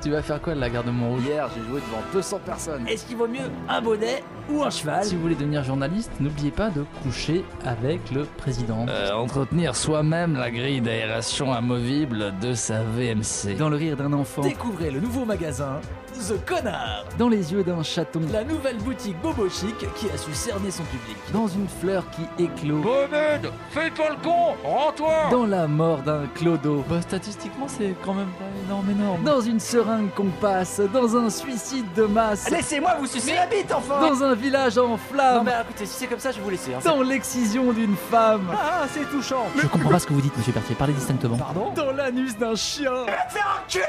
Tu 0.00 0.10
vas 0.10 0.22
faire 0.22 0.40
quoi 0.40 0.54
de 0.54 0.60
la 0.60 0.70
gare 0.70 0.84
de 0.84 0.92
Montrouge 0.92 1.24
Hier, 1.24 1.48
j'ai 1.56 1.62
joué 1.68 1.80
devant 1.80 2.02
200 2.12 2.40
personnes. 2.46 2.86
Est-ce 2.86 3.04
qu'il 3.04 3.16
vaut 3.16 3.26
mieux 3.26 3.50
un 3.68 3.80
bonnet 3.82 4.22
ou 4.48 4.62
un 4.62 4.70
cheval 4.70 5.04
Si 5.04 5.16
vous 5.16 5.22
voulez 5.22 5.34
devenir 5.34 5.64
journaliste, 5.64 6.12
n'oubliez 6.20 6.52
pas 6.52 6.70
de 6.70 6.84
coucher 7.02 7.44
avec 7.64 8.12
le 8.12 8.24
président. 8.36 8.86
Euh, 8.88 9.12
entretenir 9.12 9.74
soi-même 9.74 10.34
la 10.36 10.52
grille 10.52 10.80
d'aération 10.80 11.52
amovible 11.52 12.32
de 12.40 12.54
sa 12.54 12.84
VMC. 12.84 13.56
Dans 13.58 13.68
le 13.68 13.76
rire 13.76 13.96
d'un 13.96 14.12
enfant. 14.12 14.42
Découvrez 14.42 14.92
le 14.92 15.00
nouveau 15.00 15.24
magasin 15.24 15.80
The 16.18 16.44
Connard. 16.44 17.04
Dans 17.18 17.28
les 17.28 17.52
yeux 17.52 17.62
d'un 17.62 17.82
chaton. 17.82 18.20
La 18.32 18.42
nouvelle 18.44 18.76
boutique 18.78 19.16
Bobo 19.22 19.48
Chic 19.48 19.76
qui 19.94 20.10
a 20.10 20.16
su 20.18 20.34
cerner 20.34 20.70
son 20.70 20.82
public. 20.84 21.16
Dans 21.32 21.46
une 21.46 21.68
fleur 21.68 22.04
qui 22.10 22.42
éclot. 22.42 22.78
Bonnet, 22.82 23.40
fais 23.70 23.90
pas 23.90 24.10
le 24.10 24.16
con, 24.22 24.54
rends-toi 24.64 25.28
Dans 25.30 25.46
la 25.46 25.66
mort 25.68 25.98
d'un 26.02 26.26
clodo. 26.34 26.84
Bah, 26.88 27.00
statistiquement, 27.02 27.66
c'est 27.68 27.94
quand 28.04 28.14
même 28.14 28.30
pas 28.38 28.44
énorme, 28.66 28.90
énorme. 28.90 29.22
Dans 29.22 29.40
une 29.40 29.60
seringue 29.60 30.10
qu'on 30.14 30.30
passe. 30.40 30.80
Dans 30.92 31.16
un 31.16 31.30
suicide 31.30 31.86
de 31.94 32.02
masse. 32.04 32.50
Laissez-moi 32.50 32.96
vous 32.98 33.06
sucer 33.06 33.34
la 33.34 33.46
bite, 33.46 33.72
enfin 33.72 34.00
Dans 34.00 34.22
un 34.24 34.34
village 34.34 34.76
en 34.78 34.96
flammes. 34.96 35.36
Non 35.36 35.42
mais 35.44 35.52
écoutez, 35.62 35.86
si 35.86 35.94
c'est 35.98 36.06
comme 36.06 36.18
ça, 36.18 36.30
je 36.32 36.36
vais 36.38 36.42
vous 36.42 36.50
laisser. 36.50 36.74
hein. 36.74 36.78
Dans 36.84 37.02
l'excision 37.02 37.72
d'une 37.72 37.96
femme. 38.10 38.48
Ah, 38.52 38.86
c'est 38.92 39.08
touchant 39.10 39.46
Je 39.56 39.66
comprends 39.66 39.90
pas 39.90 39.98
ce 39.98 40.06
que 40.06 40.12
vous 40.12 40.20
dites, 40.20 40.36
monsieur 40.36 40.52
Berthier. 40.52 40.74
Parlez 40.74 40.92
distinctement. 40.94 41.36
Pardon? 41.36 41.72
Dans 41.74 41.92
l'anus 41.92 42.36
d'un 42.36 42.54
chien. 42.54 43.06
Faire 43.28 43.62
enculer 43.64 43.84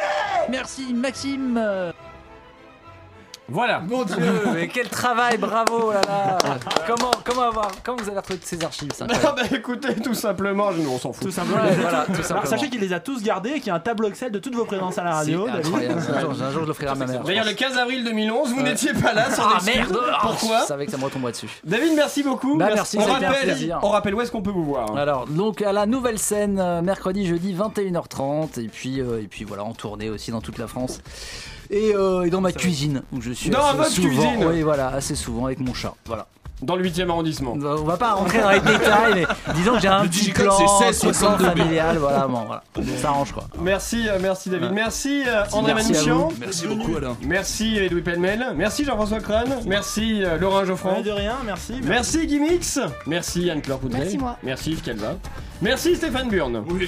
Merci, 0.50 0.94
Maxime. 0.94 1.60
Voilà. 3.52 3.80
Mon 3.80 4.04
Dieu, 4.04 4.16
mais 4.54 4.68
quel 4.68 4.90
travail, 4.90 5.38
bravo 5.38 5.86
oh 5.88 5.92
là 5.92 6.02
là. 6.08 6.38
Comment, 6.88 7.12
comment 7.24 7.44
avoir, 7.44 7.72
comment 7.84 7.98
vous 7.98 8.08
avez 8.10 8.18
retrouvé 8.18 8.40
toutes 8.40 8.48
ces 8.48 8.64
archives 8.64 8.92
incroyable. 9.00 9.42
bah 9.50 9.56
écoutez, 9.58 9.96
tout 9.96 10.14
simplement, 10.14 10.72
je- 10.72 10.82
on 10.82 10.98
s'en 11.00 11.14
fout. 11.14 11.26
Tout 11.26 11.32
simplement. 11.32 11.64
Ouais, 11.64 11.76
voilà, 11.76 12.06
tout 12.06 12.22
Alors, 12.34 12.48
sachez 12.48 12.70
qu'il 12.70 12.82
les 12.82 12.94
a 12.94 13.00
tous 13.00 13.22
gardés 13.24 13.50
et 13.52 13.60
qu'il 13.60 13.68
y 13.68 13.70
a 13.72 13.76
un 13.76 13.80
tableau 13.80 14.08
Excel 14.08 14.32
de 14.32 14.40
toutes 14.40 14.56
vos 14.56 14.66
présences 14.66 14.98
à 14.98 15.04
la 15.04 15.14
radio. 15.16 15.46
C'est 15.46 15.52
David. 15.52 15.66
incroyable. 15.68 16.00
Un 16.16 16.20
jour, 16.20 16.32
un 16.32 16.52
jour, 16.52 16.62
je 16.64 16.68
l'offrirai 16.68 16.92
à 16.92 16.96
ma 16.96 17.06
mère. 17.06 17.24
D'ailleurs, 17.24 17.46
le 17.46 17.52
pense. 17.52 17.60
15 17.60 17.78
avril 17.78 18.04
2011, 18.04 18.50
vous 18.50 18.58
Ouais. 18.58 18.64
n'étiez 18.64 18.94
pas 18.94 19.14
là, 19.14 19.30
sans 19.32 19.44
Ah 19.46 19.60
merde 19.66 19.98
Pourquoi 20.22 20.62
Je 20.62 20.66
savais 20.68 20.86
que 20.86 20.92
ça 20.92 20.98
me 20.98 21.04
retomberait 21.06 21.32
dessus. 21.32 21.50
David, 21.64 21.94
merci 21.96 22.24
beaucoup. 22.24 22.58
Bah, 22.58 22.70
merci, 22.74 22.98
on, 23.00 23.06
ça 23.06 23.14
rappelle, 23.14 23.78
on 23.82 23.90
rappelle 23.90 24.16
où 24.16 24.22
est-ce 24.22 24.32
qu'on 24.32 24.42
peut 24.42 24.52
vous 24.52 24.66
voir. 24.66 24.96
Alors, 24.96 25.26
donc 25.28 25.62
à 25.62 25.72
la 25.74 25.86
nouvelle 25.86 26.20
scène, 26.20 26.60
euh, 26.60 26.82
mercredi, 26.82 27.26
jeudi, 27.28 27.54
21h30, 27.54 28.60
et 28.60 28.68
puis, 28.68 29.02
euh, 29.02 29.22
et 29.22 29.28
puis 29.28 29.44
voilà, 29.46 29.64
en 29.64 29.74
tournée 29.74 30.10
aussi 30.10 30.32
dans 30.32 30.42
toute 30.42 30.58
la 30.58 30.68
France. 30.68 31.00
Et, 31.72 31.94
euh, 31.94 32.24
et 32.26 32.30
dans 32.30 32.42
ma 32.42 32.52
cuisine, 32.52 33.04
où 33.12 33.22
je 33.22 33.32
suis 33.32 33.50
Dans 33.50 33.60
assez 33.66 33.78
votre 33.78 33.90
souvent, 33.92 34.08
cuisine 34.08 34.46
Oui, 34.48 34.62
voilà, 34.64 34.88
assez 34.90 35.16
souvent 35.16 35.46
avec 35.46 35.60
mon 35.60 35.74
chat. 35.74 35.94
Voilà. 36.06 36.28
Dans 36.62 36.76
le 36.76 36.84
8 36.84 37.00
e 37.00 37.10
arrondissement. 37.10 37.54
On 37.54 37.84
va 37.86 37.96
pas 37.96 38.14
rentrer 38.16 38.42
dans 38.42 38.50
les 38.50 38.60
détails, 38.60 39.14
mais 39.14 39.54
disons 39.56 39.76
que 39.76 39.80
j'ai 39.80 39.88
un 39.88 40.04
Le 40.04 40.10
petit 40.10 40.20
digicode, 40.20 40.46
plan, 40.48 40.58
c'est 40.58 40.88
un 40.88 40.92
16, 40.92 41.00
petit 41.00 41.20
plan 41.20 41.38
62. 41.38 41.46
familial, 41.46 41.98
voilà, 42.00 42.28
bon, 42.28 42.44
voilà. 42.46 42.64
Ça 42.98 43.08
arrange 43.10 43.32
quoi. 43.32 43.46
Merci, 43.62 44.10
euh, 44.10 44.18
merci 44.22 44.50
David. 44.50 44.72
Merci 44.74 45.24
euh, 45.26 45.32
Merci, 45.36 45.56
André 45.56 45.74
merci 45.74 45.92
à 45.92 45.96
Manouchian. 45.96 46.28
vous. 46.28 46.34
Merci 46.38 46.68
beaucoup, 46.68 46.98
Alain. 46.98 47.16
Merci 47.26 47.78
Edoui 47.78 48.02
Pellemel. 48.02 48.46
Merci 48.58 48.84
Jean-François 48.84 49.20
Crane. 49.22 49.56
Merci 49.66 50.22
euh, 50.26 50.38
Laurent. 50.38 50.64
Ouais, 50.66 51.02
de 51.02 51.12
rien, 51.12 51.38
merci. 51.46 51.76
Merci 51.82 52.28
Guimix. 52.28 52.78
Merci 53.08 53.50
Anne-Claire 53.50 53.78
Poudret. 53.78 54.00
Merci, 54.00 54.18
moi. 54.18 54.36
Merci 54.44 54.72
Yves 54.72 54.82
Calva. 54.82 55.16
Merci 55.62 55.96
Stéphane 55.98 56.30
Burn. 56.30 56.64
Oui. 56.70 56.86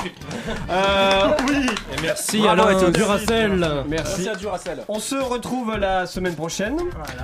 Euh, 0.70 1.28
oui. 1.50 1.66
Et 1.98 2.02
merci 2.02 2.48
Alain 2.48 2.90
Duracell. 2.90 3.58
Merci. 3.58 3.86
Merci 3.90 4.30
à 4.30 4.36
Duracell. 4.36 4.80
On 4.88 5.00
se 5.00 5.16
retrouve 5.16 5.76
la 5.78 6.06
semaine 6.06 6.36
prochaine. 6.36 6.78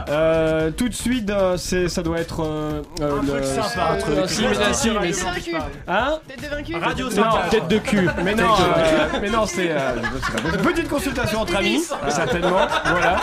Euh, 0.09 0.71
tout 0.71 0.89
de 0.89 0.93
suite, 0.93 1.29
euh, 1.29 1.55
c'est, 1.55 1.87
ça 1.87 2.03
doit 2.03 2.19
être 2.19 2.43
euh, 2.43 2.81
Un 3.01 3.25
truc 3.25 3.45
sympa, 3.45 3.91
un 3.93 3.97
truc. 3.97 4.15
Si, 4.27 4.41
mais 4.41 4.53
là, 4.55 4.73
si, 4.73 4.89
mais- 4.91 5.11
Tête 5.11 5.21
de 5.21 5.25
vaincu. 5.25 5.55
Hein 5.87 6.19
Tête 6.27 6.41
de 6.41 6.47
vaincu. 6.47 6.75
Radio 6.75 7.09
non, 7.11 7.23
tête 7.49 7.67
de 7.69 7.77
cul. 7.77 8.09
Mais 8.23 8.35
non, 8.35 8.43
euh, 8.43 9.19
mais 9.21 9.29
non, 9.29 9.45
c'est 9.45 9.71
euh, 9.71 9.77
c'est 10.25 10.61
pas 10.61 10.69
petite 10.69 10.89
consultation 10.89 11.41
entre 11.41 11.55
amis, 11.55 11.81
certainement. 12.09 12.67
Voilà. 12.85 13.17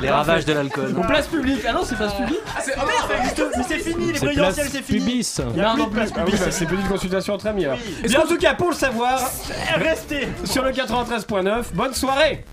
Les 0.00 0.10
ravages 0.10 0.44
de 0.44 0.52
l'alcool. 0.52 0.94
Ou 0.96 1.02
place 1.02 1.26
publique. 1.26 1.60
Ah 1.68 1.72
non, 1.72 1.84
c'est 1.84 1.96
place 1.96 2.14
publique. 2.14 2.38
Ah, 2.56 2.60
c'est- 2.62 2.74
oh 2.76 2.86
merde, 2.86 3.08
ça 3.08 3.16
existe- 3.18 3.42
mais 3.56 3.62
c'est 3.68 3.78
fini, 3.78 4.12
les 4.12 4.18
présidentielles, 4.18 4.68
c'est 4.70 4.82
fini. 4.82 4.98
pubis. 5.00 5.40
Il 5.54 5.56
y 5.56 5.60
a 5.60 5.64
Non, 5.64 5.74
plus 5.74 5.84
de 5.84 5.90
place 5.90 6.10
Ah 6.14 6.18
oui, 6.18 6.24
publique. 6.24 6.40
bah, 6.44 6.50
c'est 6.50 6.66
petite 6.66 6.88
consultation 6.88 7.34
entre 7.34 7.46
amis. 7.46 7.64
alors. 7.64 7.78
Est-ce 8.04 8.16
qu'en 8.16 8.26
tout 8.26 8.36
cas, 8.38 8.54
pour 8.54 8.70
le 8.70 8.76
savoir, 8.76 9.20
Restez. 9.76 10.28
sur 10.44 10.62
le 10.64 10.72
93.9, 10.72 11.72
bonne 11.74 11.94
soirée. 11.94 12.44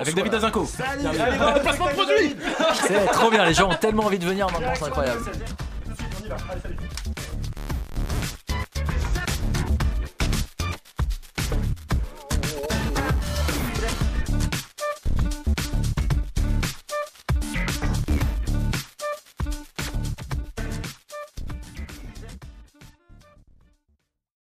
Avec 0.00 0.14
David 0.14 0.34
Azinco. 0.34 0.66
Salut. 0.66 1.06
Allez, 1.20 1.36
bon, 1.36 1.60
Placement 1.60 1.86
de 1.86 1.90
produit. 1.92 2.36
C'est 2.86 3.06
trop 3.06 3.30
bien, 3.30 3.44
les 3.44 3.54
gens 3.54 3.68
ont 3.70 3.74
tellement 3.74 4.04
envie 4.04 4.18
de 4.20 4.24
venir 4.26 4.46
maintenant, 4.52 4.72
c'est 4.76 4.84
incroyable. 4.84 5.20
Allez, 5.26 6.60
salut. 6.62 6.76